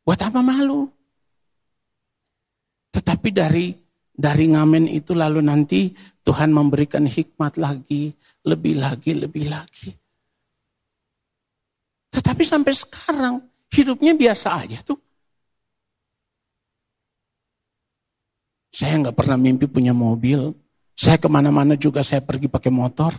Buat 0.01 0.25
apa 0.25 0.41
malu? 0.41 0.89
Tetapi 2.97 3.29
dari 3.29 3.77
dari 4.15 4.47
ngamen 4.55 4.87
itu 4.89 5.13
lalu 5.13 5.43
nanti 5.43 5.91
Tuhan 6.23 6.55
memberikan 6.55 7.05
hikmat 7.05 7.59
lagi, 7.59 8.15
lebih 8.45 8.75
lagi, 8.77 9.13
lebih 9.17 9.49
lagi. 9.49 9.91
Tetapi 12.13 12.43
sampai 12.47 12.73
sekarang 12.77 13.35
hidupnya 13.73 14.15
biasa 14.15 14.63
aja 14.63 14.79
tuh. 14.85 15.01
Saya 18.75 18.99
nggak 19.03 19.17
pernah 19.17 19.39
mimpi 19.39 19.67
punya 19.67 19.95
mobil. 19.95 20.55
Saya 20.95 21.19
ke 21.19 21.27
mana-mana 21.27 21.75
juga 21.75 22.07
saya 22.07 22.23
pergi 22.23 22.47
pakai 22.47 22.71
motor. 22.71 23.15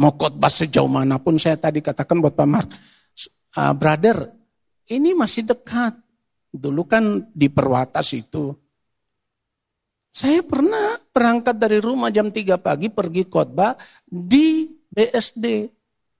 Mau 0.00 0.16
khotbah 0.16 0.48
sejauh 0.48 0.88
mana 0.88 1.20
pun 1.20 1.36
saya 1.36 1.60
tadi 1.60 1.84
katakan 1.84 2.20
buat 2.20 2.32
Pak 2.32 2.48
Mark. 2.48 2.68
Uh, 3.52 3.72
brother, 3.76 4.32
ini 4.88 5.12
masih 5.12 5.44
dekat. 5.44 5.96
Dulu 6.52 6.88
kan 6.88 7.28
di 7.32 7.52
Perwatas 7.52 8.12
itu. 8.16 8.52
Saya 10.12 10.44
pernah 10.44 11.00
berangkat 11.08 11.56
dari 11.56 11.80
rumah 11.80 12.12
jam 12.12 12.28
3 12.28 12.60
pagi 12.60 12.92
pergi 12.92 13.24
khotbah 13.24 13.72
di 14.04 14.68
BSD. 14.92 15.72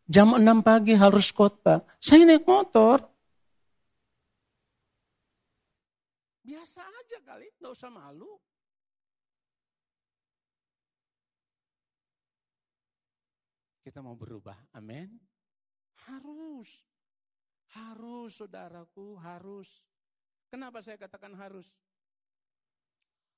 Jam 0.08 0.32
6 0.32 0.64
pagi 0.64 0.96
harus 0.96 1.28
khotbah. 1.28 1.84
Saya 2.00 2.24
naik 2.24 2.48
motor. 2.48 3.04
Biasa 6.40 6.80
aja 6.80 7.18
kali, 7.20 7.46
nggak 7.60 7.72
usah 7.76 7.92
malu. 7.92 8.32
Kita 13.84 14.00
mau 14.00 14.16
berubah, 14.16 14.56
amin. 14.72 15.20
Harus. 16.08 16.80
Harus 17.76 18.40
saudaraku, 18.40 19.20
harus. 19.20 19.84
Kenapa 20.48 20.80
saya 20.80 20.96
katakan 20.96 21.36
harus? 21.36 21.68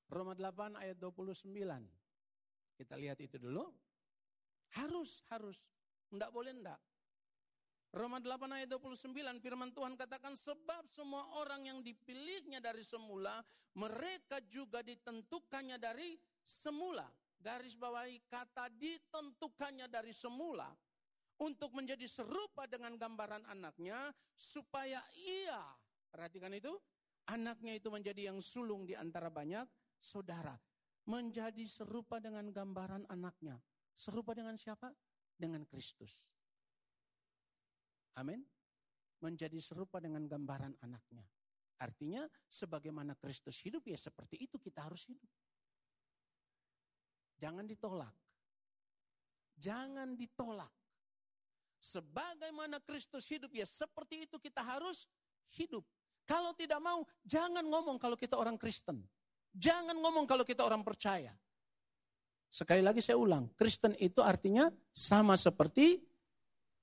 Roma 0.09 0.37
8 0.37 0.77
ayat 0.77 0.97
29. 0.99 1.49
Kita 2.75 2.95
lihat 2.99 3.17
itu 3.23 3.37
dulu. 3.41 3.65
Harus, 4.77 5.23
harus. 5.31 5.65
Enggak 6.11 6.29
boleh 6.29 6.53
enggak. 6.53 6.81
Roma 7.95 8.19
8 8.19 8.51
ayat 8.51 8.67
29 8.67 9.39
firman 9.39 9.71
Tuhan 9.71 9.95
katakan 9.95 10.35
sebab 10.35 10.83
semua 10.83 11.31
orang 11.39 11.63
yang 11.63 11.79
dipilihnya 11.79 12.59
dari 12.59 12.83
semula 12.83 13.39
mereka 13.79 14.43
juga 14.43 14.83
ditentukannya 14.83 15.79
dari 15.79 16.19
semula 16.43 17.07
garis 17.39 17.79
bawahi 17.79 18.19
kata 18.27 18.67
ditentukannya 18.73 19.87
dari 19.87 20.11
semula 20.11 20.67
untuk 21.39 21.75
menjadi 21.77 22.07
serupa 22.07 22.65
dengan 22.65 22.95
gambaran 22.95 23.43
anaknya 23.45 24.09
supaya 24.33 25.03
ia, 25.19 25.59
perhatikan 26.07 26.51
itu, 26.55 26.71
anaknya 27.27 27.75
itu 27.75 27.91
menjadi 27.91 28.31
yang 28.31 28.39
sulung 28.39 28.87
di 28.87 28.95
antara 28.95 29.27
banyak 29.27 29.67
saudara. 30.05 30.53
Menjadi 31.09 31.65
serupa 31.65 32.21
dengan 32.21 32.49
gambaran 32.53 33.09
anaknya. 33.09 33.57
Serupa 33.97 34.37
dengan 34.37 34.53
siapa? 34.57 34.93
Dengan 35.33 35.65
Kristus. 35.65 36.25
Amin. 38.17 38.45
Menjadi 39.21 39.57
serupa 39.57 39.97
dengan 39.97 40.29
gambaran 40.29 40.77
anaknya. 40.85 41.25
Artinya 41.81 42.23
sebagaimana 42.47 43.17
Kristus 43.19 43.59
hidup 43.65 43.83
ya 43.89 43.97
seperti 43.99 44.45
itu 44.45 44.55
kita 44.61 44.85
harus 44.85 45.03
hidup. 45.09 45.27
Jangan 47.35 47.67
ditolak. 47.67 48.15
Jangan 49.59 50.15
ditolak. 50.15 50.71
Sebagaimana 51.83 52.79
Kristus 52.81 53.27
hidup 53.29 53.51
ya 53.53 53.67
seperti 53.67 54.25
itu 54.25 54.39
kita 54.39 54.63
harus 54.63 55.05
hidup. 55.53 55.83
Kalau 56.25 56.57
tidak 56.57 56.81
mau, 56.81 57.05
jangan 57.21 57.61
ngomong 57.61 58.01
kalau 58.01 58.17
kita 58.17 58.33
orang 58.33 58.57
Kristen. 58.57 59.05
Jangan 59.55 59.95
ngomong 59.95 60.27
kalau 60.27 60.43
kita 60.43 60.67
orang 60.67 60.83
percaya. 60.83 61.31
Sekali 62.51 62.83
lagi 62.83 62.99
saya 62.99 63.19
ulang, 63.19 63.51
Kristen 63.55 63.95
itu 63.99 64.19
artinya 64.19 64.67
sama 64.91 65.35
seperti 65.39 65.99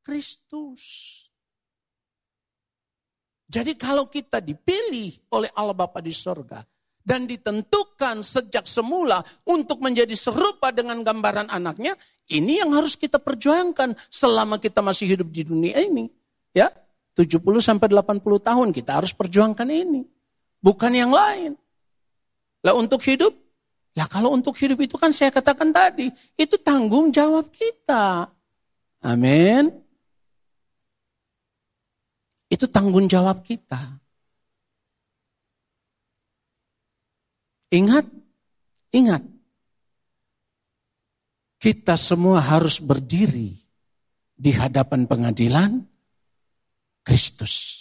Kristus. 0.01 0.83
Jadi 3.49 3.77
kalau 3.77 4.09
kita 4.09 4.41
dipilih 4.41 5.13
oleh 5.33 5.53
Allah 5.53 5.77
Bapa 5.77 6.01
di 6.01 6.13
sorga, 6.13 6.65
dan 7.03 7.27
ditentukan 7.27 8.23
sejak 8.23 8.65
semula 8.65 9.21
untuk 9.43 9.83
menjadi 9.83 10.15
serupa 10.15 10.71
dengan 10.71 11.03
gambaran 11.03 11.51
anaknya, 11.51 11.99
ini 12.31 12.63
yang 12.63 12.71
harus 12.73 12.95
kita 12.95 13.19
perjuangkan 13.19 13.99
selama 14.09 14.63
kita 14.63 14.81
masih 14.81 15.19
hidup 15.19 15.29
di 15.29 15.43
dunia 15.43 15.83
ini. 15.83 16.07
Ya, 16.55 16.71
70 17.19 17.43
sampai 17.61 17.91
80 17.91 18.23
tahun 18.23 18.69
kita 18.71 19.03
harus 19.03 19.13
perjuangkan 19.13 19.69
ini. 19.69 20.07
Bukan 20.63 20.93
yang 20.95 21.11
lain. 21.11 21.59
Lah 22.63 22.75
untuk 22.79 23.03
hidup, 23.03 23.35
ya 23.93 24.07
kalau 24.07 24.31
untuk 24.31 24.55
hidup 24.55 24.79
itu 24.79 24.95
kan 24.95 25.11
saya 25.11 25.35
katakan 25.35 25.75
tadi, 25.75 26.11
itu 26.39 26.55
tanggung 26.63 27.11
jawab 27.11 27.51
kita. 27.51 28.31
Amin. 29.03 29.75
Itu 32.47 32.71
tanggung 32.71 33.11
jawab 33.11 33.43
kita. 33.43 33.99
Ingat, 37.73 38.07
ingat. 38.93 39.25
Kita 41.57 41.97
semua 41.97 42.43
harus 42.43 42.79
berdiri 42.79 43.57
di 44.37 44.51
hadapan 44.53 45.09
pengadilan 45.09 45.81
Kristus. 47.03 47.81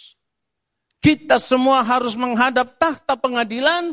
Kita 1.02 1.36
semua 1.42 1.82
harus 1.82 2.14
menghadap 2.14 2.78
tahta 2.78 3.18
pengadilan 3.18 3.92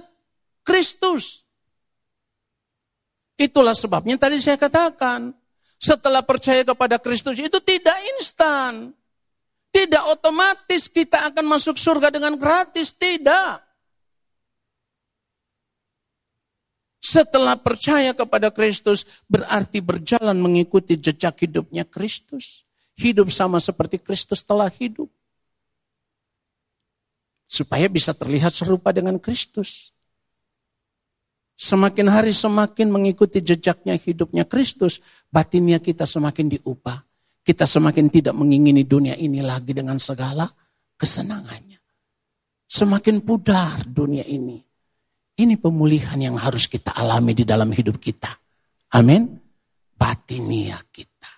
Kristus. 0.70 1.42
Itulah 3.42 3.74
sebabnya 3.74 4.22
tadi 4.22 4.38
saya 4.38 4.62
katakan, 4.62 5.34
setelah 5.82 6.22
percaya 6.22 6.62
kepada 6.62 7.02
Kristus 7.02 7.42
itu 7.42 7.58
tidak 7.58 7.98
instan. 8.14 8.94
Tidak 9.74 10.04
otomatis 10.14 10.86
kita 10.86 11.30
akan 11.34 11.46
masuk 11.58 11.78
surga 11.78 12.14
dengan 12.14 12.38
gratis, 12.38 12.94
tidak. 12.94 13.66
Setelah 17.00 17.56
percaya 17.58 18.14
kepada 18.14 18.54
Kristus 18.54 19.08
berarti 19.26 19.80
berjalan 19.82 20.38
mengikuti 20.38 21.00
jejak 21.00 21.48
hidupnya 21.48 21.88
Kristus. 21.88 22.68
Hidup 23.00 23.32
sama 23.32 23.64
seperti 23.64 23.98
Kristus 23.98 24.44
telah 24.44 24.68
hidup. 24.68 25.08
Supaya 27.48 27.88
bisa 27.88 28.12
terlihat 28.12 28.52
serupa 28.52 28.92
dengan 28.92 29.16
Kristus. 29.16 29.96
Semakin 31.60 32.08
hari 32.08 32.32
semakin 32.32 32.88
mengikuti 32.88 33.44
jejaknya 33.44 34.00
hidupnya 34.00 34.48
Kristus, 34.48 35.04
batinnya 35.28 35.84
kita 35.84 36.08
semakin 36.08 36.56
diubah. 36.56 37.04
Kita 37.44 37.68
semakin 37.68 38.08
tidak 38.08 38.32
mengingini 38.32 38.88
dunia 38.88 39.20
ini 39.20 39.44
lagi 39.44 39.76
dengan 39.76 40.00
segala 40.00 40.48
kesenangannya. 40.96 41.84
Semakin 42.64 43.20
pudar 43.26 43.84
dunia 43.84 44.24
ini 44.24 44.70
ini 45.40 45.56
pemulihan 45.56 46.20
yang 46.20 46.36
harus 46.36 46.68
kita 46.68 46.92
alami 46.92 47.32
di 47.32 47.48
dalam 47.48 47.72
hidup 47.72 47.96
kita. 47.96 48.28
Amin. 48.92 49.40
Batinia 49.96 50.76
kita. 50.92 51.32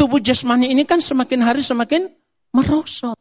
Tubuh 0.00 0.16
jasmani 0.16 0.72
ini 0.72 0.88
kan 0.88 0.96
semakin 0.96 1.40
hari 1.44 1.60
semakin 1.60 2.08
merosot. 2.56 3.20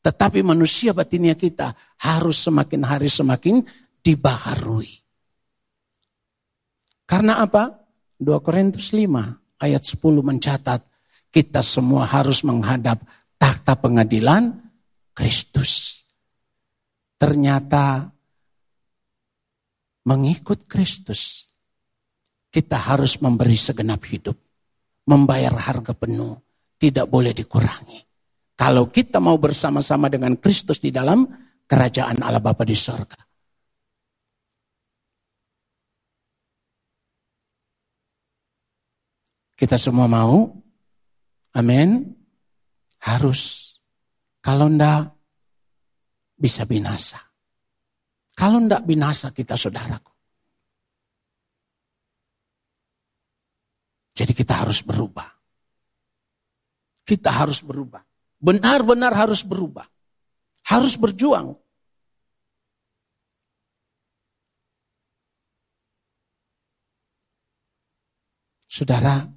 Tetapi 0.00 0.40
manusia 0.40 0.96
batinia 0.96 1.36
kita 1.36 1.76
harus 2.00 2.40
semakin 2.40 2.82
hari 2.88 3.08
semakin 3.12 3.60
dibaharui. 4.00 4.88
Karena 7.04 7.44
apa? 7.44 7.76
2 8.16 8.44
Korintus 8.44 8.92
5 8.96 9.60
ayat 9.60 9.82
10 9.84 10.00
mencatat 10.24 10.80
kita 11.28 11.60
semua 11.60 12.08
harus 12.08 12.44
menghadap 12.44 13.00
takhta 13.36 13.76
pengadilan 13.76 14.56
Kristus 15.12 16.00
ternyata 17.20 18.08
mengikut 20.08 20.64
Kristus, 20.64 21.52
kita 22.48 22.80
harus 22.80 23.20
memberi 23.20 23.60
segenap 23.60 24.00
hidup, 24.08 24.40
membayar 25.04 25.52
harga 25.52 25.92
penuh, 25.92 26.40
tidak 26.80 27.04
boleh 27.12 27.36
dikurangi. 27.36 28.09
Kalau 28.60 28.92
kita 28.92 29.24
mau 29.24 29.40
bersama-sama 29.40 30.12
dengan 30.12 30.36
Kristus 30.36 30.84
di 30.84 30.92
dalam 30.92 31.24
kerajaan 31.64 32.20
Allah 32.20 32.44
Bapa 32.44 32.60
di 32.60 32.76
sorga. 32.76 33.16
Kita 39.56 39.80
semua 39.80 40.04
mau? 40.04 40.44
Amin. 41.56 42.04
Harus. 43.00 43.72
Kalau 44.44 44.68
enggak, 44.68 45.08
bisa 46.36 46.68
binasa. 46.68 47.16
Kalau 48.36 48.60
tidak 48.60 48.84
binasa 48.84 49.32
kita 49.32 49.56
saudaraku. 49.56 50.12
Jadi 54.12 54.32
kita 54.36 54.64
harus 54.64 54.84
berubah. 54.84 55.28
Kita 57.08 57.40
harus 57.40 57.64
berubah. 57.64 58.09
Benar-benar 58.40 59.12
harus 59.12 59.44
berubah. 59.44 59.84
Harus 60.64 60.96
berjuang. 60.96 61.52
Saudara, 68.64 69.28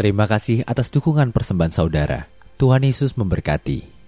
Terima 0.00 0.24
kasih 0.24 0.64
atas 0.64 0.88
dukungan 0.88 1.28
persembahan 1.28 1.76
saudara. 1.76 2.24
Tuhan 2.56 2.88
Yesus 2.88 3.20
memberkati. 3.20 3.99